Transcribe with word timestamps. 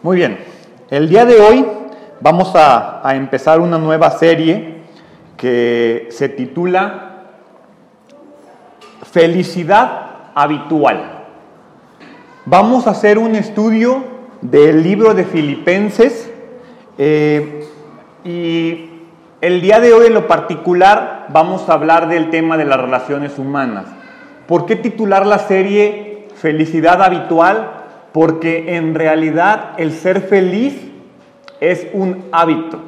Muy 0.00 0.16
bien, 0.16 0.38
el 0.90 1.08
día 1.08 1.24
de 1.24 1.40
hoy 1.40 1.66
vamos 2.20 2.52
a, 2.54 3.02
empezar 3.16 3.58
una 3.58 3.78
nueva 3.78 4.12
serie 4.12 4.84
que 5.36 6.06
se 6.12 6.28
titula 6.28 7.24
Felicidad 9.10 10.30
habitual. 10.36 11.24
Vamos 12.44 12.86
a 12.86 12.90
hacer 12.90 13.18
un 13.18 13.34
estudio 13.34 14.04
del 14.40 14.84
libro 14.84 15.14
de 15.14 15.24
Filipenses 15.24 16.30
eh, 16.96 17.66
y 18.22 18.90
el 19.40 19.60
día 19.60 19.80
de 19.80 19.92
hoy 19.94 20.06
en 20.06 20.14
lo 20.14 20.28
particular 20.28 21.26
vamos 21.30 21.68
a 21.68 21.72
hablar 21.72 22.06
del 22.06 22.30
tema 22.30 22.56
de 22.56 22.66
las 22.66 22.80
relaciones 22.80 23.36
humanas. 23.36 23.86
¿Por 24.46 24.64
qué 24.64 24.76
titular 24.76 25.26
la 25.26 25.40
serie 25.40 26.28
Felicidad 26.36 27.02
habitual? 27.02 27.77
Porque 28.12 28.76
en 28.76 28.94
realidad 28.94 29.74
el 29.76 29.92
ser 29.92 30.22
feliz 30.22 30.88
es 31.60 31.86
un 31.92 32.24
hábito, 32.32 32.80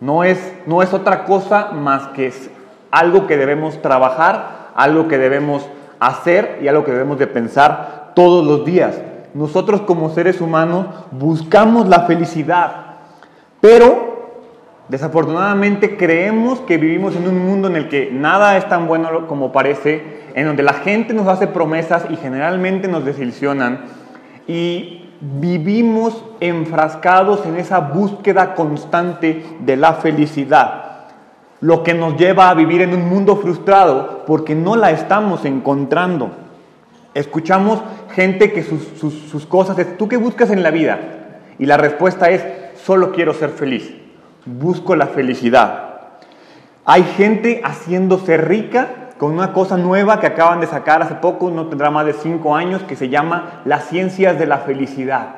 no 0.00 0.24
es, 0.24 0.54
no 0.66 0.82
es 0.82 0.94
otra 0.94 1.24
cosa 1.24 1.72
más 1.72 2.08
que 2.08 2.28
es 2.28 2.50
algo 2.90 3.26
que 3.26 3.36
debemos 3.36 3.80
trabajar, 3.82 4.70
algo 4.74 5.08
que 5.08 5.18
debemos 5.18 5.68
hacer 5.98 6.58
y 6.62 6.68
algo 6.68 6.84
que 6.84 6.92
debemos 6.92 7.18
de 7.18 7.26
pensar 7.26 8.12
todos 8.14 8.44
los 8.44 8.64
días. 8.64 9.00
Nosotros 9.34 9.82
como 9.82 10.10
seres 10.10 10.40
humanos 10.40 10.86
buscamos 11.12 11.88
la 11.88 12.00
felicidad, 12.02 12.96
pero 13.60 14.10
desafortunadamente 14.88 15.96
creemos 15.96 16.60
que 16.60 16.78
vivimos 16.78 17.14
en 17.14 17.28
un 17.28 17.38
mundo 17.38 17.68
en 17.68 17.76
el 17.76 17.88
que 17.88 18.10
nada 18.10 18.56
es 18.56 18.68
tan 18.68 18.88
bueno 18.88 19.28
como 19.28 19.52
parece, 19.52 20.20
en 20.34 20.46
donde 20.46 20.62
la 20.62 20.72
gente 20.72 21.14
nos 21.14 21.28
hace 21.28 21.46
promesas 21.46 22.06
y 22.10 22.16
generalmente 22.16 22.88
nos 22.88 23.04
desilusionan 23.04 23.99
y 24.46 25.08
vivimos 25.20 26.24
enfrascados 26.40 27.44
en 27.46 27.56
esa 27.56 27.80
búsqueda 27.80 28.54
constante 28.54 29.44
de 29.60 29.76
la 29.76 29.94
felicidad 29.94 30.90
lo 31.60 31.82
que 31.82 31.94
nos 31.94 32.16
lleva 32.16 32.48
a 32.48 32.54
vivir 32.54 32.82
en 32.82 32.94
un 32.94 33.08
mundo 33.08 33.36
frustrado 33.36 34.24
porque 34.26 34.54
no 34.54 34.76
la 34.76 34.90
estamos 34.90 35.44
encontrando. 35.44 36.30
Escuchamos 37.12 37.80
gente 38.14 38.52
que 38.52 38.62
sus, 38.62 38.82
sus, 38.98 39.46
cosas 39.46 39.78
es, 39.78 39.98
¿tú 39.98 40.08
qué 40.08 40.16
buscas 40.16 40.50
en 40.50 40.62
la 40.62 40.70
vida? 40.70 40.98
Y 41.58 41.66
la 41.66 41.76
respuesta 41.76 42.30
es, 42.30 42.44
solo 42.82 43.12
quiero 43.12 43.34
ser 43.34 43.50
feliz, 43.50 43.92
busco 44.46 44.96
la 44.96 45.08
felicidad. 45.08 45.90
Hay 46.86 47.02
gente 47.02 47.60
haciéndose 47.62 48.36
rica 48.38 49.09
con 49.20 49.32
una 49.32 49.52
cosa 49.52 49.76
nueva 49.76 50.18
que 50.18 50.26
acaban 50.26 50.60
de 50.60 50.66
sacar 50.66 51.02
hace 51.02 51.16
poco, 51.16 51.50
no 51.50 51.66
tendrá 51.66 51.90
más 51.90 52.06
de 52.06 52.14
cinco 52.14 52.56
años, 52.56 52.80
que 52.84 52.96
se 52.96 53.10
llama 53.10 53.60
las 53.66 53.84
ciencias 53.84 54.38
de 54.38 54.46
la 54.46 54.60
felicidad. 54.60 55.34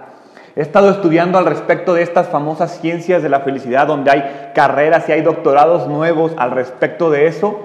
He 0.54 0.60
estado 0.60 0.88
estudiando 0.88 1.36
al 1.36 1.46
respecto 1.46 1.92
de 1.92 2.02
estas 2.02 2.28
famosas 2.28 2.78
ciencias 2.80 3.24
de 3.24 3.28
la 3.28 3.40
felicidad, 3.40 3.88
donde 3.88 4.12
hay 4.12 4.52
carreras 4.54 5.08
y 5.08 5.12
hay 5.12 5.22
doctorados 5.22 5.88
nuevos 5.88 6.30
al 6.36 6.52
respecto 6.52 7.10
de 7.10 7.26
eso. 7.26 7.58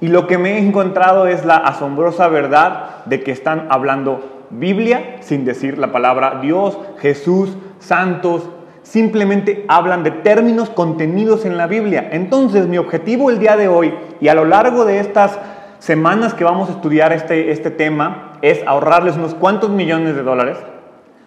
Y 0.00 0.08
lo 0.08 0.26
que 0.26 0.36
me 0.36 0.54
he 0.54 0.58
encontrado 0.58 1.28
es 1.28 1.44
la 1.44 1.58
asombrosa 1.58 2.26
verdad 2.26 3.04
de 3.04 3.22
que 3.22 3.30
están 3.30 3.68
hablando 3.70 4.48
Biblia 4.50 5.18
sin 5.20 5.44
decir 5.44 5.78
la 5.78 5.92
palabra 5.92 6.40
Dios, 6.42 6.76
Jesús, 6.98 7.56
santos. 7.78 8.48
Simplemente 8.82 9.64
hablan 9.68 10.02
de 10.02 10.10
términos 10.10 10.70
contenidos 10.70 11.44
en 11.44 11.56
la 11.56 11.68
Biblia. 11.68 12.08
Entonces 12.10 12.66
mi 12.66 12.78
objetivo 12.78 13.30
el 13.30 13.38
día 13.38 13.56
de 13.56 13.68
hoy 13.68 13.94
y 14.20 14.26
a 14.26 14.34
lo 14.34 14.44
largo 14.44 14.84
de 14.84 14.98
estas 14.98 15.38
semanas 15.82 16.32
que 16.32 16.44
vamos 16.44 16.68
a 16.68 16.72
estudiar 16.74 17.12
este, 17.12 17.50
este 17.50 17.72
tema 17.72 18.34
es 18.40 18.64
ahorrarles 18.68 19.16
unos 19.16 19.34
cuantos 19.34 19.68
millones 19.68 20.14
de 20.14 20.22
dólares 20.22 20.56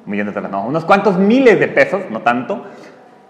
millones 0.06 0.34
de 0.34 0.42
dólares, 0.42 0.58
no, 0.58 0.68
unos 0.68 0.86
cuantos 0.86 1.18
miles 1.18 1.60
de 1.60 1.68
pesos, 1.68 2.04
no 2.10 2.22
tanto, 2.22 2.64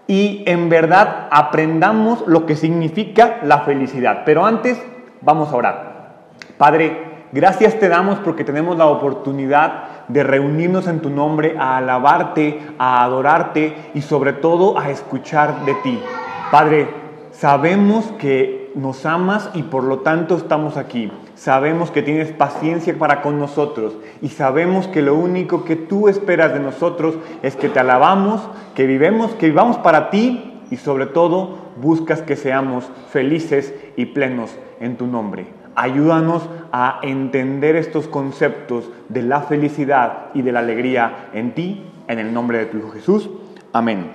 y 0.06 0.44
en 0.46 0.68
verdad 0.68 1.26
aprendamos 1.30 2.24
lo 2.26 2.46
que 2.46 2.54
significa 2.54 3.38
la 3.42 3.60
felicidad. 3.60 4.22
Pero 4.24 4.44
antes, 4.44 4.80
vamos 5.22 5.52
a 5.52 5.56
orar. 5.56 5.96
Padre, 6.58 7.26
gracias 7.32 7.78
te 7.78 7.88
damos 7.88 8.18
porque 8.20 8.44
tenemos 8.44 8.76
la 8.76 8.86
oportunidad 8.86 9.84
de 10.08 10.22
reunirnos 10.22 10.86
en 10.86 11.00
tu 11.00 11.10
nombre 11.10 11.56
a 11.58 11.78
alabarte, 11.78 12.60
a 12.78 13.02
adorarte 13.02 13.74
y 13.94 14.02
sobre 14.02 14.32
todo 14.32 14.78
a 14.78 14.90
escuchar 14.90 15.64
de 15.64 15.74
ti. 15.76 16.00
Padre, 16.50 16.88
sabemos 17.32 18.04
que 18.18 18.65
nos 18.76 19.04
amas 19.06 19.50
y 19.54 19.64
por 19.64 19.82
lo 19.82 20.00
tanto 20.00 20.36
estamos 20.36 20.76
aquí 20.76 21.10
sabemos 21.36 21.90
que 21.90 22.02
tienes 22.02 22.32
paciencia 22.32 22.98
para 22.98 23.22
con 23.22 23.38
nosotros 23.38 23.94
y 24.22 24.28
sabemos 24.30 24.88
que 24.88 25.02
lo 25.02 25.14
único 25.14 25.64
que 25.64 25.76
tú 25.76 26.08
esperas 26.08 26.52
de 26.52 26.60
nosotros 26.60 27.14
es 27.42 27.56
que 27.56 27.68
te 27.68 27.78
alabamos, 27.78 28.40
que 28.74 28.86
vivemos, 28.86 29.32
que 29.34 29.46
vivamos 29.46 29.76
para 29.76 30.10
ti 30.10 30.60
y 30.70 30.76
sobre 30.76 31.06
todo 31.06 31.58
buscas 31.80 32.22
que 32.22 32.36
seamos 32.36 32.90
felices 33.10 33.74
y 33.96 34.06
plenos 34.06 34.50
en 34.80 34.96
tu 34.96 35.06
nombre. 35.06 35.46
Ayúdanos 35.74 36.48
a 36.72 37.00
entender 37.02 37.76
estos 37.76 38.08
conceptos 38.08 38.90
de 39.10 39.22
la 39.22 39.42
felicidad 39.42 40.28
y 40.32 40.40
de 40.40 40.52
la 40.52 40.60
alegría 40.60 41.28
en 41.34 41.52
ti, 41.52 41.84
en 42.08 42.18
el 42.18 42.32
nombre 42.32 42.58
de 42.58 42.66
tu 42.66 42.78
Hijo 42.78 42.90
Jesús. 42.90 43.28
Amén. 43.74 44.10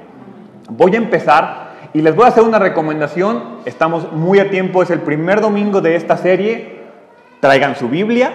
Voy 0.69 0.95
a 0.95 0.97
empezar 0.97 1.70
y 1.94 2.02
les 2.02 2.16
voy 2.16 2.25
a 2.25 2.29
hacer 2.29 2.44
una 2.44 2.59
recomendación. 2.59 3.57
Estamos 3.66 4.12
muy 4.12 4.40
a 4.40 4.50
tiempo, 4.50 4.84
es 4.84 4.90
el 4.90 5.02
primer 5.02 5.41
domingo 5.41 5.81
de 5.81 5.96
esta 5.96 6.18
serie 6.18 6.81
Traigan 7.41 7.75
su 7.75 7.90
Biblia, 7.90 8.31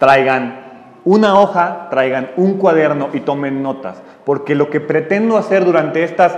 traigan 0.00 0.90
una 1.04 1.38
hoja, 1.38 1.86
traigan 1.88 2.32
un 2.36 2.54
cuaderno 2.54 3.10
y 3.12 3.20
tomen 3.20 3.62
notas, 3.62 4.02
porque 4.24 4.56
lo 4.56 4.70
que 4.70 4.80
pretendo 4.80 5.36
hacer 5.36 5.64
durante 5.64 6.02
estas 6.02 6.36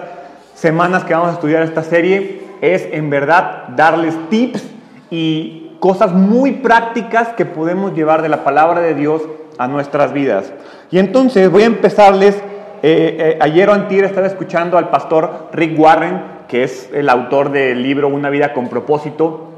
semanas 0.55 1.05
que 1.05 1.15
vamos 1.15 1.31
a 1.31 1.33
estudiar 1.33 1.63
esta 1.63 1.83
serie 1.83 2.43
es 2.61 2.87
en 2.93 3.09
verdad 3.09 3.69
darles 3.69 4.15
tips 4.29 4.63
y 5.09 5.77
cosas 5.81 6.13
muy 6.13 6.53
prácticas 6.53 7.29
que 7.29 7.47
podemos 7.47 7.95
llevar 7.95 8.21
de 8.21 8.29
la 8.29 8.45
palabra 8.45 8.81
de 8.81 8.95
Dios 8.95 9.23
a 9.57 9.67
nuestras 9.67 10.13
vidas. 10.13 10.53
Y 10.91 10.99
entonces 10.99 11.51
voy 11.51 11.63
a 11.63 11.67
empezarles, 11.67 12.43
eh, 12.87 13.17
eh, 13.19 13.39
ayer 13.41 13.71
o 13.71 13.72
antier 13.72 14.05
estaba 14.05 14.27
escuchando 14.27 14.77
al 14.77 14.91
pastor 14.91 15.49
Rick 15.55 15.81
Warren, 15.81 16.21
que 16.47 16.65
es 16.65 16.91
el 16.93 17.09
autor 17.09 17.50
del 17.50 17.83
libro 17.83 18.09
Una 18.09 18.28
vida 18.28 18.53
con 18.53 18.69
propósito, 18.69 19.49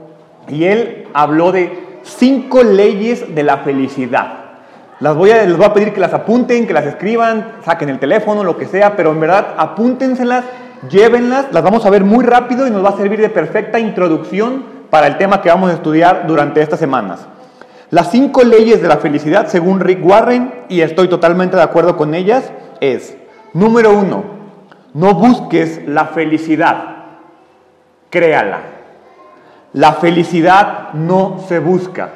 y 0.48 0.62
él 0.62 1.08
habló 1.12 1.50
de 1.50 1.98
cinco 2.04 2.62
leyes 2.62 3.34
de 3.34 3.42
la 3.42 3.58
felicidad. 3.58 4.44
Las 5.00 5.16
voy 5.16 5.32
a, 5.32 5.44
les 5.44 5.56
voy 5.56 5.66
a 5.66 5.74
pedir 5.74 5.92
que 5.92 5.98
las 5.98 6.14
apunten, 6.14 6.68
que 6.68 6.72
las 6.72 6.86
escriban, 6.86 7.54
saquen 7.64 7.88
el 7.88 7.98
teléfono, 7.98 8.44
lo 8.44 8.56
que 8.56 8.66
sea, 8.66 8.94
pero 8.94 9.10
en 9.10 9.18
verdad 9.18 9.54
apúntenselas, 9.56 10.44
llévenlas, 10.88 11.46
las 11.50 11.64
vamos 11.64 11.84
a 11.84 11.90
ver 11.90 12.04
muy 12.04 12.24
rápido 12.24 12.64
y 12.68 12.70
nos 12.70 12.84
va 12.84 12.90
a 12.90 12.96
servir 12.96 13.20
de 13.20 13.28
perfecta 13.28 13.80
introducción 13.80 14.62
para 14.88 15.08
el 15.08 15.18
tema 15.18 15.42
que 15.42 15.48
vamos 15.48 15.72
a 15.72 15.74
estudiar 15.74 16.28
durante 16.28 16.60
estas 16.60 16.78
semanas. 16.78 17.26
Las 17.90 18.10
cinco 18.10 18.42
leyes 18.42 18.82
de 18.82 18.88
la 18.88 18.96
felicidad, 18.96 19.46
según 19.46 19.80
Rick 19.80 20.04
Warren, 20.04 20.52
y 20.68 20.80
estoy 20.80 21.08
totalmente 21.08 21.56
de 21.56 21.62
acuerdo 21.62 21.96
con 21.96 22.14
ellas, 22.14 22.50
es, 22.80 23.16
número 23.52 23.96
uno, 23.96 24.24
no 24.92 25.14
busques 25.14 25.86
la 25.86 26.06
felicidad, 26.06 26.96
créala. 28.10 28.60
La 29.72 29.92
felicidad 29.92 30.94
no 30.94 31.44
se 31.46 31.58
busca, 31.60 32.10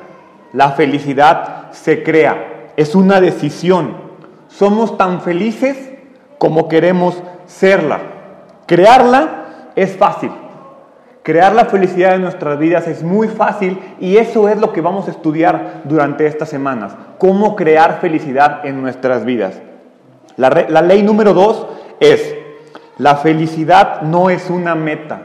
la 0.52 0.70
felicidad 0.70 1.70
se 1.72 2.02
crea, 2.02 2.72
es 2.76 2.94
una 2.94 3.20
decisión. 3.20 3.96
Somos 4.48 4.96
tan 4.98 5.20
felices 5.20 5.76
como 6.38 6.68
queremos 6.68 7.22
serla. 7.46 8.00
Crearla 8.66 9.72
es 9.76 9.96
fácil. 9.96 10.32
Crear 11.22 11.54
la 11.54 11.66
felicidad 11.66 12.14
en 12.14 12.22
nuestras 12.22 12.58
vidas 12.58 12.88
es 12.88 13.02
muy 13.02 13.28
fácil 13.28 13.78
y 14.00 14.16
eso 14.16 14.48
es 14.48 14.58
lo 14.58 14.72
que 14.72 14.80
vamos 14.80 15.06
a 15.06 15.10
estudiar 15.10 15.82
durante 15.84 16.26
estas 16.26 16.48
semanas. 16.48 16.96
Cómo 17.18 17.56
crear 17.56 18.00
felicidad 18.00 18.64
en 18.64 18.80
nuestras 18.80 19.24
vidas. 19.24 19.60
La, 20.36 20.48
la 20.68 20.80
ley 20.80 21.02
número 21.02 21.34
dos 21.34 21.66
es, 22.00 22.34
la 22.96 23.16
felicidad 23.16 24.00
no 24.02 24.30
es 24.30 24.48
una 24.48 24.74
meta. 24.74 25.22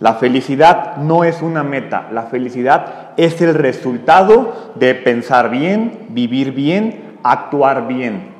La 0.00 0.14
felicidad 0.14 0.96
no 0.96 1.24
es 1.24 1.42
una 1.42 1.62
meta, 1.62 2.08
la 2.10 2.22
felicidad 2.22 3.10
es 3.18 3.42
el 3.42 3.52
resultado 3.52 4.72
de 4.76 4.94
pensar 4.94 5.50
bien, 5.50 6.06
vivir 6.08 6.52
bien, 6.52 7.18
actuar 7.22 7.86
bien. 7.86 8.30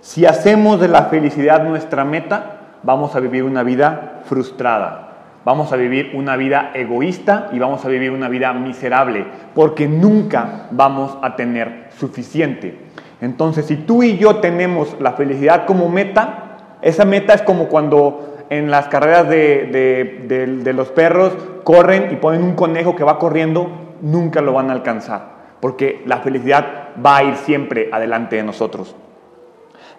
Si 0.00 0.26
hacemos 0.26 0.80
de 0.80 0.86
la 0.86 1.06
felicidad 1.06 1.64
nuestra 1.64 2.04
meta, 2.04 2.76
vamos 2.84 3.16
a 3.16 3.20
vivir 3.20 3.42
una 3.42 3.64
vida 3.64 4.20
frustrada, 4.26 5.07
vamos 5.44 5.72
a 5.72 5.76
vivir 5.76 6.12
una 6.14 6.36
vida 6.36 6.70
egoísta 6.74 7.50
y 7.52 7.58
vamos 7.58 7.84
a 7.84 7.88
vivir 7.88 8.10
una 8.10 8.28
vida 8.28 8.52
miserable, 8.52 9.26
porque 9.54 9.88
nunca 9.88 10.66
vamos 10.70 11.16
a 11.22 11.36
tener 11.36 11.88
suficiente. 11.98 12.78
Entonces, 13.20 13.66
si 13.66 13.76
tú 13.76 14.02
y 14.02 14.16
yo 14.18 14.36
tenemos 14.36 14.96
la 15.00 15.12
felicidad 15.12 15.66
como 15.66 15.88
meta, 15.88 16.76
esa 16.82 17.04
meta 17.04 17.34
es 17.34 17.42
como 17.42 17.68
cuando 17.68 18.36
en 18.50 18.70
las 18.70 18.88
carreras 18.88 19.28
de, 19.28 20.72
los 20.74 20.88
perros 20.88 21.36
corren 21.64 22.12
y 22.12 22.16
ponen 22.16 22.42
un 22.42 22.54
conejo 22.54 22.94
que 22.94 23.04
va 23.04 23.18
corriendo, 23.18 23.70
nunca 24.00 24.40
lo 24.40 24.52
van 24.52 24.70
a 24.70 24.72
alcanzar, 24.72 25.56
porque 25.60 26.02
la 26.06 26.18
felicidad 26.18 26.90
va 27.04 27.18
a 27.18 27.24
ir 27.24 27.36
siempre 27.36 27.88
adelante 27.92 28.36
de 28.36 28.44
nosotros. 28.44 28.94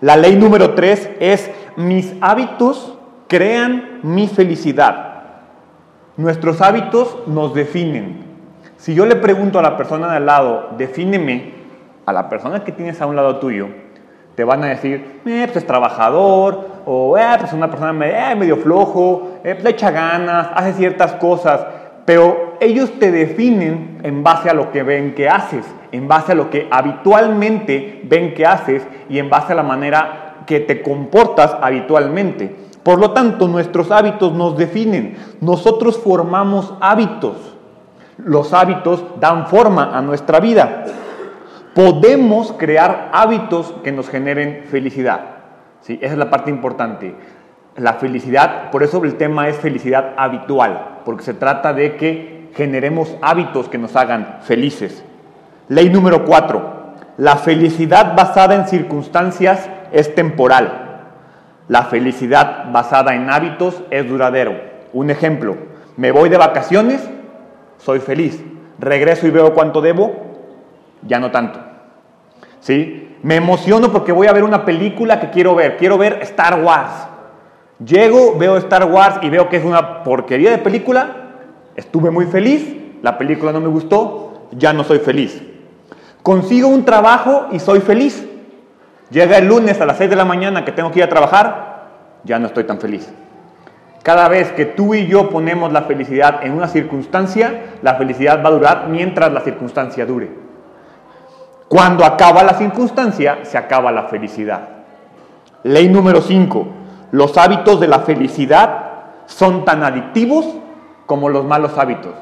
La 0.01 0.15
ley 0.15 0.35
número 0.35 0.74
tres 0.75 1.09
es 1.19 1.51
mis 1.75 2.13
hábitos 2.21 2.95
crean 3.30 4.00
mi 4.03 4.27
felicidad. 4.27 5.08
Nuestros 6.19 6.60
hábitos 6.60 7.18
nos 7.27 7.54
definen. 7.54 8.18
Si 8.75 8.94
yo 8.94 9.06
le 9.06 9.16
pregunto 9.16 9.57
a 9.57 9.62
la 9.62 9.77
persona 9.77 10.10
de 10.10 10.18
al 10.18 10.25
lado, 10.25 10.71
defíneme 10.77 11.54
a 12.06 12.12
la 12.12 12.27
persona 12.27 12.66
que 12.66 12.74
tienes 12.74 13.00
a 13.00 13.06
un 13.06 13.16
lado 13.16 13.38
tuyo, 13.38 13.69
te 14.36 14.44
van 14.44 14.62
a 14.66 14.68
decir, 14.68 15.21
eh, 15.25 15.44
pues 15.45 15.56
es 15.56 15.66
trabajador, 15.66 16.68
o 16.86 17.18
eh, 17.18 17.24
pues 17.38 17.51
es 17.51 17.54
una 17.54 17.71
persona 17.71 17.92
eh, 18.06 18.36
medio 18.36 18.57
flojo, 18.57 19.39
eh, 19.45 19.54
pues 19.54 19.63
le 19.63 19.69
echa 19.69 19.92
ganas, 19.92 20.50
hace 20.56 20.74
ciertas 20.74 21.13
cosas, 21.13 21.66
pero 22.04 22.57
ellos 22.60 22.92
te 23.00 23.13
definen 23.13 24.00
en 24.04 24.21
base 24.21 24.50
a 24.50 24.54
lo 24.54 24.74
que 24.74 24.83
ven 24.83 25.16
que 25.16 25.30
haces, 25.30 25.66
en 25.94 26.10
base 26.10 26.33
a 26.33 26.36
lo 26.36 26.50
que 26.50 26.68
habitualmente 26.69 28.01
ven 28.04 28.33
que 28.33 28.45
haces 28.45 28.86
y 29.07 29.19
en 29.19 29.30
base 29.30 29.54
a 29.54 29.56
la 29.56 29.63
manera 29.63 30.44
que 30.45 30.60
te 30.60 30.81
comportas 30.81 31.56
habitualmente. 31.62 32.69
Por 32.89 33.00
lo 33.00 33.12
tanto, 33.12 33.47
nuestros 33.47 33.91
hábitos 33.91 34.33
nos 34.33 34.57
definen. 34.57 35.15
Nosotros 35.41 36.00
formamos 36.00 36.74
hábitos. 36.81 37.36
Los 38.18 38.51
hábitos 38.51 39.03
dan 39.19 39.45
forma 39.45 39.95
a 39.95 40.01
nuestra 40.01 40.39
vida. 40.39 40.86
Podemos 41.75 42.51
crear 42.53 43.12
hábitos 43.13 43.75
que 43.83 43.91
nos 43.91 44.09
generen 44.09 44.63
felicidad. 44.71 45.19
¿sí? 45.81 46.00
Esa 46.01 46.13
es 46.13 46.18
la 46.18 46.31
parte 46.31 46.50
importante. 46.50 47.13
La 47.75 47.94
felicidad, 47.94 48.71
por 48.71 48.81
eso 48.81 49.03
el 49.03 49.18
tema 49.18 49.50
es 49.50 49.57
felicidad 49.57 50.15
habitual, 50.18 51.01
porque 51.06 51.21
se 51.21 51.35
trata 51.35 51.74
de 51.74 51.95
que 51.95 52.50
generemos 52.56 53.15
hábitos 53.21 53.69
que 53.69 53.77
nos 53.77 53.95
hagan 53.95 54.39
felices. 54.42 55.03
Ley 55.68 55.92
número 55.92 56.25
cuatro. 56.25 56.95
La 57.18 57.35
felicidad 57.35 58.15
basada 58.15 58.56
en 58.56 58.68
circunstancias 58.68 59.69
es 59.92 60.15
temporal. 60.15 60.79
La 61.69 61.83
felicidad 61.83 62.71
basada 62.71 63.13
en 63.13 63.30
hábitos 63.30 63.83
es 63.92 64.10
duradero. 64.10 64.60
Un 64.92 65.12
ejemplo, 65.12 65.56
me 65.98 66.12
voy 66.12 66.27
de 66.27 66.38
vacaciones, 66.38 67.07
soy 67.77 68.00
feliz. 68.00 68.44
Regreso 68.80 69.27
y 69.27 69.30
veo 69.30 69.54
cuánto 69.54 69.80
debo, 69.80 70.13
ya 71.04 71.19
no 71.19 71.30
tanto. 71.30 71.60
¿Sí? 72.60 73.18
Me 73.21 73.36
emociono 73.36 73.92
porque 73.92 74.12
voy 74.12 74.25
a 74.25 74.33
ver 74.33 74.44
una 74.44 74.66
película 74.66 75.19
que 75.19 75.30
quiero 75.30 75.54
ver. 75.54 75.77
Quiero 75.77 76.00
ver 76.00 76.19
Star 76.24 76.60
Wars. 76.63 77.07
Llego, 77.86 78.36
veo 78.38 78.57
Star 78.57 78.86
Wars 78.86 79.18
y 79.21 79.30
veo 79.30 79.48
que 79.48 79.57
es 79.57 79.63
una 79.63 80.04
porquería 80.04 80.51
de 80.51 80.57
película. 80.57 81.18
Estuve 81.75 82.10
muy 82.10 82.25
feliz, 82.25 82.75
la 83.04 83.18
película 83.18 83.51
no 83.51 83.62
me 83.62 83.68
gustó, 83.68 84.48
ya 84.51 84.74
no 84.74 84.83
soy 84.83 85.00
feliz. 85.00 85.39
Consigo 86.24 86.68
un 86.68 86.83
trabajo 86.83 87.48
y 87.51 87.60
soy 87.60 87.80
feliz. 87.80 88.29
Llega 89.09 89.38
el 89.38 89.47
lunes 89.47 89.81
a 89.81 89.85
las 89.85 89.97
6 89.97 90.09
de 90.09 90.15
la 90.15 90.25
mañana 90.25 90.63
que 90.63 90.71
tengo 90.71 90.91
que 90.91 91.00
ir 91.00 91.06
a 91.06 91.09
trabajar, 91.09 91.88
ya 92.23 92.38
no 92.38 92.47
estoy 92.47 92.65
tan 92.65 92.79
feliz. 92.79 93.11
Cada 94.03 94.27
vez 94.27 94.51
que 94.51 94.65
tú 94.65 94.94
y 94.94 95.07
yo 95.07 95.29
ponemos 95.29 95.73
la 95.73 95.83
felicidad 95.83 96.44
en 96.44 96.53
una 96.53 96.67
circunstancia, 96.67 97.75
la 97.81 97.95
felicidad 97.95 98.44
va 98.44 98.50
a 98.50 98.53
durar 98.53 98.88
mientras 98.88 99.31
la 99.33 99.41
circunstancia 99.41 100.06
dure. 100.06 100.29
Cuando 101.67 102.06
acaba 102.06 102.44
la 102.44 102.53
circunstancia, 102.53 103.39
se 103.44 103.57
acaba 103.57 103.91
la 103.91 104.03
felicidad. 104.03 104.61
Ley 105.63 105.89
número 105.89 106.21
5. 106.21 106.67
Los 107.11 107.38
hábitos 107.38 107.79
de 107.79 107.88
la 107.88 108.00
felicidad 108.00 108.85
son 109.25 109.65
tan 109.65 109.83
adictivos 109.83 110.47
como 111.06 111.29
los 111.29 111.45
malos 111.45 111.77
hábitos. 111.77 112.13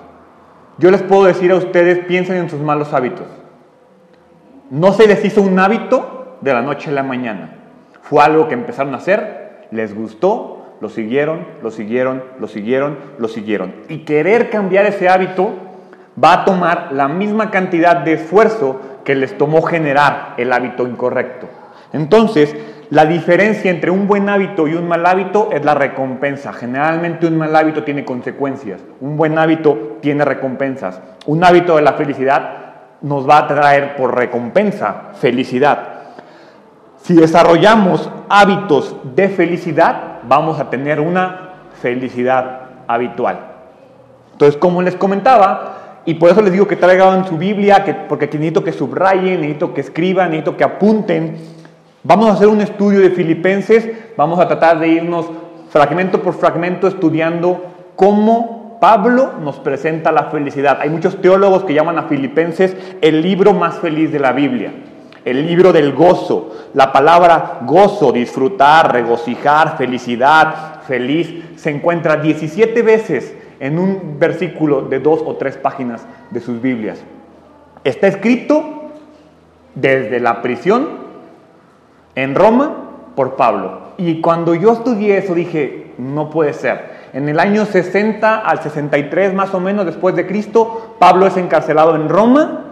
Yo 0.78 0.92
les 0.92 1.02
puedo 1.04 1.26
decir 1.26 1.52
a 1.52 1.56
ustedes, 1.56 2.06
piensen 2.06 2.38
en 2.38 2.50
sus 2.50 2.62
malos 2.62 2.94
hábitos. 2.94 3.26
No 4.70 4.94
se 4.94 5.08
les 5.08 5.24
hizo 5.24 5.42
un 5.42 5.60
hábito 5.60 6.17
de 6.42 6.54
la 6.54 6.62
noche 6.62 6.90
a 6.90 6.94
la 6.94 7.04
mañana. 7.04 7.56
Fue 8.02 8.24
algo 8.24 8.48
que 8.48 8.54
empezaron 8.54 8.94
a 8.94 8.98
hacer, 8.98 9.68
les 9.72 9.94
gustó, 9.94 10.76
lo 10.80 10.90
siguieron, 10.90 11.46
lo 11.62 11.72
siguieron, 11.72 12.24
lo 12.40 12.48
siguieron, 12.48 12.98
lo 13.18 13.28
siguieron. 13.28 13.74
Y 13.90 14.00
querer 14.00 14.50
cambiar 14.50 14.86
ese 14.86 15.10
hábito 15.10 15.52
va 16.24 16.34
a 16.34 16.46
tomar 16.46 16.90
la 16.92 17.08
misma 17.08 17.52
cantidad 17.52 17.98
de 17.98 18.14
esfuerzo 18.14 18.82
que 19.04 19.16
les 19.16 19.38
tomó 19.38 19.62
generar 19.62 20.34
el 20.38 20.52
hábito 20.52 20.88
incorrecto. 20.88 21.48
Entonces, 21.94 22.56
la 22.90 23.06
diferencia 23.06 23.70
entre 23.70 23.92
un 23.92 24.08
buen 24.08 24.30
hábito 24.30 24.68
y 24.68 24.74
un 24.74 24.88
mal 24.88 25.06
hábito 25.06 25.50
es 25.52 25.64
la 25.66 25.74
recompensa. 25.74 26.54
Generalmente 26.54 27.28
un 27.28 27.38
mal 27.38 27.56
hábito 27.56 27.84
tiene 27.84 28.06
consecuencias, 28.06 28.82
un 29.02 29.18
buen 29.18 29.38
hábito 29.38 29.98
tiene 30.02 30.24
recompensas. 30.24 31.02
Un 31.26 31.44
hábito 31.44 31.76
de 31.76 31.82
la 31.82 31.94
felicidad 31.94 32.68
nos 33.02 33.28
va 33.28 33.40
a 33.40 33.48
traer 33.48 33.96
por 33.96 34.16
recompensa 34.16 35.12
felicidad. 35.20 35.97
Si 37.08 37.14
desarrollamos 37.14 38.10
hábitos 38.28 38.94
de 39.16 39.30
felicidad, 39.30 40.20
vamos 40.28 40.60
a 40.60 40.70
tener 40.70 41.00
una 41.00 41.52
felicidad 41.82 42.64
habitual. 42.86 43.40
Entonces, 44.34 44.60
como 44.60 44.82
les 44.82 44.98
comentaba, 44.98 46.02
y 46.04 46.16
por 46.16 46.30
eso 46.30 46.42
les 46.42 46.52
digo 46.52 46.68
que 46.68 46.76
traigan 46.76 47.26
su 47.26 47.38
Biblia, 47.38 47.86
que, 47.86 47.94
porque 47.94 48.26
necesito 48.26 48.62
que 48.62 48.74
subrayen, 48.74 49.40
necesito 49.40 49.74
que 49.74 49.80
escriban, 49.80 50.32
necesito 50.32 50.58
que 50.58 50.66
apunten. 50.66 51.38
Vamos 52.04 52.28
a 52.28 52.34
hacer 52.34 52.50
un 52.50 52.60
estudio 52.60 53.00
de 53.00 53.12
Filipenses, 53.12 53.90
vamos 54.18 54.38
a 54.42 54.48
tratar 54.50 54.78
de 54.78 54.90
irnos 54.90 55.28
fragmento 55.70 56.22
por 56.22 56.34
fragmento 56.34 56.90
estudiando 56.90 57.68
cómo 57.96 58.80
Pablo 58.82 59.32
nos 59.42 59.60
presenta 59.60 60.12
la 60.12 60.26
felicidad. 60.26 60.80
Hay 60.82 60.90
muchos 60.90 61.22
teólogos 61.22 61.64
que 61.64 61.74
llaman 61.74 62.00
a 62.00 62.04
Filipenses 62.04 62.76
el 63.00 63.22
libro 63.22 63.54
más 63.54 63.76
feliz 63.76 64.12
de 64.12 64.20
la 64.20 64.34
Biblia, 64.34 64.74
el 65.30 65.46
libro 65.46 65.74
del 65.74 65.94
gozo. 65.94 66.70
La 66.74 66.94
palabra 66.94 67.60
gozo, 67.64 68.14
disfrutar, 68.14 68.94
regocijar, 68.94 69.78
felicidad, 69.78 70.82
feliz, 70.88 71.44
se 71.58 71.70
encuentra 71.70 72.16
17 72.16 72.82
veces 72.82 73.36
en 73.60 73.78
un 73.78 74.18
versículo 74.18 74.84
de 74.84 75.00
dos 75.00 75.22
o 75.26 75.36
tres 75.36 75.58
páginas 75.58 76.06
de 76.32 76.40
sus 76.40 76.62
Biblias. 76.62 77.04
Está 77.84 78.08
escrito 78.08 78.64
desde 79.76 80.22
la 80.22 80.42
prisión 80.42 80.88
en 82.16 82.34
Roma 82.34 82.86
por 83.16 83.36
Pablo. 83.36 83.82
Y 83.98 84.22
cuando 84.22 84.56
yo 84.56 84.72
estudié 84.72 85.18
eso 85.18 85.34
dije, 85.34 85.94
no 85.98 86.30
puede 86.30 86.54
ser. 86.54 86.98
En 87.12 87.28
el 87.28 87.40
año 87.40 87.66
60 87.66 88.38
al 88.38 88.62
63 88.62 89.34
más 89.34 89.54
o 89.54 89.60
menos 89.60 89.86
después 89.86 90.16
de 90.16 90.26
Cristo, 90.26 90.96
Pablo 91.00 91.28
es 91.28 91.36
encarcelado 91.36 91.96
en 91.96 92.08
Roma 92.08 92.67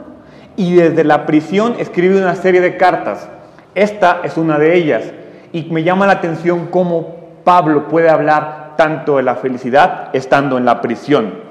y 0.57 0.75
desde 0.75 1.03
la 1.03 1.25
prisión 1.25 1.75
escribe 1.79 2.17
una 2.17 2.35
serie 2.35 2.61
de 2.61 2.77
cartas. 2.77 3.29
Esta 3.73 4.21
es 4.23 4.37
una 4.37 4.57
de 4.57 4.75
ellas. 4.75 5.03
Y 5.51 5.63
me 5.65 5.83
llama 5.83 6.07
la 6.07 6.13
atención 6.13 6.67
cómo 6.67 7.15
Pablo 7.43 7.87
puede 7.87 8.09
hablar 8.09 8.73
tanto 8.77 9.17
de 9.17 9.23
la 9.23 9.35
felicidad 9.35 10.09
estando 10.13 10.57
en 10.57 10.65
la 10.65 10.81
prisión. 10.81 11.45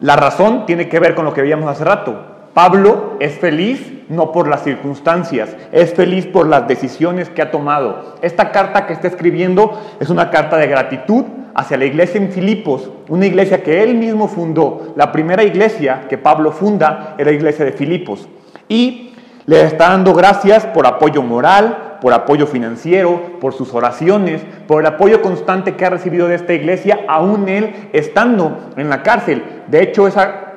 La 0.00 0.16
razón 0.16 0.66
tiene 0.66 0.88
que 0.88 1.00
ver 1.00 1.14
con 1.14 1.24
lo 1.24 1.34
que 1.34 1.42
veíamos 1.42 1.68
hace 1.68 1.84
rato. 1.84 2.26
Pablo 2.54 3.16
es 3.20 3.38
feliz 3.38 3.92
no 4.08 4.32
por 4.32 4.48
las 4.48 4.64
circunstancias, 4.64 5.56
es 5.70 5.94
feliz 5.94 6.26
por 6.26 6.48
las 6.48 6.66
decisiones 6.66 7.30
que 7.30 7.42
ha 7.42 7.52
tomado. 7.52 8.16
Esta 8.22 8.50
carta 8.50 8.86
que 8.86 8.92
está 8.92 9.06
escribiendo 9.06 9.80
es 10.00 10.10
una 10.10 10.30
carta 10.30 10.56
de 10.56 10.66
gratitud 10.66 11.24
hacia 11.54 11.76
la 11.76 11.84
iglesia 11.84 12.20
en 12.20 12.30
Filipos, 12.30 12.90
una 13.08 13.26
iglesia 13.26 13.62
que 13.62 13.82
él 13.82 13.94
mismo 13.94 14.28
fundó. 14.28 14.92
La 14.96 15.12
primera 15.12 15.42
iglesia 15.42 16.06
que 16.08 16.18
Pablo 16.18 16.52
funda 16.52 17.14
era 17.18 17.30
la 17.30 17.36
iglesia 17.36 17.64
de 17.64 17.72
Filipos. 17.72 18.28
Y 18.68 19.12
le 19.46 19.62
está 19.62 19.88
dando 19.88 20.14
gracias 20.14 20.66
por 20.66 20.86
apoyo 20.86 21.22
moral, 21.22 21.98
por 22.00 22.12
apoyo 22.12 22.46
financiero, 22.46 23.38
por 23.40 23.52
sus 23.52 23.74
oraciones, 23.74 24.42
por 24.66 24.80
el 24.80 24.86
apoyo 24.86 25.22
constante 25.22 25.76
que 25.76 25.84
ha 25.84 25.90
recibido 25.90 26.28
de 26.28 26.36
esta 26.36 26.54
iglesia, 26.54 27.00
aún 27.08 27.48
él 27.48 27.90
estando 27.92 28.58
en 28.76 28.88
la 28.88 29.02
cárcel. 29.02 29.42
De 29.68 29.82
hecho, 29.82 30.06
esa, 30.06 30.52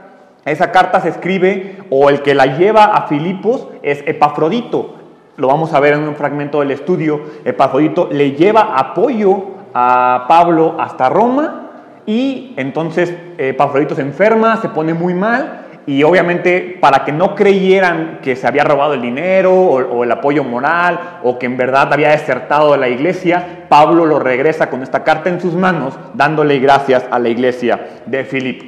esa 0.45 0.71
carta 0.71 1.01
se 1.01 1.09
escribe, 1.09 1.77
o 1.89 2.09
el 2.09 2.21
que 2.21 2.35
la 2.35 2.57
lleva 2.57 2.85
a 2.85 3.07
Filipos 3.07 3.67
es 3.81 4.03
Epafrodito. 4.05 4.95
Lo 5.35 5.47
vamos 5.47 5.73
a 5.73 5.79
ver 5.79 5.95
en 5.95 6.07
un 6.07 6.15
fragmento 6.15 6.59
del 6.59 6.71
estudio. 6.71 7.21
Epafrodito 7.43 8.07
le 8.11 8.33
lleva 8.33 8.77
apoyo 8.77 9.52
a 9.73 10.25
Pablo 10.27 10.75
hasta 10.79 11.09
Roma 11.09 11.63
y 12.05 12.53
entonces 12.57 13.13
Epafrodito 13.37 13.95
se 13.95 14.01
enferma, 14.01 14.57
se 14.57 14.69
pone 14.69 14.93
muy 14.93 15.13
mal 15.13 15.63
y 15.85 16.03
obviamente 16.03 16.77
para 16.79 17.03
que 17.03 17.11
no 17.11 17.35
creyeran 17.35 18.19
que 18.21 18.35
se 18.35 18.47
había 18.47 18.63
robado 18.63 18.93
el 18.93 19.01
dinero 19.01 19.53
o, 19.53 20.03
el 20.03 20.11
apoyo 20.11 20.43
moral 20.43 21.19
o 21.23 21.37
que 21.37 21.45
en 21.45 21.57
verdad 21.57 21.91
había 21.91 22.09
desertado 22.09 22.71
de 22.71 22.77
la 22.77 22.87
iglesia, 22.87 23.65
Pablo 23.67 24.05
lo 24.05 24.19
regresa 24.19 24.69
con 24.69 24.81
esta 24.81 25.03
carta 25.03 25.29
en 25.29 25.41
sus 25.41 25.53
manos 25.53 25.97
dándole 26.13 26.59
gracias 26.59 27.05
a 27.11 27.19
la 27.19 27.29
iglesia 27.29 27.87
de 28.05 28.23
Filipo. 28.23 28.65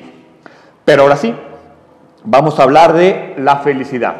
Pero 0.84 1.04
ahora 1.04 1.16
sí, 1.16 1.34
vamos 2.24 2.60
a 2.60 2.64
hablar 2.64 2.94
de 2.94 3.34
la 3.38 3.58
felicidad. 3.58 4.16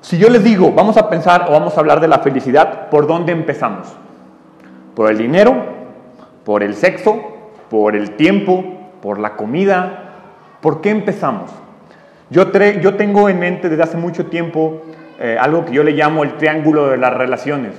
Si 0.00 0.18
yo 0.18 0.28
les 0.28 0.44
digo, 0.44 0.70
vamos 0.72 0.96
a 0.96 1.10
pensar 1.10 1.46
o 1.48 1.52
vamos 1.52 1.76
a 1.76 1.80
hablar 1.80 2.00
de 2.00 2.08
la 2.08 2.20
felicidad, 2.20 2.88
¿por 2.88 3.08
dónde 3.08 3.32
empezamos? 3.32 3.88
¿Por 4.94 5.10
el 5.10 5.18
dinero? 5.18 5.77
¿Por 6.48 6.62
el 6.62 6.76
sexo? 6.76 7.20
¿Por 7.68 7.94
el 7.94 8.12
tiempo? 8.12 8.64
¿Por 9.02 9.18
la 9.18 9.36
comida? 9.36 10.14
¿Por 10.62 10.80
qué 10.80 10.88
empezamos? 10.88 11.50
Yo, 12.30 12.48
tengo 12.48 13.28
en 13.28 13.38
mente 13.38 13.68
desde 13.68 13.82
hace 13.82 13.98
mucho 13.98 14.28
tiempo 14.28 14.80
eh, 15.20 15.36
algo 15.38 15.66
que 15.66 15.74
yo 15.74 15.84
le 15.84 15.90
llamo 15.90 16.24
el 16.24 16.38
triángulo 16.38 16.88
de 16.88 16.96
las 16.96 17.12
relaciones. 17.12 17.74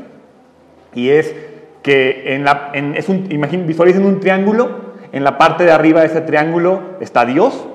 Y 0.93 1.09
es 1.09 1.35
que 1.81 2.35
en 2.35 2.45
la, 2.45 2.69
es 2.75 3.09
un, 3.09 3.27
visualicen 3.65 4.05
un 4.05 4.19
triángulo, 4.19 4.93
en 5.13 5.23
la 5.23 5.39
parte 5.39 5.63
de 5.63 5.71
arriba 5.71 6.01
de 6.01 6.05
ese 6.05 6.21
triángulo 6.21 6.79
está 6.99 7.25
Dios, 7.25 7.67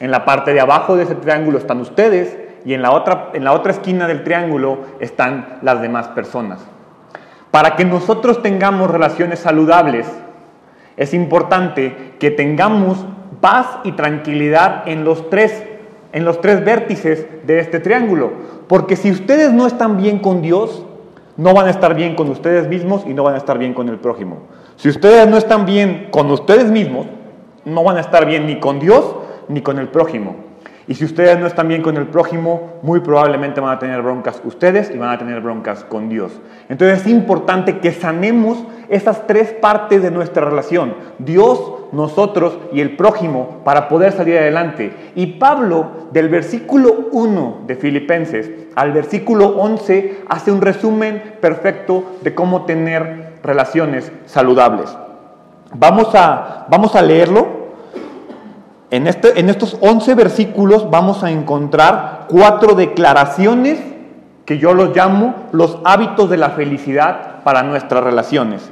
en 0.00 0.10
la 0.10 0.24
parte 0.24 0.52
de 0.52 0.58
abajo 0.58 0.96
de 0.96 1.04
ese 1.04 1.14
triángulo 1.14 1.58
están 1.58 1.80
ustedes 1.80 2.36
y 2.64 2.74
en 2.74 2.82
la 2.82 2.90
otra, 2.90 3.30
en 3.34 3.44
la 3.44 3.52
otra 3.52 3.70
esquina 3.70 4.08
del 4.08 4.24
triángulo 4.24 4.80
están 4.98 5.60
las 5.62 5.80
demás 5.80 6.08
personas. 6.08 6.58
Para 7.52 7.76
que 7.76 7.84
nosotros 7.84 8.42
tengamos 8.42 8.90
relaciones 8.90 9.38
saludables, 9.38 10.08
es 10.96 11.14
importante 11.14 12.14
que 12.18 12.30
tengamos 12.30 13.04
paz 13.40 13.66
y 13.84 13.92
tranquilidad 13.92 14.88
en 14.88 15.04
los 15.04 15.28
tres, 15.30 15.64
en 16.12 16.24
los 16.24 16.40
tres 16.40 16.64
vértices 16.64 17.26
de 17.46 17.58
este 17.58 17.80
triángulo. 17.80 18.32
Porque 18.68 18.96
si 18.96 19.10
ustedes 19.10 19.52
no 19.52 19.66
están 19.66 19.96
bien 19.96 20.18
con 20.18 20.40
Dios, 20.40 20.84
no 21.36 21.52
van 21.52 21.66
a 21.66 21.70
estar 21.70 21.94
bien 21.94 22.14
con 22.14 22.28
ustedes 22.30 22.68
mismos 22.68 23.04
y 23.06 23.14
no 23.14 23.24
van 23.24 23.34
a 23.34 23.38
estar 23.38 23.58
bien 23.58 23.74
con 23.74 23.88
el 23.88 23.98
prójimo. 23.98 24.38
Si 24.76 24.88
ustedes 24.88 25.28
no 25.28 25.36
están 25.36 25.66
bien 25.66 26.08
con 26.10 26.30
ustedes 26.30 26.70
mismos, 26.70 27.06
no 27.64 27.82
van 27.82 27.96
a 27.96 28.00
estar 28.00 28.26
bien 28.26 28.46
ni 28.46 28.60
con 28.60 28.78
Dios 28.78 29.16
ni 29.48 29.60
con 29.60 29.78
el 29.78 29.88
prójimo. 29.88 30.36
Y 30.86 30.94
si 30.94 31.04
ustedes 31.04 31.38
no 31.38 31.46
están 31.46 31.68
bien 31.68 31.80
con 31.80 31.96
el 31.96 32.06
prójimo, 32.06 32.74
muy 32.82 33.00
probablemente 33.00 33.60
van 33.60 33.74
a 33.74 33.78
tener 33.78 34.02
broncas 34.02 34.40
ustedes 34.44 34.90
y 34.90 34.98
van 34.98 35.10
a 35.10 35.18
tener 35.18 35.40
broncas 35.40 35.82
con 35.84 36.10
Dios. 36.10 36.32
Entonces 36.68 37.00
es 37.00 37.06
importante 37.06 37.78
que 37.78 37.92
sanemos 37.92 38.62
esas 38.90 39.26
tres 39.26 39.52
partes 39.52 40.02
de 40.02 40.10
nuestra 40.10 40.44
relación, 40.44 40.94
Dios, 41.18 41.72
nosotros 41.92 42.58
y 42.72 42.80
el 42.80 42.96
prójimo, 42.96 43.62
para 43.64 43.88
poder 43.88 44.12
salir 44.12 44.36
adelante. 44.36 44.92
Y 45.14 45.38
Pablo, 45.38 46.08
del 46.12 46.28
versículo 46.28 47.08
1 47.12 47.62
de 47.66 47.76
Filipenses 47.76 48.50
al 48.74 48.92
versículo 48.92 49.56
11, 49.56 50.24
hace 50.28 50.52
un 50.52 50.60
resumen 50.60 51.36
perfecto 51.40 52.04
de 52.20 52.34
cómo 52.34 52.66
tener 52.66 53.34
relaciones 53.42 54.12
saludables. 54.26 54.94
Vamos 55.72 56.14
a, 56.14 56.66
vamos 56.68 56.94
a 56.94 57.02
leerlo 57.02 57.63
en, 58.94 59.08
este, 59.08 59.40
en 59.40 59.48
estos 59.48 59.76
11 59.80 60.14
versículos 60.14 60.88
vamos 60.88 61.24
a 61.24 61.32
encontrar 61.32 62.26
cuatro 62.28 62.76
declaraciones 62.76 63.80
que 64.44 64.58
yo 64.58 64.72
los 64.72 64.94
llamo 64.94 65.34
los 65.50 65.78
hábitos 65.84 66.30
de 66.30 66.36
la 66.36 66.50
felicidad 66.50 67.42
para 67.42 67.64
nuestras 67.64 68.04
relaciones. 68.04 68.70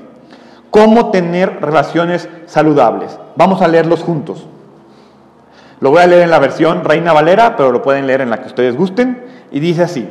Cómo 0.71 1.11
tener 1.11 1.61
relaciones 1.61 2.29
saludables. 2.47 3.19
Vamos 3.35 3.62
a 3.62 3.69
leerlos 3.69 4.05
juntos. 4.05 4.47
Lo 5.81 5.91
voy 5.91 6.02
a 6.02 6.07
leer 6.07 6.23
en 6.23 6.31
la 6.31 6.38
versión 6.38 6.85
Reina 6.85 7.12
Valera, 7.12 7.57
pero 7.57 7.73
lo 7.73 7.83
pueden 7.83 8.07
leer 8.07 8.21
en 8.21 8.31
la 8.31 8.41
que 8.41 8.47
ustedes 8.47 8.76
gusten. 8.76 9.25
Y 9.50 9.59
dice 9.59 9.83
así, 9.83 10.09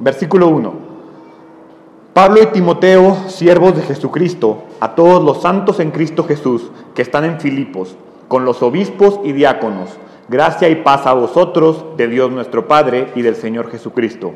versículo 0.00 0.48
1. 0.48 0.74
Pablo 2.12 2.42
y 2.42 2.46
Timoteo, 2.46 3.16
siervos 3.28 3.76
de 3.76 3.82
Jesucristo, 3.82 4.64
a 4.80 4.96
todos 4.96 5.22
los 5.22 5.42
santos 5.42 5.78
en 5.78 5.92
Cristo 5.92 6.24
Jesús 6.24 6.72
que 6.96 7.02
están 7.02 7.22
en 7.22 7.38
Filipos 7.38 7.96
con 8.34 8.44
los 8.44 8.64
obispos 8.64 9.20
y 9.22 9.30
diáconos. 9.30 9.90
Gracia 10.28 10.68
y 10.68 10.74
paz 10.74 11.06
a 11.06 11.12
vosotros, 11.12 11.84
de 11.96 12.08
Dios 12.08 12.32
nuestro 12.32 12.66
Padre 12.66 13.12
y 13.14 13.22
del 13.22 13.36
Señor 13.36 13.70
Jesucristo. 13.70 14.32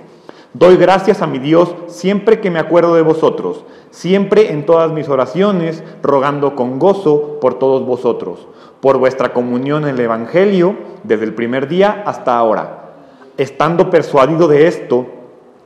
Doy 0.55 0.77
gracias 0.77 1.21
a 1.21 1.27
mi 1.27 1.41
Dios 1.41 1.75
siempre 1.89 2.39
que 2.39 2.49
me 2.49 2.61
acuerdo 2.61 2.95
de 2.95 3.03
vosotros, 3.03 3.65
siempre 3.91 4.53
en 4.53 4.65
todas 4.67 4.93
mis 4.93 5.09
oraciones, 5.09 5.83
rogando 6.01 6.55
con 6.55 6.79
gozo 6.79 7.41
por 7.41 7.59
todos 7.59 7.85
vosotros, 7.85 8.47
por 8.81 8.99
vuestra 8.99 9.33
comunión 9.33 9.83
en 9.83 9.97
el 9.97 10.01
Evangelio 10.01 10.77
desde 11.03 11.25
el 11.25 11.35
primer 11.35 11.67
día 11.67 12.05
hasta 12.07 12.39
ahora, 12.39 12.93
estando 13.37 13.91
persuadido 13.91 14.47
de 14.47 14.69
esto, 14.69 15.07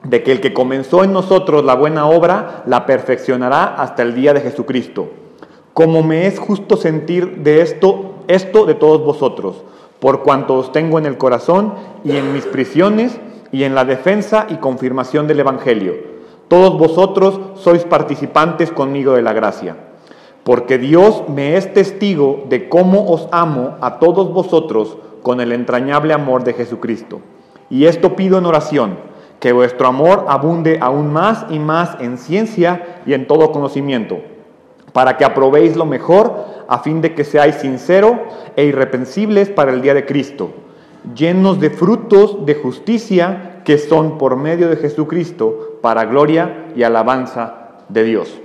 de 0.05 0.23
que 0.23 0.33
el 0.33 0.41
que 0.41 0.55
comenzó 0.55 1.05
en 1.05 1.13
nosotros 1.13 1.67
la 1.67 1.75
buena 1.75 2.07
obra, 2.07 2.63
la 2.65 2.87
perfeccionará 2.87 3.75
hasta 3.75 4.01
el 4.01 4.15
día 4.15 4.33
de 4.33 4.41
Jesucristo. 4.41 5.11
Como 5.75 6.03
me 6.03 6.27
es 6.27 6.39
justo 6.39 6.79
sentir 6.79 7.43
de 7.43 7.61
esto 7.61 8.12
esto 8.29 8.67
de 8.67 8.75
todos 8.75 9.05
vosotros, 9.05 9.63
por 10.01 10.23
cuanto 10.23 10.57
os 10.57 10.73
tengo 10.73 10.99
en 10.99 11.07
el 11.07 11.17
corazón 11.17 11.75
y 12.05 12.17
en 12.17 12.33
mis 12.33 12.45
prisiones 12.45 13.19
y 13.53 13.65
en 13.65 13.75
la 13.75 13.85
defensa 13.85 14.47
y 14.49 14.57
confirmación 14.57 15.27
del 15.27 15.41
Evangelio. 15.41 15.95
Todos 16.49 16.77
vosotros 16.77 17.41
sois 17.55 17.85
participantes 17.85 18.73
conmigo 18.73 19.15
de 19.15 19.23
la 19.23 19.33
gracia, 19.33 19.77
porque 20.45 20.79
Dios 20.79 21.23
me 21.29 21.57
es 21.57 21.73
testigo 21.73 22.45
de 22.49 22.69
cómo 22.69 23.11
os 23.11 23.29
amo 23.31 23.77
a 23.81 23.99
todos 23.99 24.33
vosotros 24.33 24.97
con 25.23 25.41
el 25.41 25.53
entrañable 25.53 26.13
amor 26.13 26.43
de 26.45 26.55
Jesucristo. 26.55 27.21
Y 27.71 27.87
esto 27.87 28.17
pido 28.17 28.39
en 28.39 28.47
oración, 28.47 28.99
que 29.39 29.53
vuestro 29.53 29.87
amor 29.87 30.27
abunde 30.29 30.79
aún 30.81 31.13
más 31.13 31.47
y 31.49 31.59
más 31.59 31.97
en 32.01 32.19
ciencia 32.19 33.03
y 33.07 33.15
en 33.15 33.27
todo 33.27 33.53
conocimiento 33.53 34.19
para 34.93 35.17
que 35.17 35.25
aprobéis 35.25 35.77
lo 35.77 35.87
mejor, 35.87 36.45
a 36.73 36.79
fin 36.79 37.03
de 37.03 37.13
que 37.13 37.23
seáis 37.23 37.57
sinceros 37.57 38.17
e 38.57 38.65
irreprensibles 38.65 39.51
para 39.51 39.73
el 39.73 39.83
día 39.83 39.93
de 39.93 40.07
Cristo, 40.07 40.55
llenos 41.15 41.61
de 41.61 41.69
frutos 41.69 42.47
de 42.47 42.55
justicia 42.55 43.61
que 43.63 43.77
son 43.77 44.17
por 44.17 44.37
medio 44.37 44.71
de 44.71 44.77
Jesucristo 44.77 45.79
para 45.83 46.07
gloria 46.07 46.69
y 46.75 46.83
alabanza 46.83 47.73
de 47.91 48.05
Dios. 48.05 48.41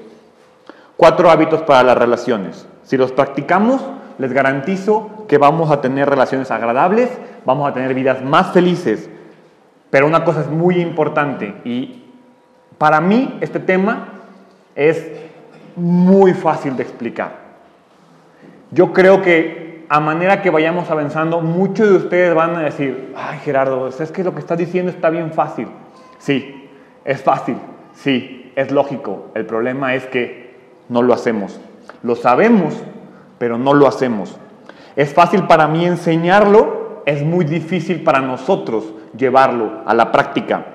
Cuatro 0.98 1.30
hábitos 1.30 1.62
para 1.62 1.84
las 1.84 1.98
relaciones. 1.98 2.68
Si 2.84 2.98
los 2.98 3.14
practicamos, 3.14 3.82
les 4.18 4.34
garantizo 4.34 5.26
que 5.30 5.38
vamos 5.38 5.72
a 5.72 5.80
tener 5.80 6.10
relaciones 6.10 6.52
agradables, 6.52 7.10
vamos 7.46 7.70
a 7.70 7.74
tener 7.74 7.94
vidas 7.94 8.22
más 8.26 8.52
felices. 8.52 9.10
Pero 9.90 10.06
una 10.06 10.26
cosa 10.26 10.42
es 10.42 10.50
muy 10.50 10.82
importante 10.82 11.62
y 11.64 12.04
para 12.78 13.00
mí 13.00 13.38
este 13.40 13.62
tema 13.62 14.10
es 14.76 15.08
muy 15.78 16.34
fácil 16.34 16.76
de 16.76 16.84
explicar. 16.84 17.47
Yo 18.72 18.92
creo 18.94 19.22
que 19.22 19.86
a 19.90 20.00
manera 20.00 20.42
que 20.42 20.50
vayamos 20.50 20.90
avanzando, 20.92 21.40
muchos 21.42 21.90
de 21.90 21.96
ustedes 21.96 22.36
van 22.36 22.56
a 22.56 22.62
decir, 22.62 23.14
ay 23.16 23.40
Gerardo, 23.40 23.88
es 23.88 24.12
que 24.12 24.24
lo 24.24 24.34
que 24.34 24.40
estás 24.40 24.58
diciendo 24.58 24.92
está 24.92 25.10
bien 25.10 25.32
fácil. 25.32 25.68
Sí, 26.18 26.70
es 27.06 27.22
fácil, 27.22 27.56
sí, 27.94 28.52
es 28.56 28.72
lógico. 28.72 29.28
El 29.34 29.46
problema 29.46 29.96
es 29.96 30.06
que 30.08 30.56
no 30.90 31.02
lo 31.02 31.14
hacemos. 31.14 31.60
Lo 32.04 32.16
sabemos, 32.16 32.74
pero 33.38 33.58
no 33.58 33.74
lo 33.74 33.88
hacemos. 33.88 34.38
Es 34.96 35.14
fácil 35.14 35.44
para 35.44 35.68
mí 35.68 35.86
enseñarlo, 35.86 37.04
es 37.06 37.24
muy 37.24 37.46
difícil 37.46 38.04
para 38.04 38.20
nosotros 38.20 38.94
llevarlo 39.16 39.84
a 39.86 39.94
la 39.94 40.12
práctica. 40.12 40.66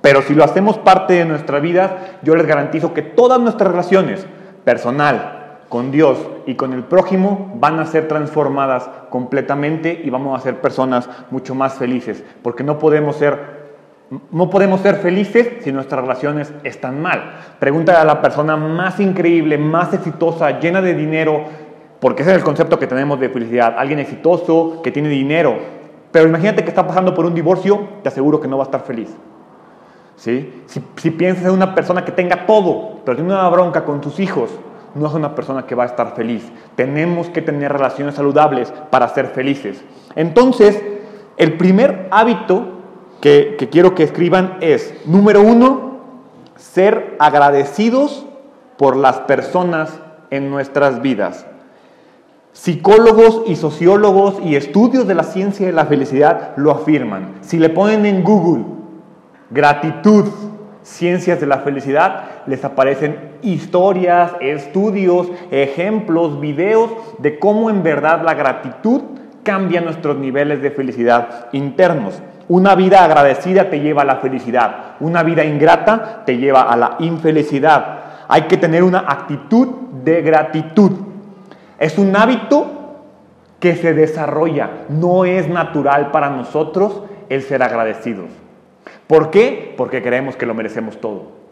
Pero 0.00 0.22
si 0.22 0.34
lo 0.34 0.44
hacemos 0.44 0.78
parte 0.78 1.14
de 1.14 1.24
nuestra 1.24 1.58
vida, 1.58 2.18
yo 2.22 2.36
les 2.36 2.46
garantizo 2.46 2.94
que 2.94 3.02
todas 3.02 3.40
nuestras 3.40 3.70
relaciones, 3.70 4.24
personal, 4.64 5.35
con 5.68 5.90
Dios 5.90 6.18
y 6.46 6.54
con 6.54 6.72
el 6.72 6.84
prójimo, 6.84 7.52
van 7.56 7.78
a 7.80 7.86
ser 7.86 8.08
transformadas 8.08 8.88
completamente 9.10 10.00
y 10.04 10.10
vamos 10.10 10.38
a 10.38 10.42
ser 10.42 10.60
personas 10.60 11.08
mucho 11.30 11.54
más 11.54 11.74
felices, 11.74 12.22
porque 12.42 12.62
no 12.62 12.78
podemos 12.78 13.16
ser 13.16 13.56
no 14.30 14.48
podemos 14.50 14.82
ser 14.82 14.96
felices 14.96 15.48
si 15.62 15.72
nuestras 15.72 16.00
relaciones 16.00 16.52
están 16.62 17.02
mal. 17.02 17.40
Pregúntale 17.58 17.98
a 17.98 18.04
la 18.04 18.22
persona 18.22 18.56
más 18.56 19.00
increíble, 19.00 19.58
más 19.58 19.92
exitosa, 19.92 20.60
llena 20.60 20.80
de 20.80 20.94
dinero, 20.94 21.42
porque 21.98 22.22
ese 22.22 22.30
es 22.30 22.36
el 22.36 22.44
concepto 22.44 22.78
que 22.78 22.86
tenemos 22.86 23.18
de 23.18 23.28
felicidad. 23.28 23.74
Alguien 23.76 23.98
exitoso, 23.98 24.80
que 24.80 24.92
tiene 24.92 25.08
dinero. 25.08 25.56
Pero 26.12 26.28
imagínate 26.28 26.62
que 26.62 26.68
está 26.68 26.86
pasando 26.86 27.14
por 27.14 27.26
un 27.26 27.34
divorcio, 27.34 27.80
te 28.04 28.08
aseguro 28.08 28.40
que 28.40 28.46
no 28.46 28.56
va 28.56 28.62
a 28.62 28.66
estar 28.66 28.82
feliz. 28.82 29.12
Si, 30.14 30.62
si 30.96 31.10
piensas 31.10 31.46
en 31.46 31.50
una 31.50 31.74
persona 31.74 32.04
que 32.04 32.12
tenga 32.12 32.46
todo, 32.46 33.00
pero 33.04 33.16
tiene 33.16 33.34
una 33.34 33.48
bronca 33.48 33.84
con 33.84 34.00
tus 34.00 34.20
hijos, 34.20 34.50
no 34.96 35.06
es 35.06 35.14
una 35.14 35.34
persona 35.34 35.66
que 35.66 35.74
va 35.74 35.84
a 35.84 35.86
estar 35.86 36.14
feliz. 36.14 36.50
Tenemos 36.74 37.28
que 37.28 37.42
tener 37.42 37.72
relaciones 37.72 38.14
saludables 38.14 38.72
para 38.90 39.08
ser 39.08 39.28
felices. 39.28 39.82
Entonces, 40.14 40.82
el 41.36 41.56
primer 41.56 42.08
hábito 42.10 42.64
que, 43.20 43.56
quiero 43.70 43.94
que 43.94 44.02
escriban 44.02 44.58
es, 44.60 44.94
número 45.06 45.42
uno, 45.42 46.00
ser 46.56 47.16
agradecidos 47.18 48.26
por 48.76 48.96
las 48.96 49.20
personas 49.20 49.90
en 50.30 50.50
nuestras 50.50 51.02
vidas. 51.02 51.46
Psicólogos 52.52 53.42
y 53.46 53.56
sociólogos 53.56 54.40
y 54.42 54.56
estudios 54.56 55.06
de 55.06 55.14
la 55.14 55.24
ciencia 55.24 55.66
de 55.66 55.72
la 55.72 55.84
felicidad 55.84 56.54
lo 56.56 56.70
afirman. 56.70 57.34
Si 57.42 57.58
le 57.58 57.68
ponen 57.68 58.06
en 58.06 58.24
Google 58.24 58.64
gratitud, 59.50 60.26
ciencias 60.86 61.40
de 61.40 61.46
la 61.46 61.58
felicidad, 61.58 62.24
les 62.46 62.64
aparecen 62.64 63.18
historias, 63.42 64.32
estudios, 64.40 65.28
ejemplos, 65.50 66.40
videos 66.40 66.90
de 67.18 67.40
cómo 67.40 67.70
en 67.70 67.82
verdad 67.82 68.22
la 68.22 68.34
gratitud 68.34 69.02
cambia 69.42 69.80
nuestros 69.80 70.16
niveles 70.16 70.62
de 70.62 70.70
felicidad 70.70 71.48
internos. 71.52 72.22
Una 72.48 72.76
vida 72.76 73.04
agradecida 73.04 73.68
te 73.68 73.80
lleva 73.80 74.02
a 74.02 74.04
la 74.04 74.16
felicidad, 74.16 74.94
una 75.00 75.24
vida 75.24 75.44
ingrata 75.44 76.22
te 76.24 76.38
lleva 76.38 76.62
a 76.62 76.76
la 76.76 76.96
infelicidad. 77.00 77.98
Hay 78.28 78.42
que 78.42 78.56
tener 78.56 78.84
una 78.84 79.00
actitud 79.00 79.68
de 80.04 80.22
gratitud. 80.22 80.92
Es 81.80 81.98
un 81.98 82.14
hábito 82.14 83.00
que 83.58 83.74
se 83.74 83.92
desarrolla, 83.92 84.70
no 84.88 85.24
es 85.24 85.48
natural 85.48 86.12
para 86.12 86.30
nosotros 86.30 87.02
el 87.28 87.42
ser 87.42 87.64
agradecidos. 87.64 88.45
¿Por 89.06 89.30
qué? 89.30 89.74
Porque 89.76 90.02
creemos 90.02 90.36
que 90.36 90.46
lo 90.46 90.54
merecemos 90.54 91.00
todo. 91.00 91.46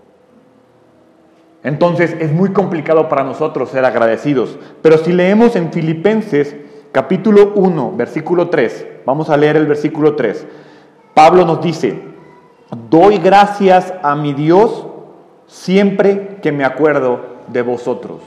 Entonces 1.62 2.14
es 2.20 2.30
muy 2.30 2.52
complicado 2.52 3.08
para 3.08 3.24
nosotros 3.24 3.70
ser 3.70 3.84
agradecidos. 3.84 4.58
Pero 4.82 4.98
si 4.98 5.12
leemos 5.12 5.56
en 5.56 5.72
Filipenses 5.72 6.56
capítulo 6.92 7.52
1, 7.54 7.92
versículo 7.96 8.50
3, 8.50 8.86
vamos 9.06 9.30
a 9.30 9.36
leer 9.36 9.56
el 9.56 9.66
versículo 9.66 10.14
3. 10.14 10.46
Pablo 11.14 11.46
nos 11.46 11.62
dice, 11.62 11.98
doy 12.90 13.18
gracias 13.18 13.94
a 14.02 14.14
mi 14.14 14.34
Dios 14.34 14.86
siempre 15.46 16.38
que 16.42 16.52
me 16.52 16.64
acuerdo 16.64 17.20
de 17.48 17.62
vosotros. 17.62 18.20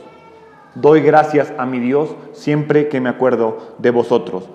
Doy 0.74 1.02
gracias 1.02 1.54
a 1.58 1.66
mi 1.66 1.80
Dios 1.80 2.16
siempre 2.34 2.88
que 2.88 3.02
me 3.02 3.10
acuerdo 3.10 3.58
de 3.78 3.92
vosotros. 3.92 4.50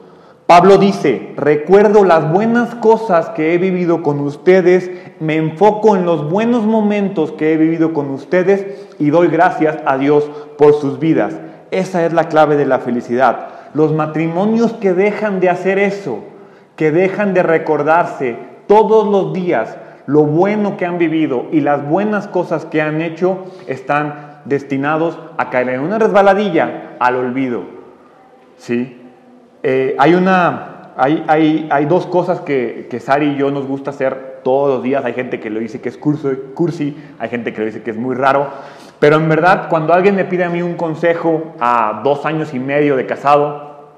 Pablo 0.55 0.77
dice, 0.77 1.33
recuerdo 1.35 2.05
las 2.05 2.31
buenas 2.31 2.75
cosas 2.75 3.31
que 3.31 3.55
he 3.55 3.57
vivido 3.57 4.03
con 4.03 4.21
ustedes, 4.21 4.91
me 5.19 5.37
enfoco 5.37 5.97
en 5.97 6.05
los 6.05 6.31
buenos 6.31 6.67
momentos 6.67 7.33
que 7.33 7.55
he 7.55 7.57
vivido 7.57 7.95
con 7.95 8.11
ustedes 8.11 8.87
y 8.99 9.09
doy 9.09 9.29
gracias 9.29 9.79
a 9.87 9.97
Dios 9.97 10.31
por 10.59 10.75
sus 10.75 10.99
vidas. 10.99 11.41
Esa 11.71 12.05
es 12.05 12.13
la 12.13 12.29
clave 12.29 12.57
de 12.57 12.67
la 12.67 12.81
felicidad. 12.81 13.49
Los 13.73 13.95
matrimonios 13.95 14.75
que 14.75 14.93
dejan 14.93 15.41
de 15.41 15.49
hacer 15.49 15.79
eso, 15.79 16.19
que 16.77 16.93
dejan 16.93 17.33
de 17.33 17.43
recordarse 17.43 18.37
todos 18.67 19.09
los 19.09 19.33
días 19.33 19.79
lo 20.05 20.25
bueno 20.25 20.77
que 20.77 20.85
han 20.85 20.99
vivido 20.99 21.47
y 21.51 21.63
las 21.63 21.89
buenas 21.89 22.29
cosas 22.29 22.67
que 22.67 22.83
han 22.83 23.01
hecho, 23.01 23.47
están 23.69 24.43
destinados 24.45 25.19
a 25.39 25.49
caer 25.49 25.71
en 25.71 25.81
una 25.81 25.99
resbaladilla 25.99 26.97
al 27.01 27.17
olvido. 27.17 27.63
¿Sí? 28.59 28.99
Eh, 29.63 29.95
hay, 29.99 30.15
una, 30.15 30.93
hay, 30.97 31.25
hay, 31.29 31.69
hay, 31.71 31.85
dos 31.87 32.07
cosas 32.07 32.41
que, 32.41 32.89
que, 32.91 32.99
Sari 32.99 33.31
y 33.31 33.37
yo 33.37 33.51
nos 33.51 33.67
gusta 33.67 33.91
hacer 33.91 34.41
todos 34.43 34.75
los 34.75 34.83
días. 34.83 35.05
Hay 35.05 35.15
gente 35.15 35.39
que 35.39 35.51
lo 35.51 35.61
dice 35.61 35.81
que 35.81 35.89
es 35.89 35.97
cursi, 35.97 36.97
hay 37.19 37.29
gente 37.29 37.53
que 37.53 37.61
lo 37.61 37.67
dice 37.67 37.83
que 37.83 37.93
es 37.93 37.97
muy 37.97 38.15
raro. 38.15 38.49
Pero 38.99 39.17
en 39.17 39.29
verdad, 39.29 39.69
cuando 39.69 39.93
alguien 39.93 40.17
me 40.17 40.25
pide 40.25 40.45
a 40.45 40.49
mí 40.49 40.63
un 40.63 40.75
consejo 40.75 41.55
a 41.61 42.01
dos 42.05 42.27
años 42.27 42.55
y 42.55 42.59
medio 42.59 42.97
de 42.97 43.07
casado, 43.07 43.91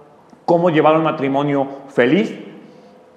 cómo 0.44 0.70
llevar 0.70 0.96
un 0.96 1.04
matrimonio 1.04 1.66
feliz, 1.88 2.34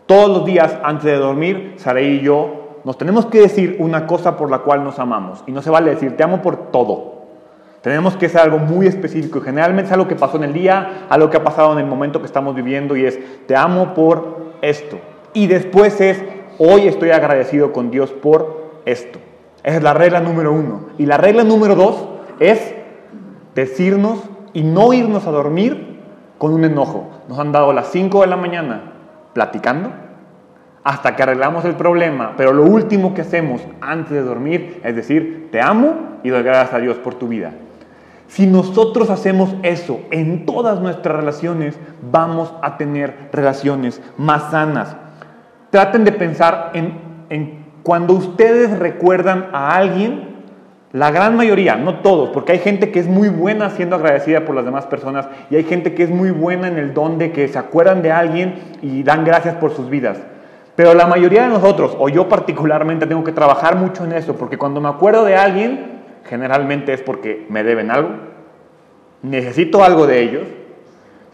todos 0.05 0.29
los 0.29 0.45
días 0.45 0.77
antes 0.83 1.05
de 1.05 1.17
dormir, 1.17 1.73
Sari 1.77 2.05
y 2.05 2.21
yo 2.21 2.79
nos 2.85 2.97
tenemos 2.97 3.25
que 3.25 3.41
decir 3.41 3.75
una 3.79 4.07
cosa 4.07 4.37
por 4.37 4.49
la 4.49 4.59
cual 4.59 4.85
nos 4.85 4.99
amamos. 4.99 5.43
Y 5.45 5.51
no 5.51 5.61
se 5.61 5.69
vale 5.69 5.89
decir, 5.89 6.15
te 6.15 6.23
amo 6.23 6.41
por 6.41 6.71
todo. 6.71 7.16
Tenemos 7.87 8.17
que 8.17 8.27
ser 8.27 8.41
algo 8.41 8.59
muy 8.59 8.85
específico. 8.85 9.39
Generalmente 9.39 9.87
es 9.87 9.93
algo 9.93 10.09
que 10.09 10.17
pasó 10.17 10.35
en 10.35 10.43
el 10.43 10.51
día, 10.51 11.05
algo 11.07 11.29
que 11.29 11.37
ha 11.37 11.43
pasado 11.45 11.71
en 11.71 11.79
el 11.79 11.85
momento 11.85 12.19
que 12.19 12.25
estamos 12.25 12.53
viviendo 12.53 12.97
y 12.97 13.05
es, 13.05 13.17
te 13.47 13.55
amo 13.55 13.93
por 13.93 14.55
esto. 14.61 14.99
Y 15.31 15.47
después 15.47 16.01
es, 16.01 16.21
hoy 16.57 16.89
estoy 16.89 17.11
agradecido 17.11 17.71
con 17.71 17.89
Dios 17.89 18.11
por 18.11 18.81
esto. 18.83 19.19
Esa 19.63 19.77
es 19.77 19.83
la 19.83 19.93
regla 19.93 20.19
número 20.19 20.51
uno. 20.51 20.87
Y 20.97 21.05
la 21.05 21.15
regla 21.15 21.45
número 21.45 21.75
dos 21.75 22.09
es 22.41 22.75
decirnos 23.55 24.19
y 24.51 24.63
no 24.63 24.91
irnos 24.91 25.25
a 25.25 25.31
dormir 25.31 26.01
con 26.39 26.53
un 26.53 26.65
enojo. 26.65 27.09
Nos 27.29 27.39
han 27.39 27.53
dado 27.53 27.71
las 27.71 27.87
5 27.87 28.19
de 28.19 28.27
la 28.27 28.35
mañana 28.35 28.81
platicando 29.31 29.93
hasta 30.83 31.15
que 31.15 31.23
arreglamos 31.23 31.63
el 31.63 31.75
problema, 31.75 32.33
pero 32.35 32.51
lo 32.51 32.63
último 32.63 33.13
que 33.13 33.21
hacemos 33.21 33.61
antes 33.79 34.11
de 34.11 34.23
dormir 34.23 34.81
es 34.83 34.93
decir, 34.93 35.47
te 35.53 35.61
amo 35.61 36.17
y 36.21 36.31
doy 36.31 36.43
gracias 36.43 36.73
a 36.73 36.79
Dios 36.79 36.97
por 36.97 37.15
tu 37.15 37.29
vida. 37.29 37.53
Si 38.27 38.45
nosotros 38.45 39.09
hacemos 39.09 39.55
eso 39.63 40.01
en 40.11 40.45
todas 40.45 40.81
nuestras 40.81 41.15
relaciones, 41.15 41.79
vamos 42.11 42.53
a 42.61 42.77
tener 42.77 43.29
relaciones 43.31 44.01
más 44.17 44.51
sanas. 44.51 44.95
Traten 45.69 46.03
de 46.03 46.11
pensar 46.11 46.71
en, 46.73 47.65
cuando 47.83 48.13
ustedes 48.13 48.77
recuerdan 48.77 49.47
a 49.53 49.75
alguien, 49.75 50.35
la 50.91 51.11
gran 51.11 51.35
mayoría, 51.35 51.75
no 51.75 51.99
todos, 51.99 52.29
porque 52.29 52.53
hay 52.53 52.59
gente 52.59 52.91
que 52.91 52.99
es 52.99 53.07
muy 53.07 53.29
buena 53.29 53.69
siendo 53.69 53.95
agradecida 53.95 54.45
por 54.45 54.55
las 54.55 54.65
demás 54.65 54.85
personas 54.85 55.27
y 55.49 55.55
hay 55.55 55.63
gente 55.63 55.93
que 55.93 56.03
es 56.03 56.09
muy 56.09 56.31
buena 56.31 56.67
en 56.67 56.77
el 56.77 56.93
don 56.93 57.17
de 57.17 57.31
que 57.31 57.47
se 57.47 57.57
acuerdan 57.57 58.01
de 58.01 58.11
alguien 58.11 58.55
y 58.81 59.03
dan 59.03 59.23
gracias 59.23 59.55
por 59.55 59.73
sus 59.73 59.89
vidas. 59.89 60.17
Pero 60.75 60.93
la 60.93 61.07
mayoría 61.07 61.43
de 61.43 61.49
nosotros, 61.49 61.95
o 61.97 62.07
yo 62.07 62.29
particularmente, 62.29 63.07
tengo 63.07 63.23
que 63.23 63.31
trabajar 63.31 63.77
mucho 63.77 64.05
en 64.05 64.13
eso, 64.13 64.35
porque 64.35 64.57
cuando 64.57 64.79
me 64.79 64.89
acuerdo 64.89 65.25
de 65.25 65.35
alguien, 65.35 65.96
generalmente 66.29 66.93
es 66.93 67.01
porque 67.01 67.45
me 67.49 67.63
deben 67.63 67.91
algo, 67.91 68.11
necesito 69.23 69.83
algo 69.83 70.07
de 70.07 70.21
ellos, 70.21 70.47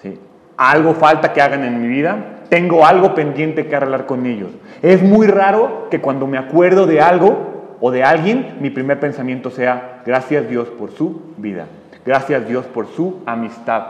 ¿sí? 0.01 0.19
algo 0.57 0.93
falta 0.93 1.33
que 1.33 1.41
hagan 1.41 1.63
en 1.63 1.81
mi 1.81 1.87
vida, 1.87 2.41
tengo 2.49 2.85
algo 2.85 3.15
pendiente 3.15 3.67
que 3.67 3.75
arreglar 3.75 4.05
con 4.05 4.25
ellos. 4.25 4.51
Es 4.81 5.01
muy 5.01 5.27
raro 5.27 5.87
que 5.89 5.99
cuando 5.99 6.27
me 6.27 6.37
acuerdo 6.37 6.85
de 6.85 7.01
algo 7.01 7.77
o 7.81 7.91
de 7.91 8.03
alguien, 8.03 8.57
mi 8.61 8.69
primer 8.69 8.99
pensamiento 8.99 9.49
sea, 9.49 10.01
gracias 10.05 10.47
Dios 10.47 10.67
por 10.69 10.91
su 10.91 11.21
vida, 11.37 11.65
gracias 12.05 12.47
Dios 12.47 12.65
por 12.65 12.87
su 12.87 13.21
amistad. 13.25 13.83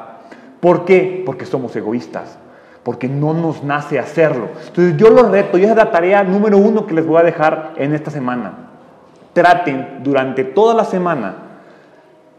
¿Por 0.59 0.85
qué? 0.85 1.23
Porque 1.25 1.45
somos 1.45 1.75
egoístas, 1.75 2.39
porque 2.83 3.09
no 3.09 3.33
nos 3.33 3.63
nace 3.63 3.99
hacerlo. 3.99 4.47
Entonces 4.67 4.95
yo 4.97 5.09
lo 5.09 5.29
reto, 5.29 5.57
y 5.57 5.63
esa 5.63 5.71
es 5.71 5.77
la 5.77 5.91
tarea 5.91 6.23
número 6.23 6.57
uno 6.57 6.87
que 6.87 6.93
les 6.93 7.05
voy 7.05 7.17
a 7.19 7.23
dejar 7.23 7.73
en 7.75 7.93
esta 7.93 8.11
semana 8.11 8.62
traten 9.33 9.99
durante 10.03 10.43
toda 10.43 10.73
la 10.73 10.85
semana, 10.85 11.35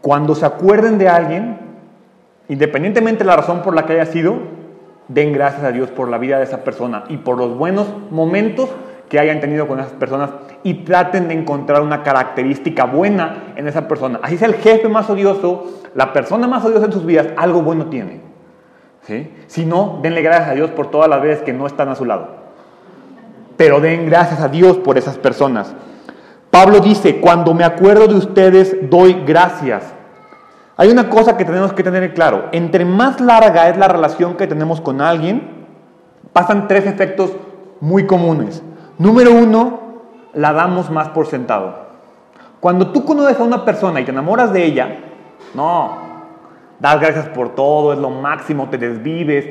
cuando 0.01 0.35
se 0.35 0.45
acuerden 0.45 0.97
de 0.97 1.09
alguien, 1.09 1.57
independientemente 2.47 3.23
de 3.23 3.27
la 3.27 3.35
razón 3.35 3.61
por 3.61 3.75
la 3.75 3.85
que 3.85 3.93
haya 3.93 4.05
sido, 4.05 4.37
den 5.07 5.33
gracias 5.33 5.63
a 5.63 5.71
Dios 5.71 5.89
por 5.89 6.09
la 6.09 6.17
vida 6.17 6.37
de 6.37 6.43
esa 6.43 6.63
persona 6.63 7.03
y 7.09 7.17
por 7.17 7.37
los 7.37 7.57
buenos 7.57 7.87
momentos 8.09 8.69
que 9.09 9.19
hayan 9.19 9.39
tenido 9.39 9.67
con 9.67 9.79
esas 9.79 9.93
personas 9.93 10.31
y 10.63 10.85
traten 10.85 11.27
de 11.27 11.35
encontrar 11.35 11.81
una 11.81 12.01
característica 12.01 12.85
buena 12.85 13.53
en 13.55 13.67
esa 13.67 13.87
persona. 13.87 14.19
Así 14.23 14.37
sea 14.37 14.47
el 14.47 14.55
jefe 14.55 14.89
más 14.89 15.09
odioso, 15.09 15.81
la 15.93 16.11
persona 16.11 16.47
más 16.47 16.65
odiosa 16.65 16.85
en 16.85 16.91
sus 16.91 17.05
vidas, 17.05 17.27
algo 17.37 17.61
bueno 17.61 17.85
tiene. 17.85 18.21
¿sí? 19.03 19.31
Si 19.47 19.65
no, 19.65 19.99
denle 20.01 20.21
gracias 20.21 20.49
a 20.49 20.53
Dios 20.53 20.71
por 20.71 20.89
todas 20.89 21.07
las 21.07 21.21
veces 21.21 21.43
que 21.43 21.53
no 21.53 21.67
están 21.67 21.89
a 21.89 21.95
su 21.95 22.05
lado. 22.05 22.45
Pero 23.57 23.79
den 23.79 24.07
gracias 24.07 24.41
a 24.41 24.49
Dios 24.49 24.77
por 24.77 24.97
esas 24.97 25.17
personas. 25.17 25.73
Pablo 26.51 26.79
dice, 26.79 27.19
cuando 27.19 27.53
me 27.53 27.63
acuerdo 27.63 28.07
de 28.07 28.15
ustedes, 28.15 28.89
doy 28.89 29.23
gracias. 29.25 29.93
Hay 30.77 30.89
una 30.89 31.09
cosa 31.09 31.37
que 31.37 31.45
tenemos 31.45 31.73
que 31.73 31.83
tener 31.83 32.13
claro. 32.13 32.45
Entre 32.51 32.85
más 32.85 33.19
larga 33.21 33.69
es 33.69 33.77
la 33.77 33.87
relación 33.87 34.35
que 34.35 34.47
tenemos 34.47 34.81
con 34.81 35.01
alguien, 35.01 35.65
pasan 36.33 36.67
tres 36.67 36.85
efectos 36.85 37.31
muy 37.79 38.05
comunes. 38.05 38.61
Número 38.97 39.31
uno, 39.31 39.79
la 40.33 40.53
damos 40.53 40.89
más 40.89 41.09
por 41.09 41.27
sentado. 41.27 41.85
Cuando 42.59 42.91
tú 42.91 43.05
conoces 43.05 43.39
a 43.39 43.43
una 43.43 43.63
persona 43.63 44.01
y 44.01 44.05
te 44.05 44.11
enamoras 44.11 44.51
de 44.51 44.65
ella, 44.65 44.97
no, 45.53 45.97
das 46.79 46.99
gracias 46.99 47.27
por 47.29 47.55
todo, 47.55 47.93
es 47.93 47.99
lo 47.99 48.09
máximo, 48.09 48.69
te 48.69 48.77
desvives, 48.77 49.45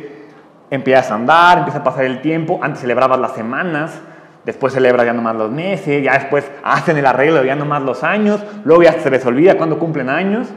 empiezas 0.70 1.10
a 1.10 1.14
andar, 1.14 1.58
empieza 1.58 1.78
a 1.78 1.84
pasar 1.84 2.04
el 2.04 2.20
tiempo, 2.20 2.58
antes 2.60 2.80
celebrabas 2.80 3.18
las 3.18 3.32
semanas, 3.32 4.00
después 4.44 4.72
celebra 4.72 5.04
ya 5.04 5.12
nomás 5.12 5.36
los 5.36 5.50
meses, 5.50 6.02
ya 6.02 6.14
después 6.14 6.50
hacen 6.62 6.96
el 6.96 7.06
arreglo 7.06 7.44
ya 7.44 7.56
nomás 7.56 7.82
los 7.82 8.04
años, 8.04 8.42
luego 8.64 8.82
ya 8.82 8.92
se 9.00 9.10
les 9.10 9.24
olvida 9.26 9.56
cuando 9.56 9.78
cumplen 9.78 10.08
años. 10.08 10.48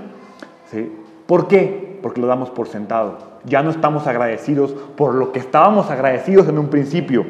¿sí? 0.71 0.91
¿Por 1.25 1.47
qué? 1.47 1.99
Porque 2.01 2.21
lo 2.21 2.27
damos 2.27 2.49
por 2.49 2.67
sentado. 2.67 3.17
Ya 3.45 3.63
no 3.63 3.69
estamos 3.69 4.07
agradecidos 4.07 4.71
por 4.71 5.15
lo 5.15 5.31
que 5.31 5.39
estábamos 5.39 5.89
agradecidos 5.89 6.47
en 6.47 6.57
un 6.57 6.67
principio. 6.67 7.25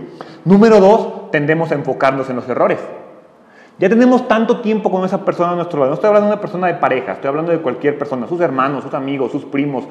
Número 0.45 0.79
dos, 0.79 1.31
tendemos 1.31 1.71
a 1.71 1.75
enfocarnos 1.75 2.29
en 2.29 2.35
los 2.35 2.49
errores. 2.49 2.79
Ya 3.79 3.89
tenemos 3.89 4.27
tanto 4.27 4.61
tiempo 4.61 4.89
con 4.89 5.05
esa 5.05 5.23
persona 5.23 5.51
a 5.51 5.55
nuestro 5.55 5.79
lado. 5.79 5.91
No 5.91 5.95
estoy 5.95 6.07
hablando 6.07 6.27
de 6.27 6.33
una 6.33 6.41
persona 6.41 6.67
de 6.67 6.75
pareja, 6.75 7.13
estoy 7.13 7.27
hablando 7.27 7.51
de 7.51 7.59
cualquier 7.59 7.97
persona, 7.97 8.27
sus 8.27 8.41
hermanos, 8.41 8.83
sus 8.83 8.93
amigos, 8.95 9.31
sus 9.31 9.45
primos. 9.45 9.87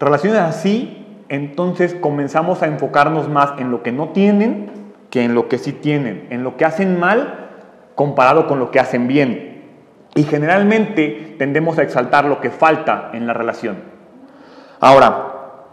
Relaciones 0.00 0.40
así, 0.40 1.06
entonces 1.28 1.94
comenzamos 1.94 2.62
a 2.62 2.66
enfocarnos 2.66 3.28
más 3.28 3.52
en 3.58 3.70
lo 3.70 3.82
que 3.82 3.92
no 3.92 4.08
tienen 4.08 4.77
que 5.10 5.24
en 5.24 5.34
lo 5.34 5.48
que 5.48 5.58
sí 5.58 5.72
tienen, 5.72 6.26
en 6.30 6.44
lo 6.44 6.56
que 6.56 6.64
hacen 6.64 6.98
mal 6.98 7.50
comparado 7.94 8.46
con 8.46 8.58
lo 8.58 8.70
que 8.70 8.80
hacen 8.80 9.08
bien. 9.08 9.64
Y 10.14 10.24
generalmente 10.24 11.36
tendemos 11.38 11.78
a 11.78 11.82
exaltar 11.82 12.24
lo 12.24 12.40
que 12.40 12.50
falta 12.50 13.10
en 13.12 13.26
la 13.26 13.32
relación. 13.32 13.78
Ahora, 14.80 15.28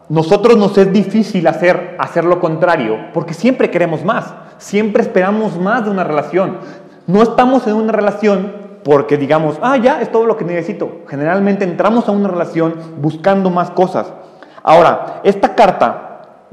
nosotros 0.09 0.57
nos 0.57 0.77
es 0.77 0.91
difícil 0.91 1.47
hacer, 1.47 1.95
hacer 1.99 2.25
lo 2.25 2.39
contrario 2.39 3.07
porque 3.13 3.33
siempre 3.33 3.71
queremos 3.71 4.03
más, 4.03 4.33
siempre 4.57 5.01
esperamos 5.01 5.57
más 5.57 5.85
de 5.85 5.91
una 5.91 6.03
relación. 6.03 6.59
No 7.07 7.21
estamos 7.23 7.65
en 7.67 7.75
una 7.75 7.91
relación 7.91 8.53
porque 8.83 9.17
digamos, 9.17 9.57
ah, 9.63 9.77
ya 9.77 10.01
es 10.01 10.11
todo 10.11 10.27
lo 10.27 10.37
que 10.37 10.45
necesito. 10.45 11.01
Generalmente 11.07 11.63
entramos 11.63 12.07
a 12.07 12.11
una 12.11 12.29
relación 12.29 12.75
buscando 12.97 13.49
más 13.49 13.71
cosas. 13.71 14.13
Ahora, 14.61 15.21
esta 15.23 15.55
carta 15.55 16.04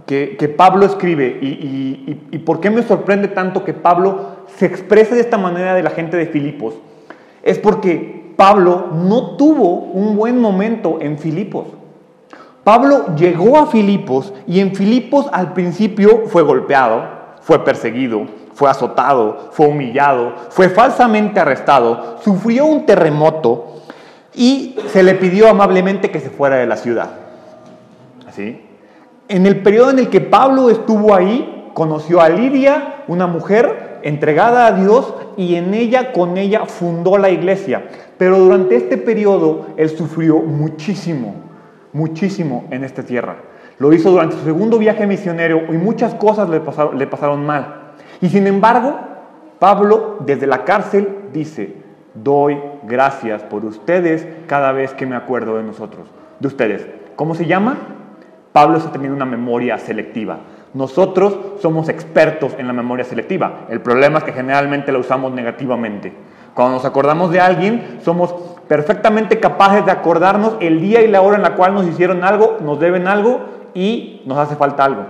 que, 0.06 0.54
Pablo 0.56 0.84
escribe 0.84 1.38
y, 1.40 2.38
por 2.44 2.60
qué 2.60 2.70
me 2.70 2.82
sorprende 2.82 3.28
tanto 3.28 3.64
que 3.64 3.72
Pablo 3.72 4.44
se 4.56 4.66
exprese 4.66 5.14
de 5.14 5.20
esta 5.20 5.38
manera 5.38 5.74
de 5.74 5.82
la 5.82 5.90
gente 5.90 6.16
de 6.16 6.26
Filipos, 6.26 6.74
es 7.42 7.58
porque 7.58 8.34
Pablo 8.36 8.88
no 8.92 9.36
tuvo 9.36 9.74
un 9.74 10.16
buen 10.16 10.40
momento 10.40 10.98
en 11.00 11.18
Filipos. 11.18 11.66
Pablo 12.64 13.14
llegó 13.16 13.58
a 13.58 13.66
Filipos 13.66 14.32
y 14.46 14.60
en 14.60 14.74
Filipos 14.74 15.26
al 15.32 15.52
principio 15.52 16.24
fue 16.26 16.42
golpeado, 16.42 17.04
fue 17.40 17.64
perseguido, 17.64 18.26
fue 18.54 18.70
azotado, 18.70 19.50
fue 19.52 19.66
humillado, 19.66 20.34
fue 20.50 20.68
falsamente 20.68 21.40
arrestado, 21.40 22.18
sufrió 22.22 22.66
un 22.66 22.86
terremoto 22.86 23.82
y 24.34 24.76
se 24.88 25.02
le 25.02 25.14
pidió 25.14 25.48
amablemente 25.48 26.10
que 26.10 26.20
se 26.20 26.30
fuera 26.30 26.56
de 26.56 26.66
la 26.66 26.76
ciudad. 26.76 27.10
¿Así? 28.28 28.60
En 29.28 29.46
el 29.46 29.62
periodo 29.62 29.90
en 29.90 29.98
el 29.98 30.10
que 30.10 30.20
Pablo 30.20 30.70
estuvo 30.70 31.14
ahí, 31.14 31.70
conoció 31.74 32.20
a 32.20 32.28
Lidia, 32.28 33.04
una 33.08 33.26
mujer 33.26 34.00
entregada 34.02 34.66
a 34.66 34.72
Dios, 34.72 35.14
y 35.36 35.54
en 35.54 35.74
ella, 35.74 36.12
con 36.12 36.36
ella, 36.36 36.66
fundó 36.66 37.18
la 37.18 37.30
iglesia. 37.30 37.84
Pero 38.18 38.38
durante 38.38 38.76
este 38.76 38.98
periodo 38.98 39.66
él 39.76 39.88
sufrió 39.88 40.38
muchísimo, 40.38 41.34
muchísimo 41.92 42.64
en 42.70 42.84
esta 42.84 43.02
tierra. 43.02 43.36
Lo 43.78 43.92
hizo 43.92 44.10
durante 44.10 44.36
su 44.36 44.44
segundo 44.44 44.78
viaje 44.78 45.06
misionero 45.06 45.62
y 45.72 45.76
muchas 45.78 46.14
cosas 46.14 46.48
le 46.48 46.60
pasaron, 46.60 46.98
le 46.98 47.06
pasaron 47.06 47.44
mal. 47.44 47.92
Y 48.20 48.28
sin 48.28 48.46
embargo, 48.46 48.98
Pablo 49.58 50.18
desde 50.20 50.46
la 50.46 50.64
cárcel 50.64 51.08
dice, 51.32 51.76
doy 52.14 52.60
gracias 52.84 53.42
por 53.42 53.64
ustedes 53.64 54.26
cada 54.46 54.72
vez 54.72 54.92
que 54.92 55.06
me 55.06 55.16
acuerdo 55.16 55.56
de 55.56 55.62
nosotros, 55.62 56.08
de 56.38 56.48
ustedes. 56.48 56.86
¿Cómo 57.16 57.34
se 57.34 57.46
llama? 57.46 58.01
Pablo 58.52 58.78
está 58.78 58.92
teniendo 58.92 59.16
una 59.16 59.24
memoria 59.24 59.78
selectiva. 59.78 60.40
Nosotros 60.74 61.36
somos 61.60 61.88
expertos 61.88 62.54
en 62.58 62.66
la 62.66 62.72
memoria 62.72 63.04
selectiva. 63.04 63.66
El 63.68 63.80
problema 63.80 64.18
es 64.18 64.24
que 64.24 64.32
generalmente 64.32 64.92
la 64.92 64.98
usamos 64.98 65.32
negativamente. 65.32 66.12
Cuando 66.54 66.74
nos 66.74 66.84
acordamos 66.84 67.30
de 67.30 67.40
alguien, 67.40 67.98
somos 68.02 68.34
perfectamente 68.68 69.40
capaces 69.40 69.84
de 69.84 69.92
acordarnos 69.92 70.56
el 70.60 70.80
día 70.80 71.02
y 71.02 71.08
la 71.08 71.22
hora 71.22 71.36
en 71.36 71.42
la 71.42 71.54
cual 71.54 71.74
nos 71.74 71.86
hicieron 71.86 72.24
algo, 72.24 72.58
nos 72.60 72.78
deben 72.78 73.06
algo 73.06 73.40
y 73.74 74.22
nos 74.26 74.38
hace 74.38 74.56
falta 74.56 74.84
algo. 74.84 75.04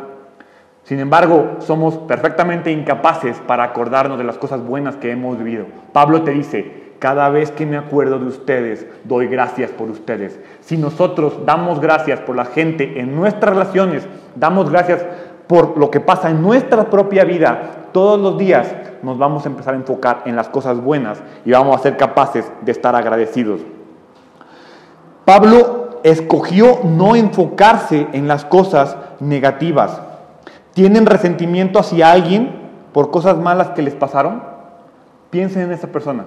Sin 0.85 0.99
embargo, 0.99 1.57
somos 1.61 1.97
perfectamente 1.97 2.73
incapaces 2.73 3.41
para 3.47 3.65
acordarnos 3.65 4.19
de 4.19 4.25
las 4.25 4.39
cosas 4.39 4.65
buenas 4.65 4.97
que 4.97 5.13
hemos 5.13 5.39
vivido. 5.39 5.67
Pablo 5.93 6.23
te 6.23 6.33
dice, 6.33 6.82
cada 7.03 7.31
vez 7.31 7.51
que 7.51 7.67
me 7.67 7.77
acuerdo 7.77 8.21
de 8.21 8.27
ustedes, 8.27 8.87
doy 9.03 9.27
gracias 9.27 9.73
por 9.73 9.91
ustedes. 9.91 10.39
Si 10.61 10.77
nosotros 10.77 11.41
damos 11.45 11.81
gracias 11.81 12.21
por 12.21 12.37
la 12.37 12.45
gente 12.45 13.01
en 13.01 13.17
nuestras 13.17 13.55
relaciones, 13.55 14.07
damos 14.37 14.71
gracias 14.71 15.05
por 15.49 15.77
lo 15.77 15.91
que 15.91 15.99
pasa 15.99 16.31
en 16.31 16.41
nuestra 16.41 16.89
propia 16.91 17.25
vida, 17.25 17.89
todos 17.91 18.21
los 18.21 18.39
días 18.39 18.73
nos 19.03 19.19
vamos 19.19 19.45
a 19.45 19.49
empezar 19.49 19.75
a 19.75 19.79
enfocar 19.79 20.23
en 20.27 20.37
las 20.37 20.49
cosas 20.49 20.81
buenas 20.81 21.21
y 21.45 21.51
vamos 21.51 21.75
a 21.75 21.83
ser 21.83 21.97
capaces 21.97 22.49
de 22.61 22.71
estar 22.71 22.95
agradecidos. 22.95 23.63
Pablo 25.25 25.99
escogió 26.05 26.83
no 26.85 27.17
enfocarse 27.17 28.07
en 28.13 28.29
las 28.29 28.45
cosas 28.45 28.97
negativas. 29.19 30.01
¿Tienen 30.73 31.07
resentimiento 31.07 31.81
hacia 31.81 32.13
alguien 32.13 32.61
por 32.93 33.11
cosas 33.11 33.39
malas 33.39 33.71
que 33.71 33.83
les 33.83 33.97
pasaron? 33.97 34.41
Piensen 35.31 35.63
en 35.63 35.73
esa 35.73 35.89
persona. 35.89 36.27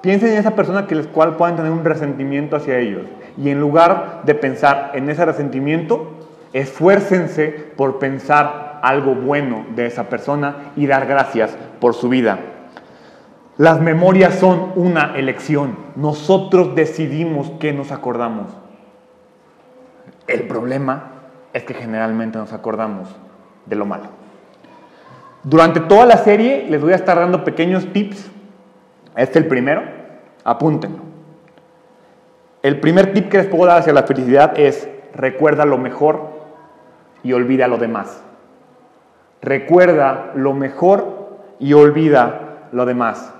Piensen 0.00 0.30
en 0.30 0.38
esa 0.38 0.54
persona 0.54 0.86
que 0.86 0.94
les 0.94 1.06
cual 1.08 1.36
puedan 1.36 1.56
tener 1.56 1.72
un 1.72 1.84
resentimiento 1.84 2.56
hacia 2.56 2.78
ellos. 2.78 3.02
Y 3.36 3.50
en 3.50 3.60
lugar 3.60 4.22
de 4.24 4.34
pensar 4.34 4.92
en 4.94 5.10
ese 5.10 5.24
resentimiento, 5.24 6.12
esfuércense 6.52 7.48
por 7.76 7.98
pensar 7.98 8.78
algo 8.82 9.14
bueno 9.14 9.66
de 9.74 9.86
esa 9.86 10.08
persona 10.08 10.72
y 10.76 10.86
dar 10.86 11.06
gracias 11.06 11.56
por 11.80 11.94
su 11.94 12.08
vida. 12.08 12.38
Las 13.56 13.80
memorias 13.80 14.36
son 14.36 14.72
una 14.76 15.14
elección. 15.16 15.76
Nosotros 15.96 16.76
decidimos 16.76 17.50
qué 17.58 17.72
nos 17.72 17.90
acordamos. 17.90 18.46
El 20.28 20.42
problema 20.42 21.12
es 21.52 21.64
que 21.64 21.74
generalmente 21.74 22.38
nos 22.38 22.52
acordamos 22.52 23.08
de 23.66 23.74
lo 23.74 23.84
malo. 23.84 24.04
Durante 25.42 25.80
toda 25.80 26.06
la 26.06 26.18
serie 26.18 26.66
les 26.68 26.80
voy 26.80 26.92
a 26.92 26.96
estar 26.96 27.18
dando 27.18 27.42
pequeños 27.42 27.92
tips 27.92 28.30
este 29.18 29.40
es 29.40 29.44
el 29.44 29.48
primero, 29.48 29.82
apúntenlo. 30.44 31.00
El 32.62 32.78
primer 32.78 33.12
tip 33.12 33.28
que 33.28 33.38
les 33.38 33.46
puedo 33.48 33.66
dar 33.66 33.80
hacia 33.80 33.92
la 33.92 34.04
felicidad 34.04 34.58
es 34.58 34.88
recuerda 35.12 35.64
lo 35.64 35.76
mejor 35.76 36.20
y 37.24 37.32
olvida 37.32 37.66
lo 37.66 37.78
demás. 37.78 38.22
Recuerda 39.42 40.30
lo 40.36 40.54
mejor 40.54 41.38
y 41.58 41.72
olvida 41.72 42.68
lo 42.70 42.86
demás. 42.86 43.34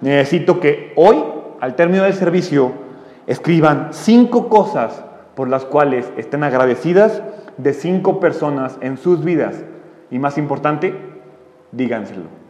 Necesito 0.00 0.60
que 0.60 0.94
hoy, 0.96 1.22
al 1.60 1.74
término 1.76 2.04
del 2.04 2.14
servicio, 2.14 2.72
escriban 3.26 3.88
cinco 3.90 4.48
cosas 4.48 5.04
por 5.34 5.48
las 5.48 5.66
cuales 5.66 6.10
estén 6.16 6.42
agradecidas 6.42 7.22
de 7.58 7.74
cinco 7.74 8.18
personas 8.18 8.78
en 8.80 8.96
sus 8.96 9.22
vidas. 9.22 9.62
Y 10.10 10.18
más 10.18 10.38
importante, 10.38 10.94
díganselo. 11.70 12.41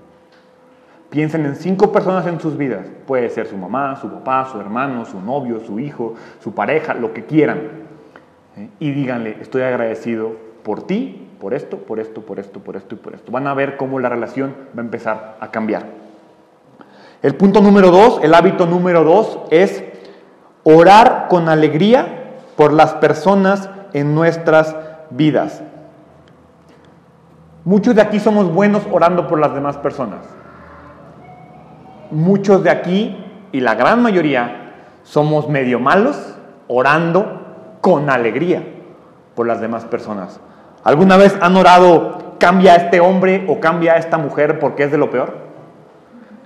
Piensen 1.12 1.44
en 1.44 1.56
cinco 1.56 1.92
personas 1.92 2.26
en 2.26 2.40
sus 2.40 2.56
vidas. 2.56 2.86
Puede 3.06 3.28
ser 3.28 3.46
su 3.46 3.54
mamá, 3.54 3.96
su 4.00 4.08
papá, 4.08 4.48
su 4.50 4.58
hermano, 4.58 5.04
su 5.04 5.20
novio, 5.20 5.60
su 5.60 5.78
hijo, 5.78 6.14
su 6.42 6.54
pareja, 6.54 6.94
lo 6.94 7.12
que 7.12 7.26
quieran. 7.26 7.58
¿Eh? 8.56 8.70
Y 8.78 8.92
díganle, 8.92 9.36
estoy 9.42 9.60
agradecido 9.60 10.30
por 10.62 10.86
ti, 10.86 11.28
por 11.38 11.52
esto, 11.52 11.76
por 11.76 12.00
esto, 12.00 12.22
por 12.22 12.38
esto, 12.38 12.60
por 12.60 12.76
esto 12.76 12.94
y 12.94 12.98
por 12.98 13.12
esto. 13.12 13.30
Van 13.30 13.46
a 13.46 13.52
ver 13.52 13.76
cómo 13.76 14.00
la 14.00 14.08
relación 14.08 14.56
va 14.74 14.80
a 14.80 14.84
empezar 14.86 15.36
a 15.38 15.50
cambiar. 15.50 15.84
El 17.20 17.34
punto 17.34 17.60
número 17.60 17.90
dos, 17.90 18.18
el 18.22 18.32
hábito 18.32 18.64
número 18.64 19.04
dos 19.04 19.38
es 19.50 19.84
orar 20.64 21.26
con 21.28 21.50
alegría 21.50 22.38
por 22.56 22.72
las 22.72 22.94
personas 22.94 23.68
en 23.92 24.14
nuestras 24.14 24.74
vidas. 25.10 25.62
Muchos 27.66 27.94
de 27.94 28.00
aquí 28.00 28.18
somos 28.18 28.50
buenos 28.50 28.84
orando 28.90 29.28
por 29.28 29.38
las 29.38 29.52
demás 29.54 29.76
personas 29.76 30.20
muchos 32.12 32.62
de 32.62 32.70
aquí, 32.70 33.16
y 33.50 33.60
la 33.60 33.74
gran 33.74 34.02
mayoría, 34.02 34.62
somos 35.02 35.48
medio 35.48 35.80
malos 35.80 36.36
orando 36.68 37.76
con 37.80 38.08
alegría 38.08 38.62
por 39.34 39.46
las 39.46 39.60
demás 39.60 39.84
personas. 39.84 40.40
¿Alguna 40.84 41.16
vez 41.16 41.36
han 41.40 41.56
orado, 41.56 42.36
cambia 42.38 42.72
a 42.72 42.76
este 42.76 43.00
hombre 43.00 43.44
o 43.48 43.60
cambia 43.60 43.94
a 43.94 43.96
esta 43.96 44.18
mujer 44.18 44.58
porque 44.58 44.84
es 44.84 44.90
de 44.90 44.98
lo 44.98 45.10
peor? 45.10 45.36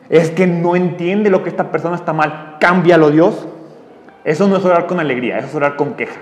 Es 0.09 0.31
que 0.31 0.47
no 0.47 0.77
entiende 0.77 1.31
lo 1.31 1.43
que 1.43 1.49
esta 1.49 1.71
persona 1.71 1.97
está 1.97 2.13
mal, 2.13 2.57
cámbialo 2.61 3.11
Dios. 3.11 3.47
Eso 4.25 4.49
no 4.49 4.57
es 4.57 4.65
orar 4.65 4.87
con 4.87 5.01
alegría, 5.01 5.39
eso 5.39 5.49
es 5.49 5.55
orar 5.55 5.77
con 5.77 5.95
queja. 5.95 6.21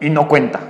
Y 0.00 0.10
no 0.10 0.28
cuenta. 0.28 0.60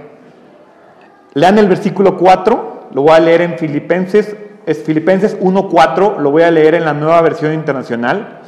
Lean 1.35 1.59
el 1.59 1.69
versículo 1.69 2.17
4, 2.17 2.89
lo 2.93 3.03
voy 3.03 3.13
a 3.13 3.21
leer 3.21 3.41
en 3.43 3.59
Filipenses 3.59 4.37
es 4.67 4.83
Filipenses 4.83 5.39
1.4, 5.41 6.19
lo 6.19 6.31
voy 6.31 6.43
a 6.43 6.51
leer 6.51 6.75
en 6.75 6.85
la 6.85 6.95
nueva 6.95 7.21
versión 7.23 7.53
internacional, 7.53 8.41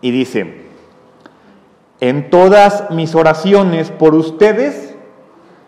y 0.00 0.10
dice, 0.10 0.60
en 2.00 2.30
todas 2.30 2.90
mis 2.90 3.14
oraciones 3.14 3.90
por 3.90 4.14
ustedes, 4.14 4.94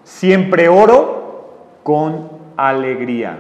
siempre 0.05 0.69
oro 0.69 1.59
con 1.83 2.31
alegría. 2.57 3.39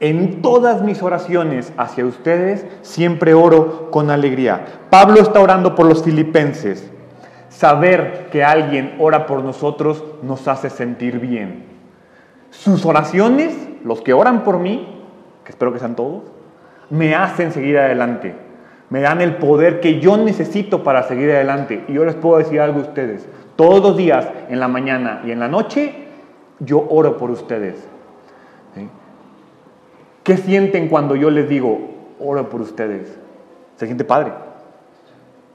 En 0.00 0.42
todas 0.42 0.82
mis 0.82 1.02
oraciones 1.02 1.72
hacia 1.76 2.06
ustedes, 2.06 2.64
siempre 2.82 3.34
oro 3.34 3.90
con 3.90 4.10
alegría. 4.10 4.64
Pablo 4.90 5.20
está 5.20 5.40
orando 5.40 5.74
por 5.74 5.86
los 5.86 6.04
filipenses. 6.04 6.88
Saber 7.48 8.28
que 8.30 8.44
alguien 8.44 8.94
ora 9.00 9.26
por 9.26 9.42
nosotros 9.42 10.04
nos 10.22 10.46
hace 10.46 10.70
sentir 10.70 11.18
bien. 11.18 11.66
Sus 12.50 12.86
oraciones, 12.86 13.54
los 13.84 14.00
que 14.00 14.12
oran 14.12 14.44
por 14.44 14.58
mí, 14.58 14.97
espero 15.48 15.72
que 15.72 15.78
sean 15.78 15.96
todos, 15.96 16.22
me 16.90 17.14
hacen 17.14 17.52
seguir 17.52 17.78
adelante. 17.78 18.34
Me 18.90 19.00
dan 19.00 19.20
el 19.20 19.36
poder 19.36 19.80
que 19.80 20.00
yo 20.00 20.16
necesito 20.16 20.82
para 20.82 21.02
seguir 21.02 21.30
adelante. 21.30 21.84
Y 21.88 21.94
yo 21.94 22.04
les 22.04 22.14
puedo 22.14 22.38
decir 22.38 22.60
algo 22.60 22.80
a 22.80 22.82
ustedes. 22.82 23.28
Todos 23.56 23.82
los 23.82 23.96
días, 23.96 24.28
en 24.48 24.60
la 24.60 24.68
mañana 24.68 25.22
y 25.26 25.30
en 25.30 25.40
la 25.40 25.48
noche, 25.48 25.94
yo 26.60 26.86
oro 26.88 27.16
por 27.16 27.30
ustedes. 27.30 27.86
¿Qué 30.22 30.36
sienten 30.36 30.88
cuando 30.88 31.16
yo 31.16 31.30
les 31.30 31.48
digo, 31.48 31.78
oro 32.20 32.48
por 32.50 32.60
ustedes? 32.60 33.18
Se 33.76 33.86
siente 33.86 34.04
padre. 34.04 34.32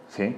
¿Sí? 0.08 0.36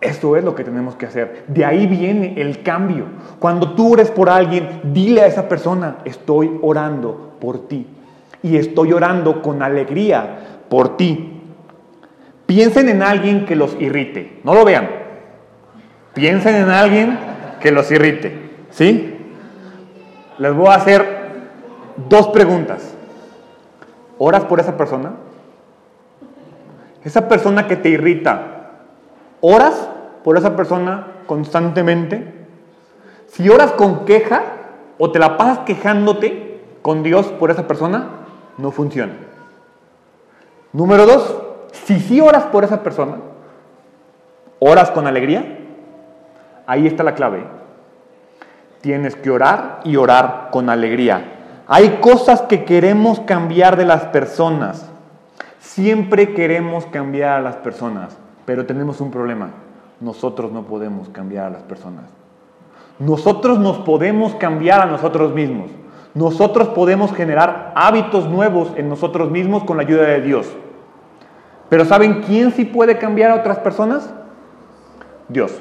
Eso 0.00 0.36
es 0.36 0.44
lo 0.44 0.54
que 0.54 0.64
tenemos 0.64 0.94
que 0.96 1.06
hacer. 1.06 1.44
De 1.48 1.64
ahí 1.64 1.86
viene 1.86 2.40
el 2.40 2.62
cambio. 2.62 3.06
Cuando 3.38 3.74
tú 3.74 3.94
ores 3.94 4.10
por 4.10 4.28
alguien, 4.28 4.80
dile 4.84 5.22
a 5.22 5.26
esa 5.26 5.48
persona, 5.48 5.98
estoy 6.04 6.58
orando 6.62 7.36
por 7.40 7.66
ti 7.66 7.86
y 8.44 8.58
estoy 8.58 8.92
orando 8.92 9.40
con 9.40 9.62
alegría 9.62 10.58
por 10.68 10.98
ti. 10.98 11.40
Piensen 12.44 12.90
en 12.90 13.02
alguien 13.02 13.46
que 13.46 13.56
los 13.56 13.74
irrite, 13.80 14.38
no 14.44 14.54
lo 14.54 14.66
vean. 14.66 14.86
Piensen 16.12 16.54
en 16.56 16.68
alguien 16.68 17.18
que 17.58 17.72
los 17.72 17.90
irrite, 17.90 18.50
¿sí? 18.68 19.16
Les 20.36 20.54
voy 20.54 20.68
a 20.68 20.74
hacer 20.74 21.06
dos 22.08 22.28
preguntas. 22.28 22.94
¿Oras 24.18 24.44
por 24.44 24.60
esa 24.60 24.76
persona? 24.76 25.12
Esa 27.02 27.26
persona 27.28 27.66
que 27.66 27.76
te 27.76 27.88
irrita, 27.88 28.72
¿oras 29.40 29.88
por 30.22 30.36
esa 30.36 30.54
persona 30.54 31.06
constantemente? 31.26 32.46
Si 33.26 33.48
oras 33.48 33.72
con 33.72 34.04
queja 34.04 34.42
o 34.98 35.10
te 35.10 35.18
la 35.18 35.38
pasas 35.38 35.60
quejándote 35.60 36.60
con 36.82 37.02
Dios 37.02 37.28
por 37.28 37.50
esa 37.50 37.66
persona, 37.66 38.23
no 38.58 38.70
funciona. 38.70 39.12
Número 40.72 41.06
dos, 41.06 41.36
si 41.72 42.00
sí 42.00 42.20
oras 42.20 42.44
por 42.44 42.64
esa 42.64 42.82
persona, 42.82 43.16
¿Oras 44.66 44.90
con 44.92 45.06
alegría? 45.06 45.58
Ahí 46.66 46.86
está 46.86 47.02
la 47.02 47.14
clave. 47.14 47.44
Tienes 48.80 49.14
que 49.14 49.30
orar 49.30 49.80
y 49.84 49.96
orar 49.96 50.48
con 50.50 50.70
alegría. 50.70 51.62
Hay 51.66 51.98
cosas 52.00 52.40
que 52.40 52.64
queremos 52.64 53.20
cambiar 53.20 53.76
de 53.76 53.84
las 53.84 54.04
personas. 54.06 54.88
Siempre 55.60 56.32
queremos 56.32 56.86
cambiar 56.86 57.38
a 57.38 57.42
las 57.42 57.56
personas, 57.56 58.16
pero 58.46 58.64
tenemos 58.64 59.02
un 59.02 59.10
problema. 59.10 59.50
Nosotros 60.00 60.50
no 60.50 60.62
podemos 60.62 61.10
cambiar 61.10 61.44
a 61.44 61.50
las 61.50 61.62
personas. 61.62 62.04
Nosotros 62.98 63.58
nos 63.58 63.80
podemos 63.80 64.34
cambiar 64.36 64.80
a 64.80 64.86
nosotros 64.86 65.34
mismos. 65.34 65.70
Nosotros 66.14 66.68
podemos 66.68 67.12
generar 67.12 67.72
hábitos 67.74 68.28
nuevos 68.28 68.70
en 68.76 68.88
nosotros 68.88 69.30
mismos 69.30 69.64
con 69.64 69.76
la 69.76 69.82
ayuda 69.82 70.04
de 70.04 70.20
Dios. 70.20 70.46
Pero 71.68 71.84
¿saben 71.84 72.22
quién 72.22 72.52
sí 72.52 72.64
puede 72.64 72.98
cambiar 72.98 73.32
a 73.32 73.36
otras 73.36 73.58
personas? 73.58 74.14
Dios. 75.28 75.52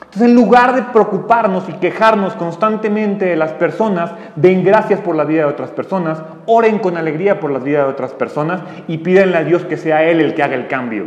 Entonces, 0.00 0.22
en 0.22 0.34
lugar 0.34 0.74
de 0.74 0.82
preocuparnos 0.82 1.68
y 1.68 1.72
quejarnos 1.74 2.34
constantemente 2.34 3.24
de 3.24 3.36
las 3.36 3.52
personas, 3.52 4.12
den 4.36 4.64
gracias 4.64 5.00
por 5.00 5.16
la 5.16 5.24
vida 5.24 5.42
de 5.42 5.50
otras 5.50 5.70
personas, 5.70 6.22
oren 6.46 6.78
con 6.78 6.96
alegría 6.96 7.40
por 7.40 7.50
la 7.50 7.58
vida 7.58 7.84
de 7.84 7.90
otras 7.90 8.12
personas 8.12 8.60
y 8.86 8.98
pídenle 8.98 9.36
a 9.38 9.44
Dios 9.44 9.64
que 9.64 9.76
sea 9.76 10.04
Él 10.04 10.20
el 10.20 10.34
que 10.34 10.42
haga 10.42 10.54
el 10.54 10.66
cambio. 10.66 11.06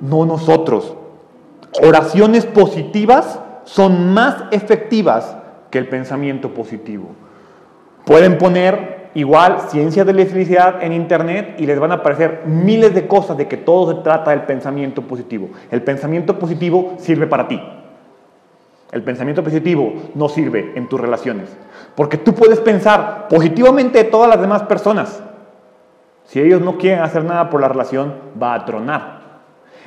No 0.00 0.24
nosotros. 0.24 0.96
Oraciones 1.82 2.46
positivas 2.46 3.40
son 3.64 4.12
más 4.12 4.44
efectivas 4.50 5.36
que 5.70 5.78
el 5.78 5.88
pensamiento 5.88 6.52
positivo. 6.52 7.10
Pueden 8.04 8.38
poner 8.38 9.10
igual 9.14 9.60
ciencia 9.68 10.04
de 10.04 10.12
la 10.12 10.24
felicidad 10.26 10.82
en 10.82 10.92
internet 10.92 11.56
y 11.58 11.66
les 11.66 11.78
van 11.78 11.92
a 11.92 11.96
aparecer 11.96 12.42
miles 12.46 12.94
de 12.94 13.06
cosas 13.06 13.36
de 13.36 13.48
que 13.48 13.56
todo 13.56 13.94
se 13.94 14.02
trata 14.02 14.30
del 14.30 14.42
pensamiento 14.42 15.02
positivo. 15.02 15.50
El 15.70 15.82
pensamiento 15.82 16.38
positivo 16.38 16.94
sirve 16.98 17.26
para 17.26 17.48
ti. 17.48 17.60
El 18.92 19.02
pensamiento 19.02 19.44
positivo 19.44 19.92
no 20.14 20.28
sirve 20.28 20.72
en 20.74 20.88
tus 20.88 21.00
relaciones. 21.00 21.48
Porque 21.94 22.16
tú 22.16 22.34
puedes 22.34 22.60
pensar 22.60 23.28
positivamente 23.28 23.98
de 23.98 24.10
todas 24.10 24.28
las 24.28 24.40
demás 24.40 24.64
personas. 24.64 25.22
Si 26.24 26.40
ellos 26.40 26.60
no 26.60 26.78
quieren 26.78 27.00
hacer 27.00 27.24
nada 27.24 27.50
por 27.50 27.60
la 27.60 27.68
relación, 27.68 28.14
va 28.40 28.54
a 28.54 28.64
tronar. 28.64 29.20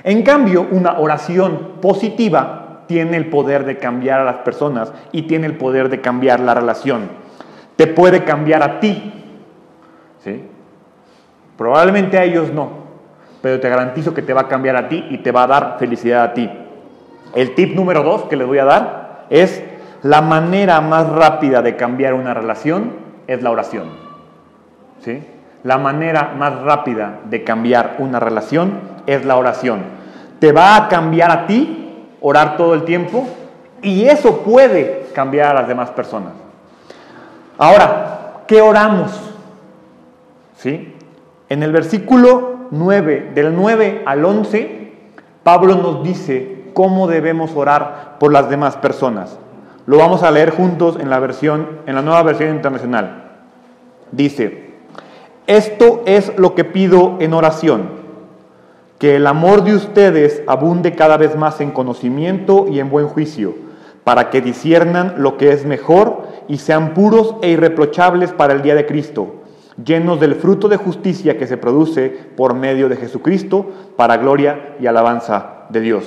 En 0.03 0.23
cambio, 0.23 0.67
una 0.71 0.99
oración 0.99 1.73
positiva 1.81 2.62
tiene 2.87 3.17
el 3.17 3.29
poder 3.29 3.65
de 3.65 3.77
cambiar 3.77 4.19
a 4.19 4.25
las 4.25 4.37
personas 4.37 4.93
y 5.11 5.23
tiene 5.23 5.47
el 5.47 5.57
poder 5.57 5.89
de 5.89 6.01
cambiar 6.01 6.39
la 6.39 6.53
relación 6.53 7.23
te 7.75 7.87
puede 7.87 8.23
cambiar 8.23 8.63
a 8.63 8.79
ti. 8.79 9.13
¿sí? 10.23 10.43
Probablemente 11.57 12.17
a 12.17 12.23
ellos 12.23 12.51
no, 12.51 12.69
pero 13.41 13.59
te 13.59 13.69
garantizo 13.69 14.13
que 14.13 14.21
te 14.21 14.33
va 14.33 14.41
a 14.41 14.47
cambiar 14.47 14.75
a 14.75 14.89
ti 14.89 15.05
y 15.09 15.19
te 15.19 15.31
va 15.31 15.43
a 15.43 15.47
dar 15.47 15.75
felicidad 15.79 16.23
a 16.23 16.33
ti. 16.33 16.49
El 17.35 17.55
tip 17.55 17.75
número 17.75 18.03
dos 18.03 18.23
que 18.23 18.35
les 18.35 18.47
voy 18.47 18.59
a 18.59 18.65
dar 18.65 19.25
es 19.29 19.63
la 20.03 20.21
manera 20.21 20.81
más 20.81 21.09
rápida 21.09 21.61
de 21.61 21.75
cambiar 21.75 22.13
una 22.13 22.33
relación 22.33 22.91
es 23.27 23.41
la 23.41 23.51
oración. 23.51 23.89
¿sí? 24.99 25.23
La 25.63 25.77
manera 25.77 26.33
más 26.37 26.61
rápida 26.61 27.19
de 27.25 27.43
cambiar 27.43 27.95
una 27.99 28.19
relación 28.19 28.79
es 29.07 29.25
la 29.25 29.37
oración. 29.37 29.81
Te 30.39 30.51
va 30.51 30.75
a 30.75 30.89
cambiar 30.89 31.31
a 31.31 31.47
ti 31.47 31.82
orar 32.23 32.57
todo 32.57 32.73
el 32.73 32.85
tiempo 32.85 33.27
y 33.83 34.05
eso 34.05 34.39
puede 34.39 35.07
cambiar 35.13 35.51
a 35.55 35.61
las 35.61 35.67
demás 35.67 35.91
personas. 35.91 36.33
Ahora, 37.59 38.43
¿qué 38.47 38.61
oramos? 38.61 39.11
¿Sí? 40.57 40.95
En 41.49 41.61
el 41.61 41.71
versículo 41.71 42.67
9, 42.71 43.31
del 43.35 43.55
9 43.55 44.03
al 44.07 44.25
11, 44.25 44.93
Pablo 45.43 45.75
nos 45.75 46.03
dice 46.03 46.71
cómo 46.73 47.07
debemos 47.07 47.51
orar 47.55 48.15
por 48.19 48.31
las 48.31 48.49
demás 48.49 48.77
personas. 48.77 49.37
Lo 49.85 49.97
vamos 49.97 50.23
a 50.23 50.31
leer 50.31 50.51
juntos 50.51 50.97
en 50.99 51.09
la 51.09 51.19
versión 51.19 51.81
en 51.85 51.95
la 51.95 52.01
nueva 52.01 52.23
versión 52.23 52.55
internacional. 52.55 53.31
Dice: 54.13 54.71
Esto 55.45 56.03
es 56.05 56.37
lo 56.37 56.55
que 56.55 56.63
pido 56.63 57.17
en 57.19 57.33
oración, 57.33 58.02
que 59.03 59.17
el 59.17 59.27
amor 59.27 59.65
de 59.65 59.75
ustedes 59.75 60.43
abunde 60.47 60.95
cada 60.95 61.17
vez 61.17 61.35
más 61.35 61.59
en 61.59 61.71
conocimiento 61.71 62.67
y 62.69 62.79
en 62.79 62.89
buen 62.89 63.09
juicio, 63.09 63.53
para 64.05 64.29
que 64.29 64.39
disiernan 64.39 65.15
lo 65.17 65.35
que 65.35 65.51
es 65.51 65.65
mejor 65.65 66.21
y 66.47 66.59
sean 66.59 66.93
puros 66.93 67.35
e 67.41 67.49
irreprochables 67.49 68.31
para 68.31 68.53
el 68.53 68.61
día 68.61 68.75
de 68.75 68.85
Cristo, 68.85 69.41
llenos 69.83 70.21
del 70.21 70.35
fruto 70.35 70.69
de 70.69 70.77
justicia 70.77 71.37
que 71.37 71.47
se 71.47 71.57
produce 71.57 72.17
por 72.37 72.53
medio 72.53 72.87
de 72.87 72.95
Jesucristo 72.95 73.65
para 73.97 74.15
gloria 74.15 74.77
y 74.79 74.87
alabanza 74.87 75.65
de 75.67 75.81
Dios. 75.81 76.05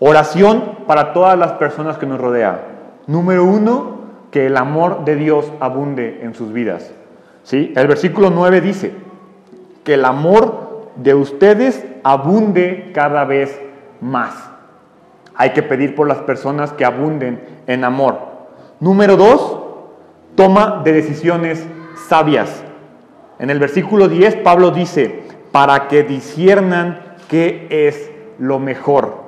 Oración 0.00 0.78
para 0.88 1.12
todas 1.12 1.38
las 1.38 1.52
personas 1.52 1.96
que 1.96 2.06
nos 2.06 2.20
rodean. 2.20 2.58
Número 3.06 3.44
uno, 3.44 3.98
que 4.32 4.46
el 4.46 4.56
amor 4.56 5.04
de 5.04 5.14
Dios 5.14 5.46
abunde 5.60 6.22
en 6.24 6.34
sus 6.34 6.52
vidas. 6.52 6.90
¿Sí? 7.44 7.72
El 7.76 7.86
versículo 7.86 8.30
9 8.30 8.60
dice 8.60 8.92
que 9.84 9.94
el 9.94 10.04
amor 10.04 10.63
de 10.96 11.14
ustedes 11.14 11.84
abunde 12.02 12.90
cada 12.94 13.24
vez 13.24 13.60
más. 14.00 14.34
Hay 15.34 15.50
que 15.50 15.62
pedir 15.62 15.94
por 15.94 16.06
las 16.06 16.18
personas 16.18 16.72
que 16.72 16.84
abunden 16.84 17.40
en 17.66 17.84
amor. 17.84 18.18
Número 18.80 19.16
dos, 19.16 19.60
toma 20.36 20.82
de 20.84 20.92
decisiones 20.92 21.66
sabias. 22.08 22.62
En 23.38 23.50
el 23.50 23.58
versículo 23.58 24.08
10 24.08 24.36
Pablo 24.36 24.70
dice, 24.70 25.22
para 25.50 25.88
que 25.88 26.02
disiernan 26.02 27.00
qué 27.28 27.66
es 27.70 28.10
lo 28.38 28.58
mejor. 28.58 29.24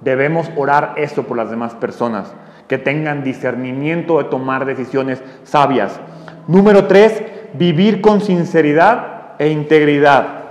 Debemos 0.00 0.50
orar 0.56 0.94
eso 0.96 1.24
por 1.24 1.36
las 1.36 1.50
demás 1.50 1.74
personas, 1.74 2.32
que 2.68 2.78
tengan 2.78 3.24
discernimiento 3.24 4.18
de 4.18 4.24
tomar 4.24 4.64
decisiones 4.64 5.22
sabias. 5.44 5.98
Número 6.46 6.86
3, 6.86 7.22
vivir 7.54 8.00
con 8.00 8.20
sinceridad 8.20 9.34
e 9.38 9.48
integridad. 9.48 10.45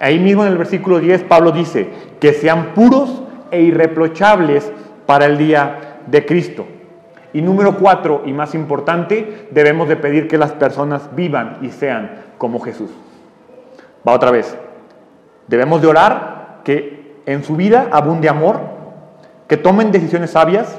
Ahí 0.00 0.18
mismo 0.18 0.44
en 0.44 0.52
el 0.52 0.58
versículo 0.58 0.98
10 0.98 1.24
Pablo 1.24 1.52
dice, 1.52 1.88
que 2.18 2.32
sean 2.32 2.74
puros 2.74 3.22
e 3.50 3.60
irreprochables 3.60 4.72
para 5.06 5.26
el 5.26 5.36
día 5.36 6.00
de 6.06 6.24
Cristo. 6.24 6.66
Y 7.32 7.42
número 7.42 7.76
cuatro, 7.76 8.22
y 8.24 8.32
más 8.32 8.54
importante, 8.54 9.46
debemos 9.50 9.88
de 9.88 9.96
pedir 9.96 10.26
que 10.26 10.38
las 10.38 10.52
personas 10.52 11.14
vivan 11.14 11.58
y 11.62 11.68
sean 11.68 12.24
como 12.38 12.60
Jesús. 12.60 12.90
Va 14.06 14.12
otra 14.12 14.30
vez. 14.30 14.56
Debemos 15.46 15.82
de 15.82 15.88
orar 15.88 16.60
que 16.64 17.20
en 17.26 17.44
su 17.44 17.54
vida 17.54 17.88
abunde 17.92 18.28
amor, 18.28 18.60
que 19.46 19.56
tomen 19.56 19.92
decisiones 19.92 20.30
sabias, 20.30 20.76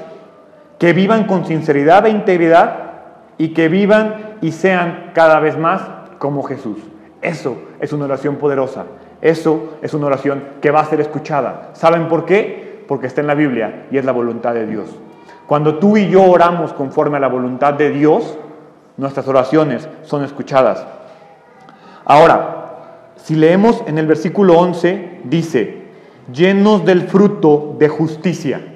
que 0.78 0.92
vivan 0.92 1.24
con 1.24 1.46
sinceridad 1.46 2.06
e 2.06 2.10
integridad 2.10 2.90
y 3.38 3.54
que 3.54 3.68
vivan 3.68 4.36
y 4.40 4.52
sean 4.52 5.12
cada 5.14 5.38
vez 5.40 5.56
más 5.56 5.82
como 6.18 6.42
Jesús. 6.42 6.78
Eso 7.22 7.56
es 7.80 7.92
una 7.92 8.06
oración 8.06 8.36
poderosa. 8.36 8.84
Eso 9.22 9.78
es 9.80 9.94
una 9.94 10.06
oración 10.06 10.42
que 10.60 10.72
va 10.72 10.80
a 10.80 10.84
ser 10.84 11.00
escuchada. 11.00 11.70
¿Saben 11.74 12.08
por 12.08 12.26
qué? 12.26 12.84
Porque 12.88 13.06
está 13.06 13.20
en 13.20 13.28
la 13.28 13.34
Biblia 13.34 13.86
y 13.90 13.96
es 13.96 14.04
la 14.04 14.12
voluntad 14.12 14.52
de 14.52 14.66
Dios. 14.66 14.90
Cuando 15.46 15.78
tú 15.78 15.96
y 15.96 16.08
yo 16.08 16.24
oramos 16.24 16.72
conforme 16.72 17.18
a 17.18 17.20
la 17.20 17.28
voluntad 17.28 17.74
de 17.74 17.90
Dios, 17.90 18.36
nuestras 18.96 19.28
oraciones 19.28 19.88
son 20.02 20.24
escuchadas. 20.24 20.84
Ahora, 22.04 23.12
si 23.16 23.36
leemos 23.36 23.82
en 23.86 23.98
el 23.98 24.08
versículo 24.08 24.58
11, 24.58 25.20
dice, 25.24 25.82
llenos 26.32 26.84
del 26.84 27.02
fruto 27.02 27.76
de 27.78 27.88
justicia. 27.88 28.71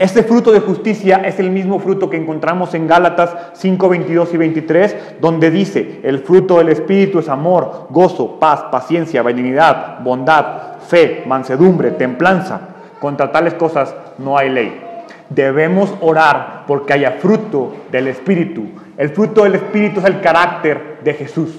Este 0.00 0.22
fruto 0.22 0.50
de 0.50 0.60
justicia 0.60 1.20
es 1.26 1.38
el 1.40 1.50
mismo 1.50 1.78
fruto 1.78 2.08
que 2.08 2.16
encontramos 2.16 2.72
en 2.72 2.86
Gálatas 2.86 3.36
5, 3.52 3.86
22 3.86 4.32
y 4.32 4.36
23, 4.38 4.96
donde 5.20 5.50
dice, 5.50 6.00
el 6.02 6.20
fruto 6.20 6.56
del 6.56 6.70
Espíritu 6.70 7.18
es 7.18 7.28
amor, 7.28 7.88
gozo, 7.90 8.40
paz, 8.40 8.62
paciencia, 8.72 9.22
benignidad, 9.22 10.00
bondad, 10.00 10.78
fe, 10.88 11.24
mansedumbre, 11.26 11.90
templanza. 11.90 12.60
Contra 12.98 13.30
tales 13.30 13.52
cosas 13.52 13.94
no 14.16 14.38
hay 14.38 14.48
ley. 14.48 14.80
Debemos 15.28 15.92
orar 16.00 16.64
porque 16.66 16.94
haya 16.94 17.18
fruto 17.20 17.74
del 17.92 18.08
Espíritu. 18.08 18.68
El 18.96 19.10
fruto 19.10 19.44
del 19.44 19.56
Espíritu 19.56 20.00
es 20.00 20.06
el 20.06 20.22
carácter 20.22 21.00
de 21.04 21.12
Jesús. 21.12 21.50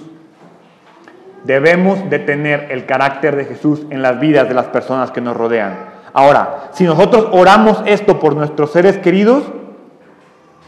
Debemos 1.43 2.09
de 2.09 2.17
tener 2.17 2.71
el 2.71 2.87
carácter 2.87 3.35
de 3.35 3.45
Jesús 3.45 3.85
en 3.91 4.01
las 4.01 4.19
vidas 4.19 4.47
de 4.47 4.55
las 4.55 4.65
personas 4.65 5.11
que 5.11 5.21
nos 5.21 5.37
rodean. 5.37 6.00
Ahora, 6.13 6.69
si 6.71 6.83
nosotros 6.83 7.27
oramos 7.31 7.81
esto 7.85 8.19
por 8.19 8.35
nuestros 8.35 8.71
seres 8.71 8.97
queridos, 8.97 9.43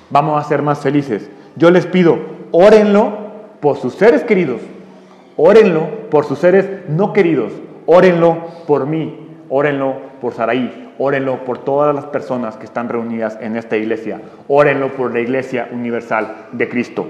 vamos 0.10 0.40
a 0.40 0.48
ser 0.48 0.62
más 0.62 0.80
felices. 0.80 1.30
Yo 1.56 1.70
les 1.72 1.86
pido, 1.86 2.18
órenlo 2.52 3.18
por 3.60 3.78
sus 3.78 3.96
seres 3.96 4.24
queridos, 4.24 4.62
órenlo 5.36 6.10
por 6.10 6.26
sus 6.26 6.40
seres 6.40 6.88
no 6.88 7.14
queridos, 7.14 7.52
órenlo 7.86 8.38
por 8.68 8.86
mí, 8.86 9.28
órenlo 9.50 9.96
por 10.22 10.34
Saraí, 10.34 10.94
órenlo 10.98 11.44
por 11.44 11.58
todas 11.60 11.94
las 11.94 12.06
personas 12.06 12.56
que 12.56 12.66
están 12.66 12.90
reunidas 12.90 13.38
en 13.42 13.58
esta 13.58 13.76
iglesia, 13.76 14.22
órenlo 14.48 14.90
por 14.94 15.14
la 15.14 15.20
iglesia 15.20 15.68
universal 15.72 16.48
de 16.52 16.70
Cristo. 16.70 17.08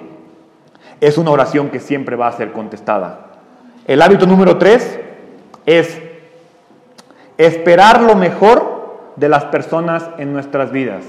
Es 0.99 1.17
una 1.17 1.31
oración 1.31 1.69
que 1.69 1.79
siempre 1.79 2.15
va 2.15 2.27
a 2.27 2.31
ser 2.31 2.51
contestada. 2.51 3.27
El 3.85 4.01
hábito 4.01 4.25
número 4.25 4.57
tres 4.57 4.99
es 5.65 6.01
Esperar 7.37 8.01
lo 8.01 8.15
mejor 8.15 9.13
de 9.15 9.29
las 9.29 9.45
personas 9.45 10.09
en 10.17 10.33
nuestras 10.33 10.71
vidas. 10.71 11.03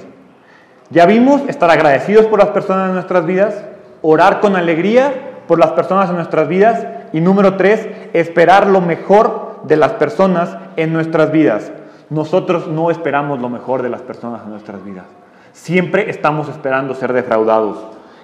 Ya 0.90 1.06
vimos 1.06 1.42
estar 1.48 1.70
agradecidos 1.70 2.26
por 2.26 2.38
las 2.38 2.48
personas 2.48 2.88
en 2.88 2.94
nuestras 2.94 3.26
vidas, 3.26 3.64
orar 4.02 4.40
con 4.40 4.56
alegría 4.56 5.12
por 5.46 5.58
las 5.58 5.72
personas 5.72 6.10
en 6.10 6.16
nuestras 6.16 6.48
vidas 6.48 6.86
y 7.12 7.20
número 7.20 7.56
tres, 7.56 7.88
esperar 8.12 8.66
lo 8.66 8.80
mejor 8.80 9.60
de 9.64 9.76
las 9.76 9.92
personas 9.92 10.56
en 10.76 10.92
nuestras 10.92 11.32
vidas. 11.32 11.72
Nosotros 12.10 12.68
no 12.68 12.90
esperamos 12.90 13.40
lo 13.40 13.48
mejor 13.48 13.82
de 13.82 13.88
las 13.88 14.02
personas 14.02 14.42
en 14.44 14.50
nuestras 14.50 14.84
vidas. 14.84 15.06
Siempre 15.52 16.10
estamos 16.10 16.48
esperando 16.48 16.94
ser 16.94 17.12
defraudados. 17.12 17.78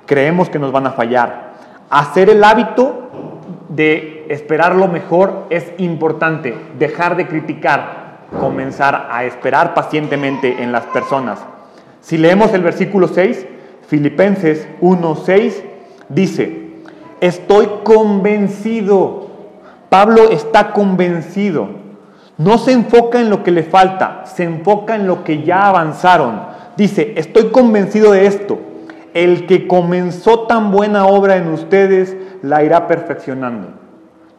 Creemos 0.07 0.51
que 0.51 0.59
nos 0.59 0.73
van 0.73 0.87
a 0.87 0.93
fallar. 0.93 1.51
Hacer 1.89 2.29
el 2.29 2.45
hábito 2.45 3.09
de 3.69 4.20
esperar 4.31 4.77
lo 4.77 4.87
mejor 4.87 5.47
es 5.51 5.73
importante. 5.79 6.55
Dejar 6.79 7.17
de 7.17 7.27
criticar, 7.27 8.29
comenzar 8.39 9.09
a 9.11 9.25
esperar 9.25 9.75
pacientemente 9.75 10.63
en 10.63 10.71
las 10.71 10.87
personas. 10.87 11.41
Si 12.01 12.17
leemos 12.17 12.55
el 12.55 12.63
versículo 12.63 13.09
6, 13.09 13.47
Filipenses 13.89 14.69
1:6 14.81 15.63
dice, 16.09 16.71
estoy 17.21 17.69
convencido. 17.83 19.29
Pablo 19.89 20.31
está 20.31 20.71
convencido. 20.71 21.69
No 22.39 22.57
se 22.57 22.71
enfoca 22.71 23.21
en 23.21 23.31
lo 23.31 23.43
que 23.43 23.51
le 23.51 23.65
falta, 23.65 24.23
se 24.27 24.45
enfoca 24.45 24.95
en 24.95 25.09
lo 25.09 25.25
que 25.25 25.43
ya 25.43 25.69
avanzaron. 25.69 26.41
Dice, 26.77 27.15
estoy 27.17 27.51
convencido 27.51 28.13
de 28.13 28.27
esto. 28.27 28.59
El 29.13 29.47
que 29.47 29.67
comenzó 29.67 30.47
tan 30.47 30.71
buena 30.71 31.07
obra 31.07 31.37
en 31.37 31.49
ustedes 31.49 32.17
la 32.43 32.63
irá 32.63 32.87
perfeccionando. 32.87 33.90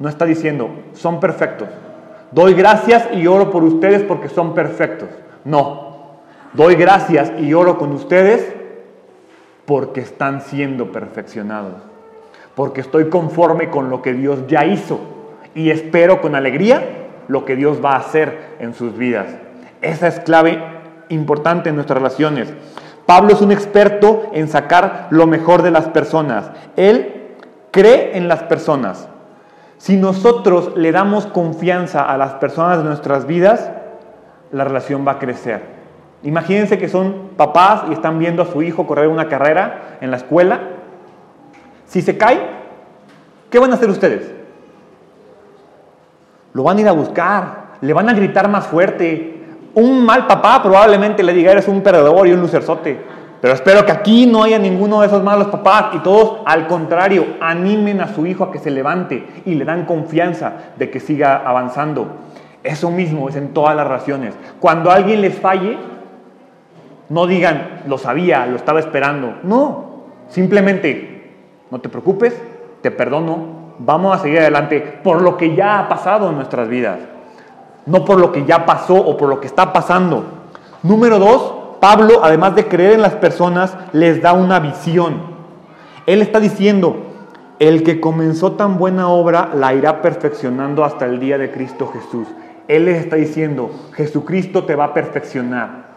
No 0.01 0.09
está 0.09 0.25
diciendo, 0.25 0.71
son 0.93 1.19
perfectos. 1.19 1.69
Doy 2.31 2.55
gracias 2.55 3.07
y 3.13 3.27
oro 3.27 3.51
por 3.51 3.63
ustedes 3.63 4.01
porque 4.01 4.29
son 4.29 4.55
perfectos. 4.55 5.09
No. 5.45 6.15
Doy 6.53 6.73
gracias 6.73 7.31
y 7.37 7.53
oro 7.53 7.77
con 7.77 7.91
ustedes 7.91 8.51
porque 9.65 10.01
están 10.01 10.41
siendo 10.41 10.91
perfeccionados. 10.91 11.75
Porque 12.55 12.81
estoy 12.81 13.09
conforme 13.09 13.69
con 13.69 13.91
lo 13.91 14.01
que 14.01 14.13
Dios 14.13 14.47
ya 14.47 14.65
hizo. 14.65 14.99
Y 15.53 15.69
espero 15.69 16.19
con 16.19 16.33
alegría 16.33 16.81
lo 17.27 17.45
que 17.45 17.55
Dios 17.55 17.79
va 17.85 17.91
a 17.91 17.99
hacer 17.99 18.55
en 18.59 18.73
sus 18.73 18.97
vidas. 18.97 19.27
Esa 19.83 20.07
es 20.07 20.19
clave 20.21 20.63
importante 21.09 21.69
en 21.69 21.75
nuestras 21.75 21.99
relaciones. 21.99 22.51
Pablo 23.05 23.33
es 23.33 23.41
un 23.41 23.51
experto 23.51 24.31
en 24.33 24.47
sacar 24.47 25.09
lo 25.11 25.27
mejor 25.27 25.61
de 25.61 25.69
las 25.69 25.89
personas. 25.89 26.49
Él 26.75 27.35
cree 27.69 28.17
en 28.17 28.27
las 28.27 28.41
personas. 28.41 29.07
Si 29.81 29.97
nosotros 29.97 30.73
le 30.75 30.91
damos 30.91 31.25
confianza 31.25 32.03
a 32.03 32.15
las 32.15 32.33
personas 32.33 32.77
de 32.77 32.83
nuestras 32.83 33.25
vidas, 33.25 33.71
la 34.51 34.63
relación 34.63 35.07
va 35.07 35.13
a 35.13 35.17
crecer. 35.17 35.63
Imagínense 36.21 36.77
que 36.77 36.87
son 36.87 37.31
papás 37.35 37.85
y 37.89 37.93
están 37.93 38.19
viendo 38.19 38.43
a 38.43 38.45
su 38.45 38.61
hijo 38.61 38.85
correr 38.85 39.07
una 39.07 39.27
carrera 39.27 39.97
en 39.99 40.11
la 40.11 40.17
escuela. 40.17 40.59
Si 41.87 42.03
se 42.03 42.15
cae, 42.15 42.41
¿qué 43.49 43.57
van 43.57 43.71
a 43.71 43.73
hacer 43.73 43.89
ustedes? 43.89 44.31
Lo 46.53 46.61
van 46.61 46.77
a 46.77 46.81
ir 46.81 46.87
a 46.87 46.91
buscar, 46.91 47.71
le 47.81 47.91
van 47.93 48.07
a 48.07 48.13
gritar 48.13 48.49
más 48.49 48.67
fuerte. 48.67 49.41
Un 49.73 50.05
mal 50.05 50.27
papá 50.27 50.61
probablemente 50.61 51.23
le 51.23 51.33
diga, 51.33 51.53
eres 51.53 51.67
un 51.67 51.81
perdedor 51.81 52.27
y 52.27 52.33
un 52.33 52.41
lucerzote. 52.41 53.03
Pero 53.41 53.55
espero 53.55 53.83
que 53.83 53.91
aquí 53.91 54.27
no 54.27 54.43
haya 54.43 54.59
ninguno 54.59 55.01
de 55.01 55.07
esos 55.07 55.23
malos 55.23 55.47
papás 55.47 55.95
y 55.95 55.99
todos, 55.99 56.41
al 56.45 56.67
contrario, 56.67 57.25
animen 57.41 57.99
a 57.99 58.13
su 58.13 58.27
hijo 58.27 58.43
a 58.43 58.51
que 58.51 58.59
se 58.59 58.69
levante 58.69 59.25
y 59.45 59.55
le 59.55 59.65
dan 59.65 59.85
confianza 59.85 60.53
de 60.77 60.91
que 60.91 60.99
siga 60.99 61.41
avanzando. 61.43 62.07
Eso 62.63 62.91
mismo 62.91 63.27
es 63.29 63.35
en 63.35 63.51
todas 63.51 63.75
las 63.75 63.87
relaciones. 63.87 64.35
Cuando 64.59 64.91
alguien 64.91 65.21
les 65.21 65.35
falle, 65.39 65.75
no 67.09 67.25
digan, 67.25 67.81
lo 67.87 67.97
sabía, 67.97 68.45
lo 68.45 68.57
estaba 68.57 68.79
esperando. 68.79 69.39
No, 69.41 70.03
simplemente, 70.29 71.33
no 71.71 71.81
te 71.81 71.89
preocupes, 71.89 72.39
te 72.83 72.91
perdono, 72.91 73.73
vamos 73.79 74.15
a 74.15 74.21
seguir 74.21 74.39
adelante 74.39 74.99
por 75.03 75.23
lo 75.23 75.35
que 75.35 75.55
ya 75.55 75.79
ha 75.79 75.89
pasado 75.89 76.29
en 76.29 76.35
nuestras 76.35 76.67
vidas. 76.67 76.99
No 77.87 78.05
por 78.05 78.19
lo 78.19 78.31
que 78.31 78.45
ya 78.45 78.67
pasó 78.67 78.95
o 78.95 79.17
por 79.17 79.29
lo 79.29 79.39
que 79.39 79.47
está 79.47 79.73
pasando. 79.73 80.25
Número 80.83 81.17
dos, 81.17 81.60
Pablo, 81.81 82.21
además 82.23 82.55
de 82.55 82.67
creer 82.67 82.93
en 82.93 83.01
las 83.01 83.15
personas, 83.15 83.75
les 83.91 84.21
da 84.21 84.33
una 84.33 84.59
visión. 84.59 85.15
Él 86.05 86.21
está 86.21 86.39
diciendo, 86.39 87.07
el 87.57 87.81
que 87.81 87.99
comenzó 87.99 88.51
tan 88.51 88.77
buena 88.77 89.09
obra 89.09 89.49
la 89.55 89.73
irá 89.73 89.99
perfeccionando 90.03 90.85
hasta 90.85 91.05
el 91.05 91.19
día 91.19 91.39
de 91.39 91.51
Cristo 91.51 91.91
Jesús. 91.91 92.27
Él 92.67 92.85
les 92.85 93.03
está 93.03 93.15
diciendo, 93.15 93.71
Jesucristo 93.93 94.63
te 94.63 94.75
va 94.75 94.85
a 94.85 94.93
perfeccionar. 94.93 95.91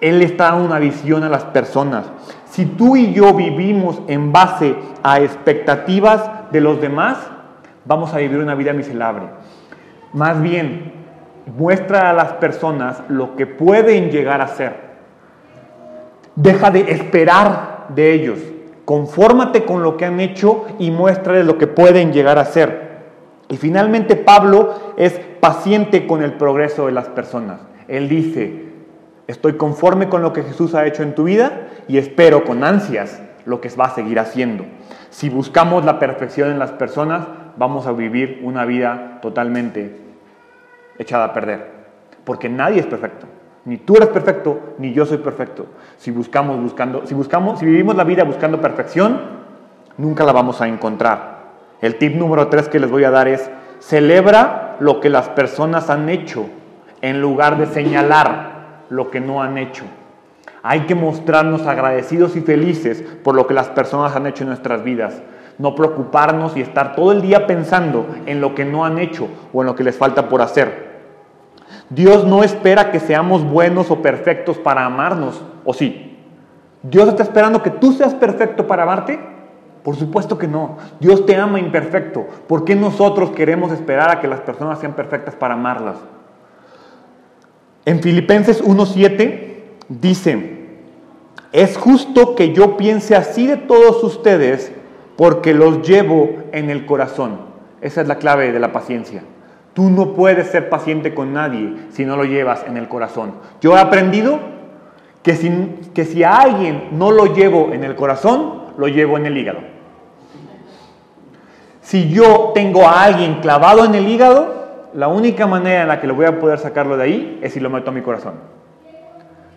Él 0.00 0.22
está 0.22 0.44
dando 0.50 0.64
una 0.64 0.78
visión 0.78 1.22
a 1.22 1.28
las 1.28 1.44
personas. 1.44 2.06
Si 2.46 2.64
tú 2.64 2.96
y 2.96 3.12
yo 3.12 3.34
vivimos 3.34 4.00
en 4.08 4.32
base 4.32 4.76
a 5.02 5.20
expectativas 5.20 6.50
de 6.50 6.62
los 6.62 6.80
demás, 6.80 7.18
vamos 7.84 8.14
a 8.14 8.18
vivir 8.18 8.38
una 8.38 8.54
vida 8.54 8.72
miserable. 8.72 9.26
Más 10.14 10.40
bien, 10.40 10.90
muestra 11.54 12.08
a 12.08 12.14
las 12.14 12.32
personas 12.34 13.02
lo 13.08 13.36
que 13.36 13.46
pueden 13.46 14.10
llegar 14.10 14.40
a 14.40 14.48
ser. 14.48 14.87
Deja 16.38 16.70
de 16.70 16.92
esperar 16.92 17.86
de 17.88 18.12
ellos. 18.12 18.38
Confórmate 18.84 19.64
con 19.64 19.82
lo 19.82 19.96
que 19.96 20.04
han 20.04 20.20
hecho 20.20 20.66
y 20.78 20.92
muéstrales 20.92 21.44
lo 21.44 21.58
que 21.58 21.66
pueden 21.66 22.12
llegar 22.12 22.38
a 22.38 22.44
ser. 22.44 23.00
Y 23.48 23.56
finalmente 23.56 24.14
Pablo 24.14 24.94
es 24.96 25.18
paciente 25.40 26.06
con 26.06 26.22
el 26.22 26.34
progreso 26.34 26.86
de 26.86 26.92
las 26.92 27.08
personas. 27.08 27.58
Él 27.88 28.08
dice, 28.08 28.66
estoy 29.26 29.54
conforme 29.54 30.08
con 30.08 30.22
lo 30.22 30.32
que 30.32 30.44
Jesús 30.44 30.76
ha 30.76 30.86
hecho 30.86 31.02
en 31.02 31.16
tu 31.16 31.24
vida 31.24 31.70
y 31.88 31.98
espero 31.98 32.44
con 32.44 32.62
ansias 32.62 33.20
lo 33.44 33.60
que 33.60 33.68
va 33.70 33.86
a 33.86 33.94
seguir 33.96 34.20
haciendo. 34.20 34.64
Si 35.10 35.30
buscamos 35.30 35.84
la 35.84 35.98
perfección 35.98 36.52
en 36.52 36.60
las 36.60 36.70
personas, 36.70 37.26
vamos 37.56 37.88
a 37.88 37.92
vivir 37.92 38.42
una 38.44 38.64
vida 38.64 39.18
totalmente 39.22 39.96
echada 41.00 41.24
a 41.24 41.32
perder. 41.32 41.66
Porque 42.24 42.48
nadie 42.48 42.78
es 42.78 42.86
perfecto. 42.86 43.26
Ni 43.68 43.76
tú 43.76 43.96
eres 43.96 44.08
perfecto, 44.08 44.58
ni 44.78 44.94
yo 44.94 45.04
soy 45.04 45.18
perfecto. 45.18 45.66
Si 45.98 46.10
buscamos 46.10 46.58
buscando, 46.58 47.04
si 47.04 47.12
buscamos, 47.12 47.58
si 47.58 47.66
vivimos 47.66 47.96
la 47.96 48.04
vida 48.04 48.24
buscando 48.24 48.62
perfección, 48.62 49.20
nunca 49.98 50.24
la 50.24 50.32
vamos 50.32 50.62
a 50.62 50.68
encontrar. 50.68 51.48
El 51.82 51.96
tip 51.96 52.14
número 52.14 52.48
tres 52.48 52.66
que 52.70 52.80
les 52.80 52.90
voy 52.90 53.04
a 53.04 53.10
dar 53.10 53.28
es 53.28 53.50
celebra 53.78 54.78
lo 54.80 55.00
que 55.00 55.10
las 55.10 55.28
personas 55.28 55.90
han 55.90 56.08
hecho 56.08 56.46
en 57.02 57.20
lugar 57.20 57.58
de 57.58 57.66
señalar 57.66 58.84
lo 58.88 59.10
que 59.10 59.20
no 59.20 59.42
han 59.42 59.58
hecho. 59.58 59.84
Hay 60.62 60.86
que 60.86 60.94
mostrarnos 60.94 61.66
agradecidos 61.66 62.36
y 62.36 62.40
felices 62.40 63.04
por 63.22 63.34
lo 63.34 63.46
que 63.46 63.52
las 63.52 63.68
personas 63.68 64.16
han 64.16 64.26
hecho 64.26 64.44
en 64.44 64.48
nuestras 64.48 64.82
vidas. 64.82 65.20
No 65.58 65.74
preocuparnos 65.74 66.56
y 66.56 66.62
estar 66.62 66.96
todo 66.96 67.12
el 67.12 67.20
día 67.20 67.46
pensando 67.46 68.06
en 68.24 68.40
lo 68.40 68.54
que 68.54 68.64
no 68.64 68.86
han 68.86 68.98
hecho 68.98 69.28
o 69.52 69.60
en 69.60 69.66
lo 69.66 69.74
que 69.74 69.84
les 69.84 69.98
falta 69.98 70.26
por 70.30 70.40
hacer. 70.40 70.87
Dios 71.90 72.26
no 72.26 72.44
espera 72.44 72.90
que 72.90 73.00
seamos 73.00 73.44
buenos 73.44 73.90
o 73.90 74.02
perfectos 74.02 74.58
para 74.58 74.84
amarnos, 74.84 75.42
¿o 75.64 75.72
sí? 75.72 76.18
¿Dios 76.82 77.08
está 77.08 77.22
esperando 77.22 77.62
que 77.62 77.70
tú 77.70 77.92
seas 77.92 78.14
perfecto 78.14 78.66
para 78.66 78.82
amarte? 78.82 79.18
Por 79.82 79.96
supuesto 79.96 80.36
que 80.36 80.46
no. 80.46 80.76
Dios 81.00 81.24
te 81.24 81.34
ama 81.36 81.58
imperfecto. 81.58 82.26
¿Por 82.46 82.64
qué 82.64 82.74
nosotros 82.74 83.30
queremos 83.30 83.72
esperar 83.72 84.10
a 84.10 84.20
que 84.20 84.28
las 84.28 84.40
personas 84.40 84.78
sean 84.78 84.94
perfectas 84.94 85.34
para 85.34 85.54
amarlas? 85.54 85.96
En 87.84 88.02
Filipenses 88.02 88.62
1.7 88.62 89.62
dice, 89.88 90.58
es 91.52 91.78
justo 91.78 92.34
que 92.34 92.52
yo 92.52 92.76
piense 92.76 93.16
así 93.16 93.46
de 93.46 93.56
todos 93.56 94.04
ustedes 94.04 94.72
porque 95.16 95.54
los 95.54 95.88
llevo 95.88 96.36
en 96.52 96.68
el 96.68 96.84
corazón. 96.84 97.40
Esa 97.80 98.02
es 98.02 98.08
la 98.08 98.18
clave 98.18 98.52
de 98.52 98.60
la 98.60 98.72
paciencia. 98.72 99.22
Tú 99.78 99.90
no 99.90 100.12
puedes 100.12 100.48
ser 100.48 100.68
paciente 100.70 101.14
con 101.14 101.32
nadie 101.32 101.72
si 101.90 102.04
no 102.04 102.16
lo 102.16 102.24
llevas 102.24 102.64
en 102.66 102.76
el 102.76 102.88
corazón. 102.88 103.34
Yo 103.60 103.76
he 103.76 103.80
aprendido 103.80 104.40
que 105.22 105.36
si, 105.36 105.50
que 105.94 106.04
si 106.04 106.24
a 106.24 106.34
alguien 106.34 106.88
no 106.98 107.12
lo 107.12 107.26
llevo 107.32 107.72
en 107.72 107.84
el 107.84 107.94
corazón, 107.94 108.72
lo 108.76 108.88
llevo 108.88 109.18
en 109.18 109.26
el 109.26 109.36
hígado. 109.36 109.60
Si 111.80 112.08
yo 112.08 112.50
tengo 112.56 112.88
a 112.88 113.04
alguien 113.04 113.36
clavado 113.36 113.84
en 113.84 113.94
el 113.94 114.08
hígado, 114.08 114.88
la 114.94 115.06
única 115.06 115.46
manera 115.46 115.82
en 115.82 115.86
la 115.86 116.00
que 116.00 116.08
lo 116.08 116.16
voy 116.16 116.26
a 116.26 116.40
poder 116.40 116.58
sacarlo 116.58 116.96
de 116.96 117.04
ahí 117.04 117.38
es 117.40 117.52
si 117.52 117.60
lo 117.60 117.70
meto 117.70 117.90
a 117.90 117.94
mi 117.94 118.00
corazón. 118.00 118.34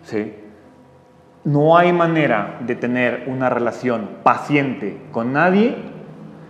¿Sí? 0.04 0.36
No 1.42 1.76
hay 1.76 1.92
manera 1.92 2.58
de 2.60 2.76
tener 2.76 3.24
una 3.26 3.48
relación 3.50 4.08
paciente 4.22 5.02
con 5.10 5.32
nadie 5.32 5.74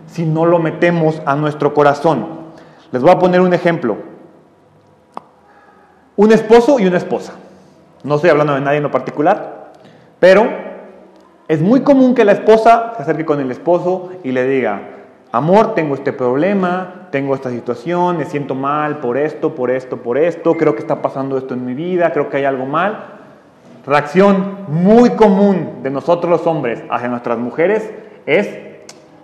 si 0.05 0.27
no 0.27 0.45
lo 0.45 0.59
metemos 0.59 1.23
a 1.25 1.35
nuestro 1.35 1.73
corazón. 1.73 2.42
Les 2.93 3.01
voy 3.01 3.09
a 3.09 3.17
poner 3.17 3.41
un 3.41 3.51
ejemplo. 3.55 3.97
Un 6.15 6.31
esposo 6.31 6.79
y 6.79 6.85
una 6.85 6.97
esposa. 6.97 7.33
No 8.03 8.15
estoy 8.15 8.29
hablando 8.29 8.53
de 8.53 8.61
nadie 8.61 8.77
en 8.77 8.83
lo 8.83 8.91
particular, 8.91 9.71
pero 10.19 10.47
es 11.47 11.59
muy 11.59 11.81
común 11.81 12.13
que 12.13 12.23
la 12.23 12.33
esposa 12.33 12.93
se 12.95 13.01
acerque 13.01 13.25
con 13.25 13.39
el 13.39 13.49
esposo 13.49 14.11
y 14.23 14.31
le 14.31 14.45
diga, 14.45 14.79
amor, 15.31 15.73
tengo 15.73 15.95
este 15.95 16.13
problema, 16.13 17.07
tengo 17.09 17.33
esta 17.33 17.49
situación, 17.49 18.19
me 18.19 18.25
siento 18.25 18.53
mal 18.53 18.99
por 18.99 19.17
esto, 19.17 19.55
por 19.55 19.71
esto, 19.71 19.97
por 19.97 20.19
esto, 20.19 20.53
creo 20.53 20.75
que 20.75 20.81
está 20.81 21.01
pasando 21.01 21.35
esto 21.39 21.55
en 21.55 21.65
mi 21.65 21.73
vida, 21.73 22.11
creo 22.13 22.29
que 22.29 22.37
hay 22.37 22.45
algo 22.45 22.67
mal. 22.67 23.05
Reacción 23.87 24.67
muy 24.67 25.09
común 25.15 25.79
de 25.81 25.89
nosotros 25.89 26.29
los 26.29 26.45
hombres 26.45 26.83
hacia 26.91 27.07
nuestras 27.07 27.39
mujeres 27.39 27.91
es, 28.27 28.55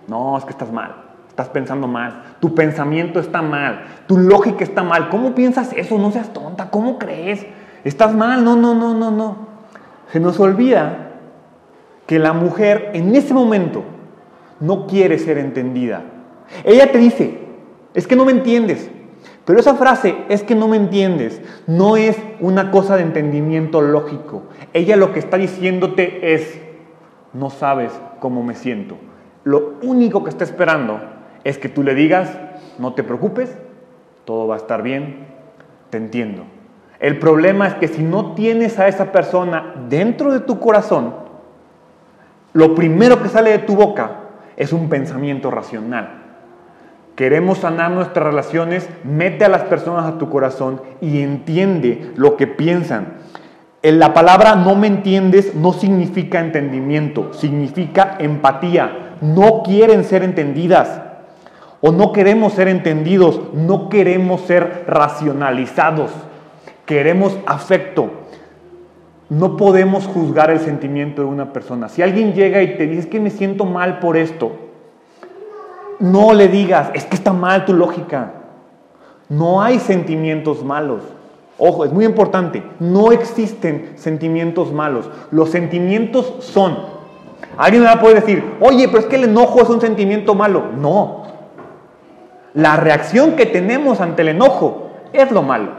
no, 0.07 0.39
es 0.39 0.43
que 0.43 0.51
estás 0.51 0.71
mal, 0.71 1.08
estás 1.39 1.53
pensando 1.53 1.87
mal, 1.87 2.35
tu 2.41 2.53
pensamiento 2.53 3.17
está 3.17 3.41
mal, 3.41 3.85
tu 4.07 4.17
lógica 4.17 4.61
está 4.61 4.83
mal, 4.83 5.07
¿cómo 5.07 5.33
piensas 5.35 5.71
eso? 5.71 5.97
No 5.97 6.11
seas 6.11 6.33
tonta, 6.33 6.69
¿cómo 6.69 6.99
crees? 6.99 7.45
Estás 7.85 8.13
mal, 8.13 8.43
no, 8.43 8.57
no, 8.57 8.75
no, 8.75 8.93
no, 8.93 9.09
no. 9.09 9.47
Se 10.11 10.19
nos 10.19 10.37
olvida 10.41 11.11
que 12.07 12.19
la 12.19 12.33
mujer 12.33 12.91
en 12.93 13.15
ese 13.15 13.33
momento 13.33 13.83
no 14.59 14.85
quiere 14.85 15.17
ser 15.17 15.37
entendida. 15.37 16.01
Ella 16.65 16.91
te 16.91 16.97
dice, 16.97 17.39
es 17.93 18.05
que 18.05 18.17
no 18.17 18.25
me 18.25 18.33
entiendes. 18.33 18.91
Pero 19.45 19.61
esa 19.61 19.75
frase, 19.75 20.17
es 20.27 20.43
que 20.43 20.55
no 20.55 20.67
me 20.67 20.75
entiendes, 20.75 21.41
no 21.67 21.95
es 21.95 22.17
una 22.41 22.69
cosa 22.69 22.97
de 22.97 23.03
entendimiento 23.03 23.79
lógico. 23.79 24.43
Ella 24.73 24.97
lo 24.97 25.13
que 25.13 25.19
está 25.19 25.37
diciéndote 25.37 26.33
es, 26.33 26.59
no 27.31 27.49
sabes 27.49 27.93
cómo 28.19 28.43
me 28.43 28.55
siento. 28.55 28.97
Lo 29.45 29.75
único 29.81 30.23
que 30.25 30.31
está 30.31 30.43
esperando 30.43 30.99
es 31.43 31.57
que 31.57 31.69
tú 31.69 31.83
le 31.83 31.95
digas, 31.95 32.29
no 32.77 32.93
te 32.93 33.03
preocupes, 33.03 33.55
todo 34.25 34.47
va 34.47 34.55
a 34.55 34.59
estar 34.59 34.81
bien, 34.83 35.27
te 35.89 35.97
entiendo. 35.97 36.43
El 36.99 37.17
problema 37.17 37.67
es 37.67 37.75
que 37.75 37.87
si 37.87 38.03
no 38.03 38.33
tienes 38.33 38.77
a 38.77 38.87
esa 38.87 39.11
persona 39.11 39.73
dentro 39.89 40.33
de 40.33 40.41
tu 40.41 40.59
corazón, 40.59 41.13
lo 42.53 42.75
primero 42.75 43.21
que 43.21 43.29
sale 43.29 43.51
de 43.51 43.59
tu 43.59 43.75
boca 43.75 44.11
es 44.57 44.73
un 44.73 44.89
pensamiento 44.89 45.49
racional. 45.49 46.19
Queremos 47.15 47.59
sanar 47.59 47.91
nuestras 47.91 48.25
relaciones, 48.25 48.89
mete 49.03 49.45
a 49.45 49.49
las 49.49 49.63
personas 49.63 50.05
a 50.05 50.17
tu 50.17 50.29
corazón 50.29 50.81
y 51.01 51.21
entiende 51.21 52.11
lo 52.15 52.37
que 52.37 52.47
piensan. 52.47 53.17
En 53.81 53.99
la 53.99 54.13
palabra 54.13 54.55
no 54.55 54.75
me 54.75 54.87
entiendes 54.87 55.55
no 55.55 55.71
significa 55.73 56.39
entendimiento, 56.39 57.33
significa 57.33 58.15
empatía. 58.19 59.15
No 59.21 59.63
quieren 59.63 60.03
ser 60.03 60.23
entendidas 60.23 61.01
o 61.81 61.91
no 61.91 62.11
queremos 62.11 62.53
ser 62.53 62.67
entendidos, 62.67 63.39
no 63.53 63.89
queremos 63.89 64.41
ser 64.41 64.85
racionalizados, 64.87 66.11
queremos 66.85 67.37
afecto. 67.45 68.09
No 69.29 69.57
podemos 69.57 70.07
juzgar 70.07 70.49
el 70.49 70.59
sentimiento 70.59 71.21
de 71.21 71.27
una 71.27 71.53
persona. 71.53 71.87
Si 71.87 72.01
alguien 72.01 72.33
llega 72.33 72.63
y 72.63 72.75
te 72.77 72.87
dice 72.87 73.09
que 73.09 73.19
me 73.19 73.29
siento 73.29 73.63
mal 73.63 73.99
por 73.99 74.17
esto, 74.17 74.51
no 75.99 76.33
le 76.33 76.47
digas, 76.47 76.89
es 76.93 77.05
que 77.05 77.15
está 77.15 77.31
mal 77.31 77.65
tu 77.65 77.73
lógica. 77.73 78.33
No 79.29 79.61
hay 79.61 79.79
sentimientos 79.79 80.63
malos. 80.63 81.03
Ojo, 81.59 81.85
es 81.85 81.91
muy 81.91 82.05
importante, 82.05 82.63
no 82.79 83.11
existen 83.11 83.91
sentimientos 83.95 84.71
malos. 84.73 85.09
Los 85.29 85.49
sentimientos 85.49 86.33
son. 86.39 86.77
Alguien 87.57 87.83
me 87.83 87.87
va 87.87 87.95
a 87.95 88.01
poder 88.01 88.21
decir, 88.21 88.43
oye, 88.61 88.87
pero 88.87 88.99
es 88.99 89.05
que 89.05 89.17
el 89.17 89.25
enojo 89.25 89.61
es 89.61 89.69
un 89.69 89.81
sentimiento 89.81 90.33
malo. 90.33 90.63
No. 90.79 91.28
La 92.53 92.75
reacción 92.77 93.35
que 93.35 93.45
tenemos 93.45 94.01
ante 94.01 94.21
el 94.23 94.29
enojo 94.29 94.89
es 95.13 95.31
lo 95.31 95.43
malo. 95.43 95.71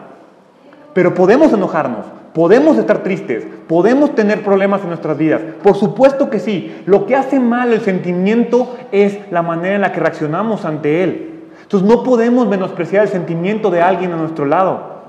Pero 0.92 1.14
podemos 1.14 1.52
enojarnos, 1.52 2.06
Podemos 2.32 2.78
estar 2.78 3.02
tristes, 3.02 3.44
podemos 3.66 4.14
tener 4.14 4.44
problemas 4.44 4.82
en 4.82 4.88
nuestras 4.88 5.18
vidas. 5.18 5.40
Por 5.62 5.74
supuesto 5.74 6.30
que 6.30 6.38
sí. 6.38 6.82
Lo 6.86 7.04
que 7.06 7.16
hace 7.16 7.40
mal 7.40 7.72
el 7.72 7.80
sentimiento 7.80 8.76
es 8.92 9.18
la 9.32 9.42
manera 9.42 9.74
en 9.74 9.80
la 9.80 9.90
que 9.90 9.98
reaccionamos 9.98 10.64
ante 10.64 11.02
él. 11.02 11.48
Entonces 11.62 11.88
no 11.88 12.04
podemos 12.04 12.46
menospreciar 12.46 13.02
el 13.04 13.08
sentimiento 13.08 13.70
de 13.70 13.82
alguien 13.82 14.12
a 14.12 14.16
nuestro 14.16 14.44
lado. 14.44 15.00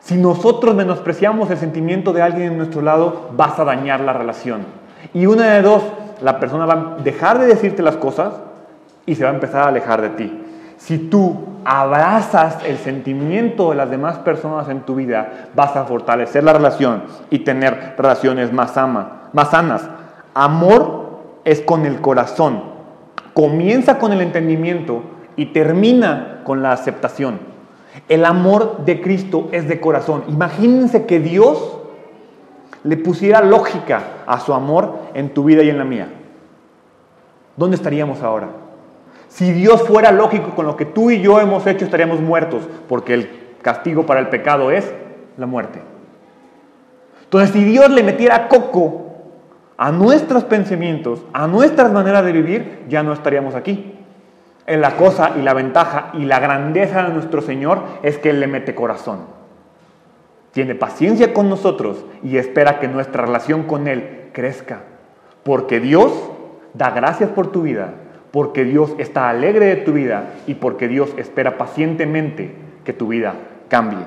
Si 0.00 0.16
nosotros 0.16 0.74
menospreciamos 0.74 1.50
el 1.50 1.56
sentimiento 1.56 2.12
de 2.12 2.20
alguien 2.20 2.52
a 2.52 2.56
nuestro 2.56 2.82
lado, 2.82 3.30
vas 3.34 3.58
a 3.58 3.64
dañar 3.64 4.00
la 4.00 4.12
relación. 4.12 4.66
Y 5.14 5.24
una 5.24 5.54
de 5.54 5.62
dos, 5.62 5.82
la 6.20 6.38
persona 6.40 6.66
va 6.66 6.96
a 6.98 7.02
dejar 7.02 7.38
de 7.38 7.46
decirte 7.46 7.82
las 7.82 7.96
cosas 7.96 8.34
y 9.06 9.14
se 9.14 9.24
va 9.24 9.30
a 9.30 9.34
empezar 9.34 9.62
a 9.62 9.68
alejar 9.68 10.02
de 10.02 10.10
ti. 10.10 10.43
Si 10.84 10.98
tú 10.98 11.46
abrazas 11.64 12.58
el 12.62 12.76
sentimiento 12.76 13.70
de 13.70 13.76
las 13.76 13.88
demás 13.88 14.18
personas 14.18 14.68
en 14.68 14.82
tu 14.82 14.96
vida, 14.96 15.48
vas 15.54 15.74
a 15.76 15.86
fortalecer 15.86 16.44
la 16.44 16.52
relación 16.52 17.04
y 17.30 17.38
tener 17.38 17.94
relaciones 17.96 18.52
más, 18.52 18.74
más 19.32 19.50
sanas. 19.50 19.88
Amor 20.34 21.22
es 21.46 21.62
con 21.62 21.86
el 21.86 22.02
corazón. 22.02 22.64
Comienza 23.32 23.98
con 23.98 24.12
el 24.12 24.20
entendimiento 24.20 25.04
y 25.36 25.46
termina 25.54 26.42
con 26.44 26.62
la 26.62 26.72
aceptación. 26.72 27.38
El 28.10 28.26
amor 28.26 28.84
de 28.84 29.00
Cristo 29.00 29.48
es 29.52 29.66
de 29.66 29.80
corazón. 29.80 30.24
Imagínense 30.28 31.06
que 31.06 31.18
Dios 31.18 31.78
le 32.82 32.98
pusiera 32.98 33.40
lógica 33.40 34.02
a 34.26 34.38
su 34.38 34.52
amor 34.52 34.98
en 35.14 35.32
tu 35.32 35.44
vida 35.44 35.62
y 35.62 35.70
en 35.70 35.78
la 35.78 35.86
mía. 35.86 36.08
¿Dónde 37.56 37.76
estaríamos 37.76 38.22
ahora? 38.22 38.63
Si 39.34 39.50
Dios 39.52 39.82
fuera 39.82 40.12
lógico 40.12 40.50
con 40.50 40.64
lo 40.64 40.76
que 40.76 40.84
tú 40.84 41.10
y 41.10 41.20
yo 41.20 41.40
hemos 41.40 41.66
hecho, 41.66 41.84
estaríamos 41.84 42.20
muertos, 42.20 42.68
porque 42.88 43.14
el 43.14 43.28
castigo 43.62 44.06
para 44.06 44.20
el 44.20 44.28
pecado 44.28 44.70
es 44.70 44.94
la 45.36 45.46
muerte. 45.46 45.80
Entonces, 47.24 47.50
si 47.50 47.64
Dios 47.64 47.90
le 47.90 48.04
metiera 48.04 48.46
coco 48.46 49.06
a 49.76 49.90
nuestros 49.90 50.44
pensamientos, 50.44 51.24
a 51.32 51.48
nuestras 51.48 51.90
maneras 51.90 52.24
de 52.24 52.30
vivir, 52.30 52.84
ya 52.88 53.02
no 53.02 53.12
estaríamos 53.12 53.56
aquí. 53.56 53.96
En 54.68 54.80
la 54.80 54.96
cosa 54.96 55.32
y 55.36 55.42
la 55.42 55.52
ventaja 55.52 56.12
y 56.14 56.26
la 56.26 56.38
grandeza 56.38 57.02
de 57.02 57.12
nuestro 57.12 57.42
Señor 57.42 57.82
es 58.04 58.18
que 58.18 58.30
Él 58.30 58.38
le 58.38 58.46
mete 58.46 58.76
corazón. 58.76 59.22
Tiene 60.52 60.76
paciencia 60.76 61.34
con 61.34 61.50
nosotros 61.50 62.04
y 62.22 62.36
espera 62.36 62.78
que 62.78 62.86
nuestra 62.86 63.24
relación 63.24 63.64
con 63.64 63.88
Él 63.88 64.28
crezca. 64.32 64.82
Porque 65.42 65.80
Dios 65.80 66.12
da 66.72 66.90
gracias 66.90 67.30
por 67.30 67.50
tu 67.50 67.62
vida, 67.62 67.94
porque 68.34 68.64
Dios 68.64 68.96
está 68.98 69.28
alegre 69.28 69.66
de 69.66 69.76
tu 69.76 69.92
vida 69.92 70.32
y 70.48 70.54
porque 70.54 70.88
Dios 70.88 71.14
espera 71.16 71.56
pacientemente 71.56 72.52
que 72.84 72.92
tu 72.92 73.06
vida 73.06 73.34
cambie. 73.68 74.04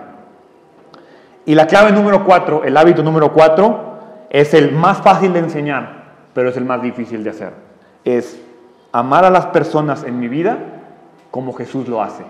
Y 1.46 1.56
la 1.56 1.66
clave 1.66 1.94
número 1.94 2.26
cuatro, 2.26 2.66
el 2.66 2.76
hábito 2.76 3.04
número 3.04 3.32
cuatro, 3.32 4.00
es 4.30 4.54
el 4.54 4.74
más 4.74 5.02
fácil 5.02 5.32
de 5.32 5.40
enseñar, 5.40 6.16
pero 6.34 6.50
es 6.50 6.58
el 6.58 6.66
más 6.66 6.82
difícil 6.82 7.24
de 7.24 7.30
hacer. 7.30 7.54
Es 8.04 8.38
amar 8.92 9.24
a 9.24 9.30
las 9.30 9.46
personas 9.46 10.04
en 10.04 10.20
mi 10.20 10.28
vida 10.28 10.58
como 11.32 11.54
Jesús 11.54 11.88
lo 11.88 12.04
hace. 12.04 12.26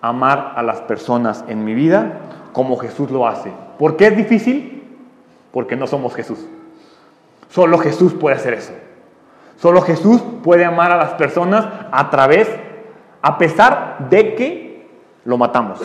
Amar 0.00 0.52
a 0.54 0.62
las 0.62 0.80
personas 0.82 1.44
en 1.48 1.64
mi 1.64 1.74
vida 1.74 2.20
como 2.52 2.76
Jesús 2.76 3.10
lo 3.10 3.26
hace. 3.26 3.50
¿Por 3.80 3.96
qué 3.96 4.06
es 4.06 4.16
difícil? 4.16 4.96
Porque 5.50 5.74
no 5.74 5.88
somos 5.88 6.14
Jesús. 6.14 6.46
Solo 7.48 7.78
Jesús 7.78 8.14
puede 8.14 8.36
hacer 8.36 8.54
eso. 8.54 8.72
Solo 9.60 9.82
Jesús 9.82 10.22
puede 10.42 10.64
amar 10.64 10.90
a 10.90 10.96
las 10.96 11.10
personas 11.12 11.66
a 11.92 12.08
través, 12.08 12.48
a 13.20 13.36
pesar 13.36 14.08
de 14.08 14.34
que 14.34 14.88
lo 15.26 15.36
matamos. 15.36 15.80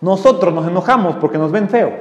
Nosotros 0.00 0.54
nos 0.54 0.66
enojamos 0.66 1.16
porque 1.16 1.36
nos 1.36 1.52
ven 1.52 1.68
feo. 1.68 1.92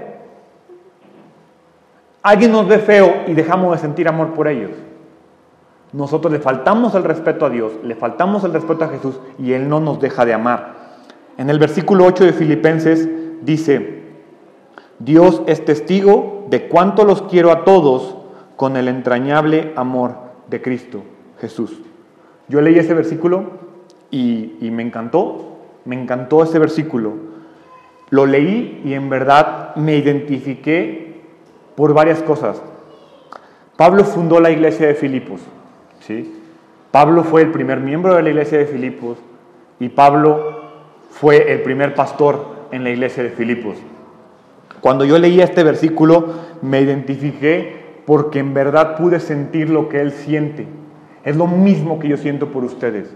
Alguien 2.24 2.54
nos 2.54 2.66
ve 2.66 2.80
feo 2.80 3.24
y 3.28 3.34
dejamos 3.34 3.74
de 3.74 3.78
sentir 3.78 4.08
amor 4.08 4.34
por 4.34 4.48
ellos. 4.48 4.72
Nosotros 5.92 6.32
le 6.32 6.40
faltamos 6.40 6.96
el 6.96 7.04
respeto 7.04 7.46
a 7.46 7.50
Dios, 7.50 7.74
le 7.84 7.96
faltamos 7.96 8.46
el 8.46 8.54
respeto 8.54 8.86
a 8.86 8.90
Jesús 8.90 9.20
y 9.38 9.52
Él 9.52 9.68
no 9.68 9.82
nos 9.82 10.00
deja 10.00 10.24
de 10.24 10.34
amar. 10.34 10.76
En 11.38 11.50
el 11.50 11.60
versículo 11.60 12.06
8 12.06 12.24
de 12.24 12.34
Filipenses 12.34 13.10
dice, 13.42 14.04
Dios 15.00 15.42
es 15.46 15.66
testigo 15.66 16.46
de 16.50 16.70
cuánto 16.70 17.04
los 17.04 17.24
quiero 17.24 17.52
a 17.52 17.66
todos 17.66 18.16
con 18.56 18.78
el 18.78 18.88
entrañable 18.88 19.74
amor 19.76 20.16
de 20.50 20.62
Cristo 20.62 21.04
Jesús. 21.40 21.82
Yo 22.48 22.62
leí 22.62 22.78
ese 22.78 22.94
versículo 22.94 23.66
y, 24.12 24.58
me 24.62 24.84
encantó, 24.84 25.58
me 25.84 26.00
encantó 26.00 26.44
ese 26.44 26.60
versículo. 26.60 27.14
Lo 28.10 28.26
leí 28.26 28.82
y 28.86 28.94
en 28.94 29.10
verdad 29.10 29.76
me 29.76 29.98
identifiqué 29.98 31.22
por 31.76 31.94
varias 31.94 32.22
cosas. 32.22 32.62
Pablo 33.76 34.06
fundó 34.06 34.40
la 34.40 34.52
iglesia 34.52 34.88
de 34.88 34.96
Filipos. 34.96 35.42
¿sí? 36.00 36.34
Pablo 36.92 37.24
fue 37.24 37.42
el 37.42 37.52
primer 37.52 37.80
miembro 37.80 38.16
de 38.16 38.24
la 38.24 38.30
iglesia 38.30 38.58
de 38.58 38.68
Filipos 38.68 39.18
y 39.80 39.90
Pablo 39.90 40.62
fue 41.10 41.52
el 41.52 41.62
primer 41.62 41.94
pastor 41.94 42.56
en 42.72 42.84
la 42.84 42.92
iglesia 42.92 43.24
de 43.24 43.32
Filipos. 43.32 43.76
Cuando 44.82 45.04
yo 45.04 45.18
leía 45.18 45.44
este 45.44 45.64
versículo 45.64 46.28
me 46.62 46.80
identifiqué 46.80 47.85
porque 48.06 48.40
en 48.40 48.54
verdad 48.54 48.98
pude 48.98 49.20
sentir 49.20 49.70
lo 49.70 49.90
que 49.90 50.00
Él 50.00 50.12
siente. 50.12 50.68
Es 51.24 51.36
lo 51.36 51.48
mismo 51.48 52.00
que 52.00 52.08
yo 52.08 52.18
siento 52.18 52.52
por 52.52 52.64
ustedes. 52.64 53.16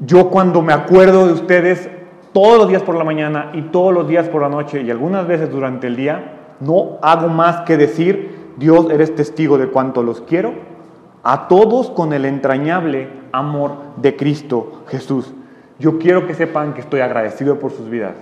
Yo 0.00 0.30
cuando 0.30 0.62
me 0.62 0.72
acuerdo 0.72 1.26
de 1.26 1.32
ustedes 1.34 1.90
todos 2.32 2.58
los 2.58 2.68
días 2.68 2.82
por 2.82 2.94
la 2.94 3.04
mañana 3.04 3.50
y 3.54 3.62
todos 3.62 3.92
los 3.94 4.08
días 4.08 4.28
por 4.28 4.42
la 4.42 4.48
noche 4.48 4.82
y 4.82 4.90
algunas 4.90 5.26
veces 5.26 5.50
durante 5.50 5.86
el 5.86 5.96
día, 5.96 6.32
no 6.60 6.98
hago 7.02 7.28
más 7.28 7.62
que 7.62 7.76
decir, 7.76 8.52
Dios, 8.56 8.90
eres 8.90 9.14
testigo 9.14 9.58
de 9.58 9.68
cuánto 9.68 10.02
los 10.02 10.22
quiero, 10.22 10.52
a 11.22 11.48
todos 11.48 11.90
con 11.90 12.12
el 12.12 12.24
entrañable 12.24 13.08
amor 13.32 13.72
de 13.96 14.16
Cristo 14.16 14.84
Jesús. 14.88 15.32
Yo 15.78 15.98
quiero 15.98 16.26
que 16.26 16.34
sepan 16.34 16.72
que 16.72 16.80
estoy 16.80 17.00
agradecido 17.00 17.58
por 17.58 17.72
sus 17.72 17.90
vidas. 17.90 18.14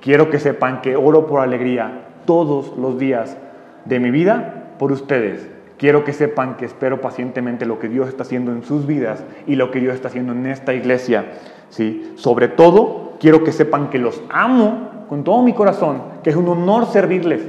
Quiero 0.00 0.30
que 0.30 0.40
sepan 0.40 0.80
que 0.80 0.96
oro 0.96 1.26
por 1.26 1.40
alegría 1.40 2.06
todos 2.26 2.76
los 2.76 2.98
días 2.98 3.36
de 3.84 4.00
mi 4.00 4.10
vida 4.10 4.74
por 4.78 4.92
ustedes. 4.92 5.48
Quiero 5.78 6.04
que 6.04 6.12
sepan 6.12 6.56
que 6.56 6.64
espero 6.64 7.00
pacientemente 7.00 7.66
lo 7.66 7.78
que 7.78 7.88
Dios 7.88 8.08
está 8.08 8.22
haciendo 8.22 8.52
en 8.52 8.62
sus 8.62 8.86
vidas 8.86 9.24
y 9.46 9.56
lo 9.56 9.70
que 9.70 9.80
Dios 9.80 9.94
está 9.94 10.08
haciendo 10.08 10.32
en 10.32 10.46
esta 10.46 10.74
iglesia. 10.74 11.32
¿sí? 11.70 12.12
Sobre 12.16 12.48
todo, 12.48 13.14
quiero 13.18 13.42
que 13.42 13.52
sepan 13.52 13.90
que 13.90 13.98
los 13.98 14.22
amo 14.30 15.06
con 15.08 15.24
todo 15.24 15.42
mi 15.42 15.52
corazón, 15.52 16.02
que 16.22 16.30
es 16.30 16.36
un 16.36 16.48
honor 16.48 16.86
servirles. 16.86 17.42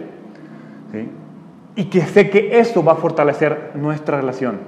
Y 1.76 1.86
que 1.86 2.02
sé 2.02 2.30
que 2.30 2.60
eso 2.60 2.84
va 2.84 2.94
a 2.94 2.96
fortalecer 2.96 3.72
nuestra 3.76 4.18
relación. 4.18 4.60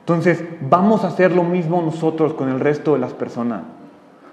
Entonces, 0.00 0.44
vamos 0.60 1.04
a 1.04 1.08
hacer 1.08 1.32
lo 1.32 1.44
mismo 1.44 1.80
nosotros 1.80 2.34
con 2.34 2.48
el 2.48 2.60
resto 2.60 2.94
de 2.94 2.98
las 2.98 3.12
personas. 3.12 3.62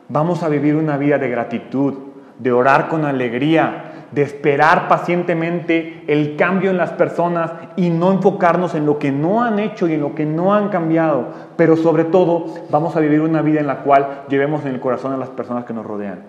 Vamos 0.07 0.43
a 0.43 0.49
vivir 0.49 0.75
una 0.75 0.97
vida 0.97 1.17
de 1.19 1.29
gratitud, 1.29 1.93
de 2.39 2.51
orar 2.51 2.87
con 2.87 3.05
alegría, 3.05 3.88
de 4.11 4.21
esperar 4.23 4.87
pacientemente 4.87 6.03
el 6.07 6.35
cambio 6.35 6.71
en 6.71 6.77
las 6.77 6.91
personas 6.91 7.51
y 7.75 7.89
no 7.89 8.11
enfocarnos 8.11 8.75
en 8.75 8.85
lo 8.85 8.97
que 8.97 9.11
no 9.11 9.43
han 9.43 9.59
hecho 9.59 9.87
y 9.87 9.93
en 9.93 10.01
lo 10.01 10.15
que 10.15 10.25
no 10.25 10.53
han 10.53 10.69
cambiado. 10.69 11.27
Pero 11.55 11.77
sobre 11.77 12.05
todo, 12.05 12.45
vamos 12.69 12.95
a 12.95 12.99
vivir 12.99 13.21
una 13.21 13.41
vida 13.41 13.59
en 13.59 13.67
la 13.67 13.83
cual 13.83 14.23
llevemos 14.29 14.65
en 14.65 14.69
el 14.73 14.79
corazón 14.79 15.13
a 15.13 15.17
las 15.17 15.29
personas 15.29 15.65
que 15.65 15.73
nos 15.73 15.85
rodean, 15.85 16.21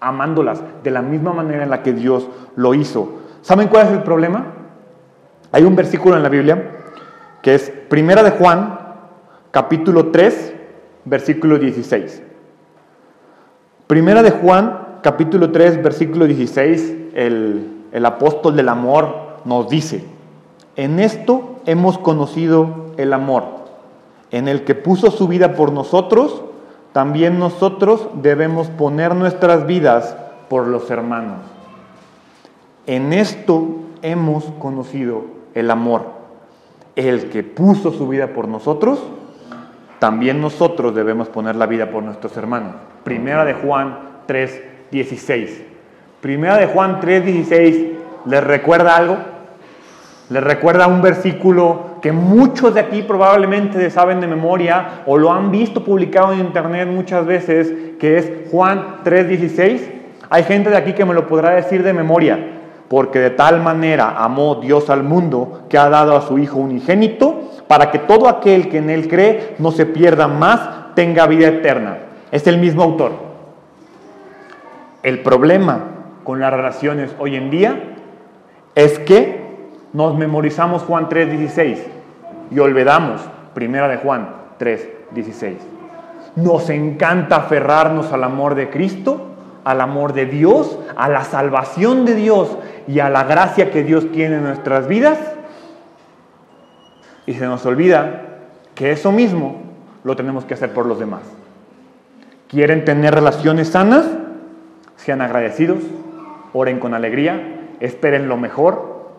amándolas 0.00 0.62
de 0.82 0.90
la 0.90 1.02
misma 1.02 1.32
manera 1.32 1.62
en 1.62 1.70
la 1.70 1.82
que 1.82 1.92
Dios 1.92 2.28
lo 2.56 2.74
hizo. 2.74 3.20
¿Saben 3.42 3.68
cuál 3.68 3.86
es 3.86 3.92
el 3.92 4.02
problema? 4.02 4.46
Hay 5.52 5.64
un 5.64 5.76
versículo 5.76 6.16
en 6.16 6.22
la 6.22 6.28
Biblia 6.28 6.70
que 7.42 7.54
es 7.54 7.70
Primera 7.88 8.22
de 8.22 8.30
Juan, 8.30 8.78
capítulo 9.50 10.06
3, 10.06 10.54
versículo 11.04 11.58
16. 11.58 12.22
Primera 13.86 14.22
de 14.22 14.30
Juan, 14.30 14.83
capítulo 15.04 15.52
3, 15.52 15.82
versículo 15.82 16.26
16, 16.26 16.94
el, 17.12 17.88
el 17.92 18.06
apóstol 18.06 18.56
del 18.56 18.70
amor 18.70 19.36
nos 19.44 19.68
dice, 19.68 20.02
en 20.76 20.98
esto 20.98 21.60
hemos 21.66 21.98
conocido 21.98 22.86
el 22.96 23.12
amor, 23.12 23.44
en 24.30 24.48
el 24.48 24.64
que 24.64 24.74
puso 24.74 25.10
su 25.10 25.28
vida 25.28 25.56
por 25.56 25.72
nosotros, 25.72 26.42
también 26.94 27.38
nosotros 27.38 28.08
debemos 28.22 28.68
poner 28.68 29.14
nuestras 29.14 29.66
vidas 29.66 30.16
por 30.48 30.68
los 30.68 30.90
hermanos. 30.90 31.40
En 32.86 33.12
esto 33.12 33.66
hemos 34.00 34.44
conocido 34.58 35.26
el 35.52 35.70
amor. 35.70 36.06
El 36.96 37.28
que 37.28 37.42
puso 37.42 37.92
su 37.92 38.08
vida 38.08 38.28
por 38.28 38.48
nosotros, 38.48 39.02
también 39.98 40.40
nosotros 40.40 40.94
debemos 40.94 41.28
poner 41.28 41.56
la 41.56 41.66
vida 41.66 41.90
por 41.90 42.02
nuestros 42.02 42.34
hermanos. 42.38 42.76
Primera 43.02 43.44
de 43.44 43.52
Juan 43.52 43.98
3, 44.26 44.73
16. 44.94 45.64
Primera 46.20 46.56
de 46.56 46.66
Juan 46.66 47.00
3:16, 47.00 47.86
¿les 48.26 48.44
recuerda 48.44 48.96
algo? 48.96 49.16
¿Les 50.30 50.42
recuerda 50.42 50.86
un 50.86 51.02
versículo 51.02 51.96
que 52.00 52.12
muchos 52.12 52.74
de 52.74 52.80
aquí 52.80 53.02
probablemente 53.02 53.90
saben 53.90 54.20
de 54.20 54.28
memoria 54.28 55.02
o 55.06 55.18
lo 55.18 55.32
han 55.32 55.50
visto 55.50 55.84
publicado 55.84 56.32
en 56.32 56.38
internet 56.38 56.88
muchas 56.88 57.26
veces, 57.26 57.72
que 57.98 58.18
es 58.18 58.32
Juan 58.50 59.02
3:16? 59.04 59.90
Hay 60.30 60.44
gente 60.44 60.70
de 60.70 60.76
aquí 60.76 60.92
que 60.92 61.04
me 61.04 61.12
lo 61.12 61.26
podrá 61.26 61.50
decir 61.50 61.82
de 61.82 61.92
memoria, 61.92 62.38
porque 62.88 63.18
de 63.18 63.30
tal 63.30 63.60
manera 63.60 64.14
amó 64.16 64.54
Dios 64.54 64.90
al 64.90 65.02
mundo 65.02 65.64
que 65.68 65.76
ha 65.76 65.88
dado 65.88 66.16
a 66.16 66.22
su 66.22 66.38
Hijo 66.38 66.58
unigénito, 66.58 67.50
para 67.66 67.90
que 67.90 67.98
todo 67.98 68.28
aquel 68.28 68.68
que 68.68 68.78
en 68.78 68.90
él 68.90 69.08
cree 69.08 69.56
no 69.58 69.72
se 69.72 69.86
pierda 69.86 70.28
más, 70.28 70.94
tenga 70.94 71.26
vida 71.26 71.48
eterna. 71.48 71.98
Es 72.30 72.46
el 72.46 72.58
mismo 72.58 72.82
autor. 72.84 73.23
El 75.04 75.20
problema 75.20 75.80
con 76.24 76.40
las 76.40 76.50
relaciones 76.50 77.14
hoy 77.18 77.36
en 77.36 77.50
día 77.50 77.78
es 78.74 78.98
que 78.98 79.38
nos 79.92 80.16
memorizamos 80.16 80.82
Juan 80.82 81.10
3:16 81.10 81.78
y 82.50 82.58
olvidamos 82.58 83.20
Primera 83.52 83.86
de 83.86 83.98
Juan 83.98 84.30
3:16. 84.58 85.58
Nos 86.36 86.70
encanta 86.70 87.36
aferrarnos 87.36 88.14
al 88.14 88.24
amor 88.24 88.54
de 88.54 88.70
Cristo, 88.70 89.34
al 89.62 89.82
amor 89.82 90.14
de 90.14 90.24
Dios, 90.24 90.78
a 90.96 91.10
la 91.10 91.22
salvación 91.22 92.06
de 92.06 92.14
Dios 92.14 92.56
y 92.88 93.00
a 93.00 93.10
la 93.10 93.24
gracia 93.24 93.70
que 93.70 93.84
Dios 93.84 94.10
tiene 94.10 94.36
en 94.36 94.44
nuestras 94.44 94.88
vidas. 94.88 95.18
Y 97.26 97.34
se 97.34 97.44
nos 97.44 97.66
olvida 97.66 98.22
que 98.74 98.90
eso 98.90 99.12
mismo 99.12 99.60
lo 100.02 100.16
tenemos 100.16 100.46
que 100.46 100.54
hacer 100.54 100.72
por 100.72 100.86
los 100.86 100.98
demás. 100.98 101.22
¿Quieren 102.48 102.86
tener 102.86 103.14
relaciones 103.14 103.68
sanas? 103.68 104.23
Sean 105.04 105.20
agradecidos, 105.20 105.80
oren 106.54 106.78
con 106.80 106.94
alegría, 106.94 107.66
esperen 107.78 108.26
lo 108.26 108.38
mejor 108.38 109.16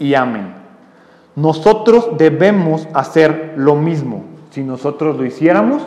y 0.00 0.14
amen. 0.14 0.52
Nosotros 1.36 2.18
debemos 2.18 2.88
hacer 2.92 3.54
lo 3.56 3.76
mismo. 3.76 4.24
Si 4.50 4.64
nosotros 4.64 5.16
lo 5.16 5.24
hiciéramos, 5.24 5.86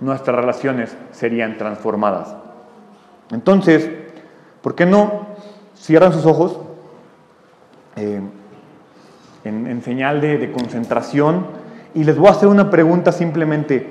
nuestras 0.00 0.36
relaciones 0.36 0.94
serían 1.12 1.56
transformadas. 1.56 2.36
Entonces, 3.30 3.88
¿por 4.60 4.74
qué 4.74 4.84
no 4.84 5.28
cierran 5.74 6.12
sus 6.12 6.26
ojos 6.26 6.60
eh, 7.96 8.20
en, 9.44 9.82
señal 9.82 10.20
de, 10.20 10.36
de 10.36 10.52
concentración? 10.52 11.46
Y 11.94 12.04
les 12.04 12.18
voy 12.18 12.28
a 12.28 12.32
hacer 12.32 12.50
una 12.50 12.68
pregunta 12.68 13.12
simplemente. 13.12 13.88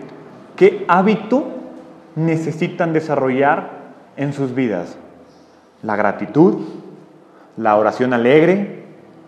¿Qué 0.56 0.86
hábito 0.88 1.48
necesitan 2.16 2.94
desarrollar 2.94 3.83
en 4.18 4.34
sus 4.34 4.54
vidas? 4.56 4.98
La 5.82 5.96
gratitud, 5.96 6.66
la 7.58 7.76
oración 7.76 8.14
alegre, 8.14 8.84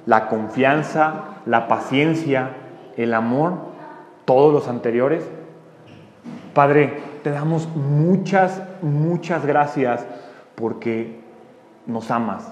la 0.05 0.27
confianza, 0.27 1.41
la 1.45 1.67
paciencia, 1.67 2.51
el 2.97 3.13
amor, 3.13 3.53
todos 4.25 4.53
los 4.53 4.67
anteriores. 4.67 5.27
Padre, 6.53 7.01
te 7.23 7.31
damos 7.31 7.67
muchas, 7.75 8.61
muchas 8.81 9.45
gracias 9.45 10.05
porque 10.55 11.19
nos 11.85 12.11
amas. 12.11 12.51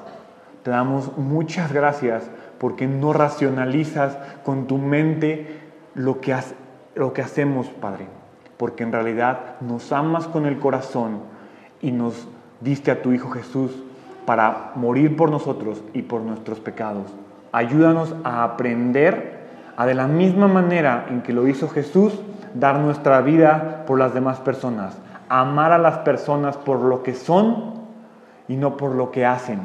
Te 0.63 0.71
damos 0.71 1.17
muchas 1.17 1.71
gracias 1.71 2.29
porque 2.57 2.87
no 2.87 3.13
racionalizas 3.13 4.17
con 4.43 4.67
tu 4.67 4.77
mente 4.77 5.59
lo 5.95 6.21
que, 6.21 6.35
lo 6.95 7.13
que 7.13 7.21
hacemos, 7.21 7.67
Padre. 7.67 8.07
Porque 8.57 8.83
en 8.83 8.91
realidad 8.91 9.59
nos 9.61 9.91
amas 9.91 10.27
con 10.27 10.45
el 10.45 10.59
corazón 10.59 11.32
y 11.83 11.91
nos 11.91 12.27
diste 12.61 12.89
a 12.89 13.03
tu 13.03 13.11
Hijo 13.11 13.29
Jesús 13.29 13.71
para 14.25 14.71
morir 14.75 15.15
por 15.15 15.29
nosotros 15.29 15.83
y 15.93 16.01
por 16.01 16.21
nuestros 16.21 16.59
pecados. 16.59 17.03
Ayúdanos 17.51 18.15
a 18.23 18.43
aprender 18.43 19.43
a 19.75 19.85
de 19.85 19.93
la 19.93 20.07
misma 20.07 20.47
manera 20.47 21.05
en 21.09 21.21
que 21.21 21.33
lo 21.33 21.47
hizo 21.47 21.67
Jesús, 21.67 22.19
dar 22.55 22.79
nuestra 22.79 23.21
vida 23.21 23.83
por 23.85 23.99
las 23.99 24.13
demás 24.13 24.39
personas, 24.39 24.97
amar 25.29 25.71
a 25.71 25.77
las 25.77 25.99
personas 25.99 26.57
por 26.57 26.79
lo 26.79 27.03
que 27.03 27.13
son 27.13 27.73
y 28.47 28.55
no 28.55 28.77
por 28.77 28.95
lo 28.95 29.11
que 29.11 29.25
hacen. 29.25 29.59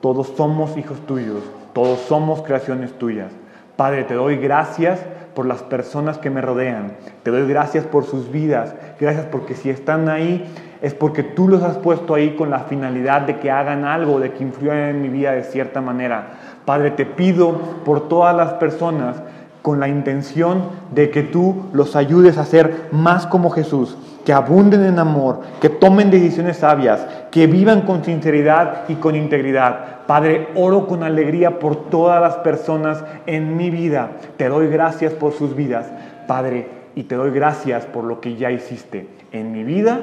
Todos 0.00 0.28
somos 0.28 0.76
hijos 0.76 0.98
tuyos, 1.06 1.42
todos 1.74 2.00
somos 2.00 2.42
creaciones 2.42 2.92
tuyas. 2.98 3.30
Padre, 3.76 4.04
te 4.04 4.14
doy 4.14 4.36
gracias 4.36 5.00
por 5.34 5.46
las 5.46 5.62
personas 5.62 6.18
que 6.18 6.30
me 6.30 6.40
rodean, 6.40 6.92
te 7.22 7.30
doy 7.30 7.46
gracias 7.48 7.84
por 7.84 8.04
sus 8.04 8.30
vidas, 8.30 8.74
gracias 9.00 9.26
porque 9.26 9.54
si 9.54 9.70
están 9.70 10.08
ahí 10.08 10.46
es 10.82 10.94
porque 10.94 11.22
tú 11.22 11.46
los 11.46 11.62
has 11.62 11.78
puesto 11.78 12.14
ahí 12.14 12.34
con 12.34 12.50
la 12.50 12.60
finalidad 12.60 13.22
de 13.22 13.38
que 13.38 13.52
hagan 13.52 13.84
algo, 13.84 14.18
de 14.18 14.32
que 14.32 14.42
influyan 14.42 14.78
en 14.78 15.00
mi 15.00 15.08
vida 15.08 15.30
de 15.30 15.44
cierta 15.44 15.80
manera. 15.80 16.32
Padre, 16.64 16.90
te 16.90 17.06
pido 17.06 17.52
por 17.84 18.08
todas 18.08 18.34
las 18.36 18.54
personas 18.54 19.22
con 19.62 19.78
la 19.78 19.86
intención 19.86 20.62
de 20.92 21.10
que 21.10 21.22
tú 21.22 21.66
los 21.72 21.94
ayudes 21.94 22.36
a 22.36 22.44
ser 22.44 22.88
más 22.90 23.28
como 23.28 23.50
Jesús, 23.50 23.96
que 24.24 24.32
abunden 24.32 24.84
en 24.84 24.98
amor, 24.98 25.42
que 25.60 25.68
tomen 25.68 26.10
decisiones 26.10 26.56
sabias, 26.56 27.06
que 27.30 27.46
vivan 27.46 27.82
con 27.82 28.04
sinceridad 28.04 28.82
y 28.88 28.96
con 28.96 29.14
integridad. 29.14 30.04
Padre, 30.08 30.48
oro 30.56 30.88
con 30.88 31.04
alegría 31.04 31.60
por 31.60 31.76
todas 31.90 32.20
las 32.20 32.34
personas 32.38 33.04
en 33.26 33.56
mi 33.56 33.70
vida. 33.70 34.10
Te 34.36 34.48
doy 34.48 34.66
gracias 34.66 35.12
por 35.12 35.32
sus 35.32 35.54
vidas, 35.54 35.86
Padre, 36.26 36.68
y 36.96 37.04
te 37.04 37.14
doy 37.14 37.30
gracias 37.30 37.86
por 37.86 38.02
lo 38.02 38.20
que 38.20 38.34
ya 38.34 38.50
hiciste 38.50 39.06
en 39.30 39.52
mi 39.52 39.62
vida 39.62 40.00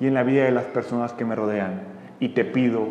y 0.00 0.06
en 0.06 0.14
la 0.14 0.22
vida 0.22 0.44
de 0.44 0.52
las 0.52 0.64
personas 0.64 1.12
que 1.12 1.24
me 1.24 1.34
rodean. 1.34 1.82
Y 2.20 2.30
te 2.30 2.44
pido 2.44 2.86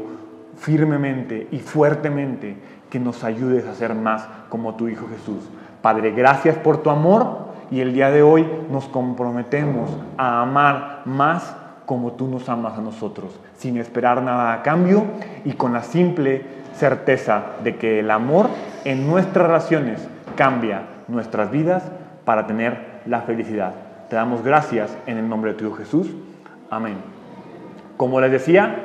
firmemente 0.57 1.47
y 1.51 1.59
fuertemente 1.59 2.57
que 2.89 2.99
nos 2.99 3.23
ayudes 3.23 3.65
a 3.65 3.75
ser 3.75 3.93
más 3.93 4.27
como 4.49 4.75
tu 4.75 4.87
Hijo 4.87 5.07
Jesús. 5.07 5.43
Padre, 5.81 6.11
gracias 6.11 6.57
por 6.57 6.81
tu 6.81 6.89
amor 6.89 7.47
y 7.69 7.81
el 7.81 7.93
día 7.93 8.09
de 8.11 8.23
hoy 8.23 8.47
nos 8.71 8.87
comprometemos 8.87 9.89
a 10.17 10.41
amar 10.41 11.01
más 11.05 11.55
como 11.85 12.13
tú 12.13 12.27
nos 12.27 12.49
amas 12.49 12.77
a 12.77 12.81
nosotros, 12.81 13.39
sin 13.57 13.77
esperar 13.77 14.21
nada 14.21 14.53
a 14.53 14.61
cambio 14.61 15.05
y 15.45 15.53
con 15.53 15.73
la 15.73 15.83
simple 15.83 16.45
certeza 16.75 17.43
de 17.63 17.77
que 17.77 17.99
el 17.99 18.11
amor 18.11 18.49
en 18.83 19.07
nuestras 19.07 19.47
relaciones 19.47 20.07
cambia 20.35 20.83
nuestras 21.07 21.49
vidas 21.49 21.83
para 22.25 22.45
tener 22.45 23.01
la 23.05 23.21
felicidad. 23.21 23.73
Te 24.09 24.15
damos 24.15 24.43
gracias 24.43 24.97
en 25.05 25.17
el 25.17 25.27
nombre 25.27 25.53
de 25.53 25.57
tu 25.57 25.65
Hijo 25.65 25.75
Jesús. 25.75 26.07
Amén. 26.69 26.97
Como 27.95 28.19
les 28.19 28.31
decía, 28.31 28.75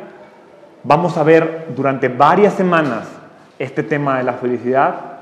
vamos 0.84 1.16
a 1.18 1.22
ver 1.22 1.68
durante 1.74 2.08
varias 2.08 2.54
semanas 2.54 3.08
este 3.58 3.82
tema 3.82 4.18
de 4.18 4.24
la 4.24 4.34
felicidad 4.34 5.12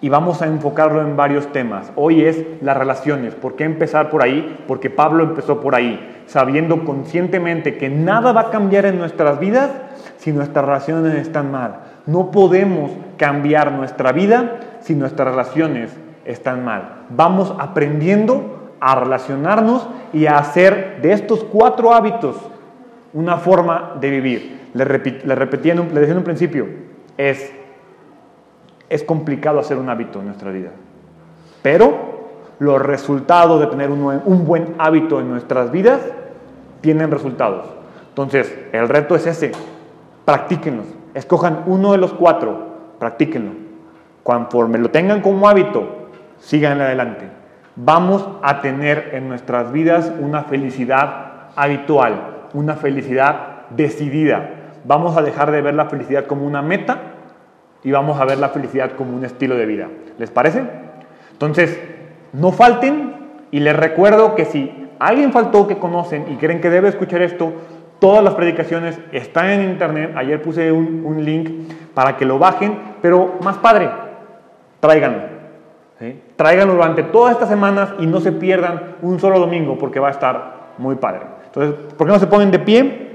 y 0.00 0.08
vamos 0.08 0.42
a 0.42 0.46
enfocarlo 0.46 1.00
en 1.00 1.16
varios 1.16 1.52
temas. 1.52 1.92
Hoy 1.96 2.24
es 2.24 2.44
las 2.60 2.76
relaciones. 2.76 3.34
¿Por 3.34 3.56
qué 3.56 3.64
empezar 3.64 4.10
por 4.10 4.22
ahí? 4.22 4.64
Porque 4.66 4.90
Pablo 4.90 5.22
empezó 5.22 5.60
por 5.60 5.74
ahí, 5.74 6.24
sabiendo 6.26 6.84
conscientemente 6.84 7.78
que 7.78 7.88
nada 7.88 8.32
va 8.32 8.42
a 8.42 8.50
cambiar 8.50 8.84
en 8.86 8.98
nuestras 8.98 9.38
vidas 9.38 9.70
si 10.18 10.32
nuestras 10.32 10.64
relaciones 10.64 11.14
están 11.14 11.50
mal. 11.50 11.80
No 12.06 12.30
podemos 12.30 12.90
cambiar 13.16 13.72
nuestra 13.72 14.12
vida 14.12 14.58
si 14.80 14.94
nuestras 14.94 15.28
relaciones 15.28 15.96
están 16.24 16.64
mal. 16.64 17.04
Vamos 17.10 17.54
aprendiendo 17.58 18.61
a 18.82 18.94
relacionarnos 18.96 19.88
y 20.12 20.26
a 20.26 20.36
hacer 20.36 21.00
de 21.00 21.12
estos 21.12 21.44
cuatro 21.44 21.94
hábitos 21.94 22.36
una 23.14 23.38
forma 23.38 23.94
de 24.00 24.10
vivir. 24.10 24.60
Le, 24.74 24.84
repetí, 24.84 25.18
le 25.24 26.00
decía 26.00 26.12
en 26.12 26.18
un 26.18 26.24
principio, 26.24 26.66
es 27.16 27.52
es 28.92 29.02
complicado 29.04 29.58
hacer 29.58 29.78
un 29.78 29.88
hábito 29.88 30.18
en 30.18 30.26
nuestra 30.26 30.50
vida. 30.50 30.68
Pero 31.62 32.28
los 32.58 32.78
resultados 32.82 33.58
de 33.58 33.66
tener 33.68 33.90
un, 33.90 34.44
buen 34.44 34.74
hábito 34.76 35.18
en 35.18 35.30
nuestras 35.30 35.70
vidas 35.72 36.02
tienen 36.82 37.10
resultados. 37.10 37.64
Entonces, 38.10 38.54
el 38.70 38.90
reto 38.90 39.16
es 39.16 39.26
ese. 39.26 39.52
Practíquenlos. 40.26 40.84
Escojan 41.14 41.62
uno 41.68 41.92
de 41.92 41.98
los 41.98 42.12
cuatro. 42.12 42.66
Practíquenlo. 42.98 43.52
Conforme 44.22 44.76
lo 44.76 44.90
tengan 44.90 45.22
como 45.22 45.48
hábito, 45.48 46.10
sigan 46.38 46.82
adelante. 46.82 47.30
Vamos 47.76 48.28
a 48.42 48.60
tener 48.60 49.10
en 49.14 49.28
nuestras 49.28 49.72
vidas 49.72 50.12
una 50.20 50.42
felicidad 50.42 51.50
habitual, 51.56 52.48
una 52.52 52.74
felicidad 52.74 53.68
decidida. 53.70 54.50
Vamos 54.84 55.16
a 55.16 55.22
dejar 55.22 55.50
de 55.50 55.62
ver 55.62 55.74
la 55.74 55.86
felicidad 55.86 56.26
como 56.26 56.46
una 56.46 56.60
meta 56.60 56.98
y 57.82 57.90
vamos 57.90 58.20
a 58.20 58.24
ver 58.24 58.38
la 58.38 58.50
felicidad 58.50 58.92
como 58.92 59.16
un 59.16 59.24
estilo 59.24 59.56
de 59.56 59.66
vida. 59.66 59.88
¿Les 60.18 60.30
parece? 60.30 60.62
Entonces, 61.32 61.80
no 62.32 62.52
falten 62.52 63.14
y 63.50 63.60
les 63.60 63.76
recuerdo 63.76 64.34
que 64.34 64.44
si 64.44 64.90
alguien 64.98 65.32
faltó 65.32 65.66
que 65.66 65.78
conocen 65.78 66.26
y 66.30 66.36
creen 66.36 66.60
que 66.60 66.70
debe 66.70 66.88
escuchar 66.88 67.22
esto, 67.22 67.52
todas 67.98 68.22
las 68.22 68.34
predicaciones 68.34 68.98
están 69.12 69.48
en 69.50 69.62
internet. 69.70 70.12
Ayer 70.16 70.42
puse 70.42 70.72
un, 70.72 71.24
link 71.24 71.50
para 71.94 72.16
que 72.16 72.24
lo 72.24 72.38
bajen, 72.38 72.76
pero 73.00 73.38
más 73.42 73.58
padre, 73.58 73.90
tráiganlo. 74.80 75.31
Tráiganlo 76.36 76.74
durante 76.74 77.02
todas 77.02 77.32
estas 77.32 77.48
semanas 77.48 77.90
y 77.98 78.06
no 78.06 78.20
se 78.20 78.32
pierdan 78.32 78.96
un 79.02 79.20
solo 79.20 79.38
domingo 79.38 79.78
porque 79.78 80.00
va 80.00 80.08
a 80.08 80.12
estar 80.12 80.54
muy 80.78 80.96
padre. 80.96 81.20
Entonces, 81.46 81.74
¿por 81.96 82.06
qué 82.06 82.12
no 82.12 82.18
se 82.18 82.26
ponen 82.26 82.50
de 82.50 82.58
pie 82.58 83.10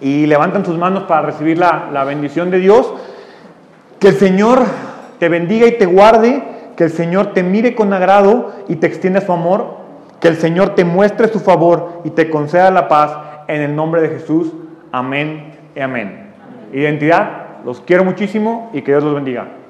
y 0.00 0.26
levantan 0.26 0.64
sus 0.64 0.76
manos 0.78 1.04
para 1.04 1.22
recibir 1.22 1.58
la, 1.58 1.88
la 1.92 2.04
bendición 2.04 2.50
de 2.50 2.58
Dios? 2.58 2.92
Que 3.98 4.08
el 4.08 4.16
Señor 4.16 4.62
te 5.18 5.28
bendiga 5.28 5.66
y 5.66 5.78
te 5.78 5.86
guarde, 5.86 6.42
que 6.76 6.84
el 6.84 6.90
Señor 6.90 7.32
te 7.32 7.42
mire 7.42 7.74
con 7.74 7.92
agrado 7.92 8.52
y 8.68 8.76
te 8.76 8.86
extienda 8.86 9.20
su 9.20 9.32
amor, 9.32 9.78
que 10.20 10.28
el 10.28 10.36
Señor 10.36 10.74
te 10.74 10.84
muestre 10.84 11.28
su 11.28 11.40
favor 11.40 12.02
y 12.04 12.10
te 12.10 12.30
conceda 12.30 12.70
la 12.70 12.88
paz 12.88 13.16
en 13.48 13.62
el 13.62 13.74
nombre 13.74 14.02
de 14.02 14.08
Jesús. 14.10 14.52
Amén 14.92 15.54
y 15.74 15.80
amén. 15.80 16.32
Identidad, 16.72 17.62
los 17.64 17.80
quiero 17.80 18.04
muchísimo 18.04 18.70
y 18.72 18.82
que 18.82 18.92
Dios 18.92 19.04
los 19.04 19.14
bendiga. 19.14 19.63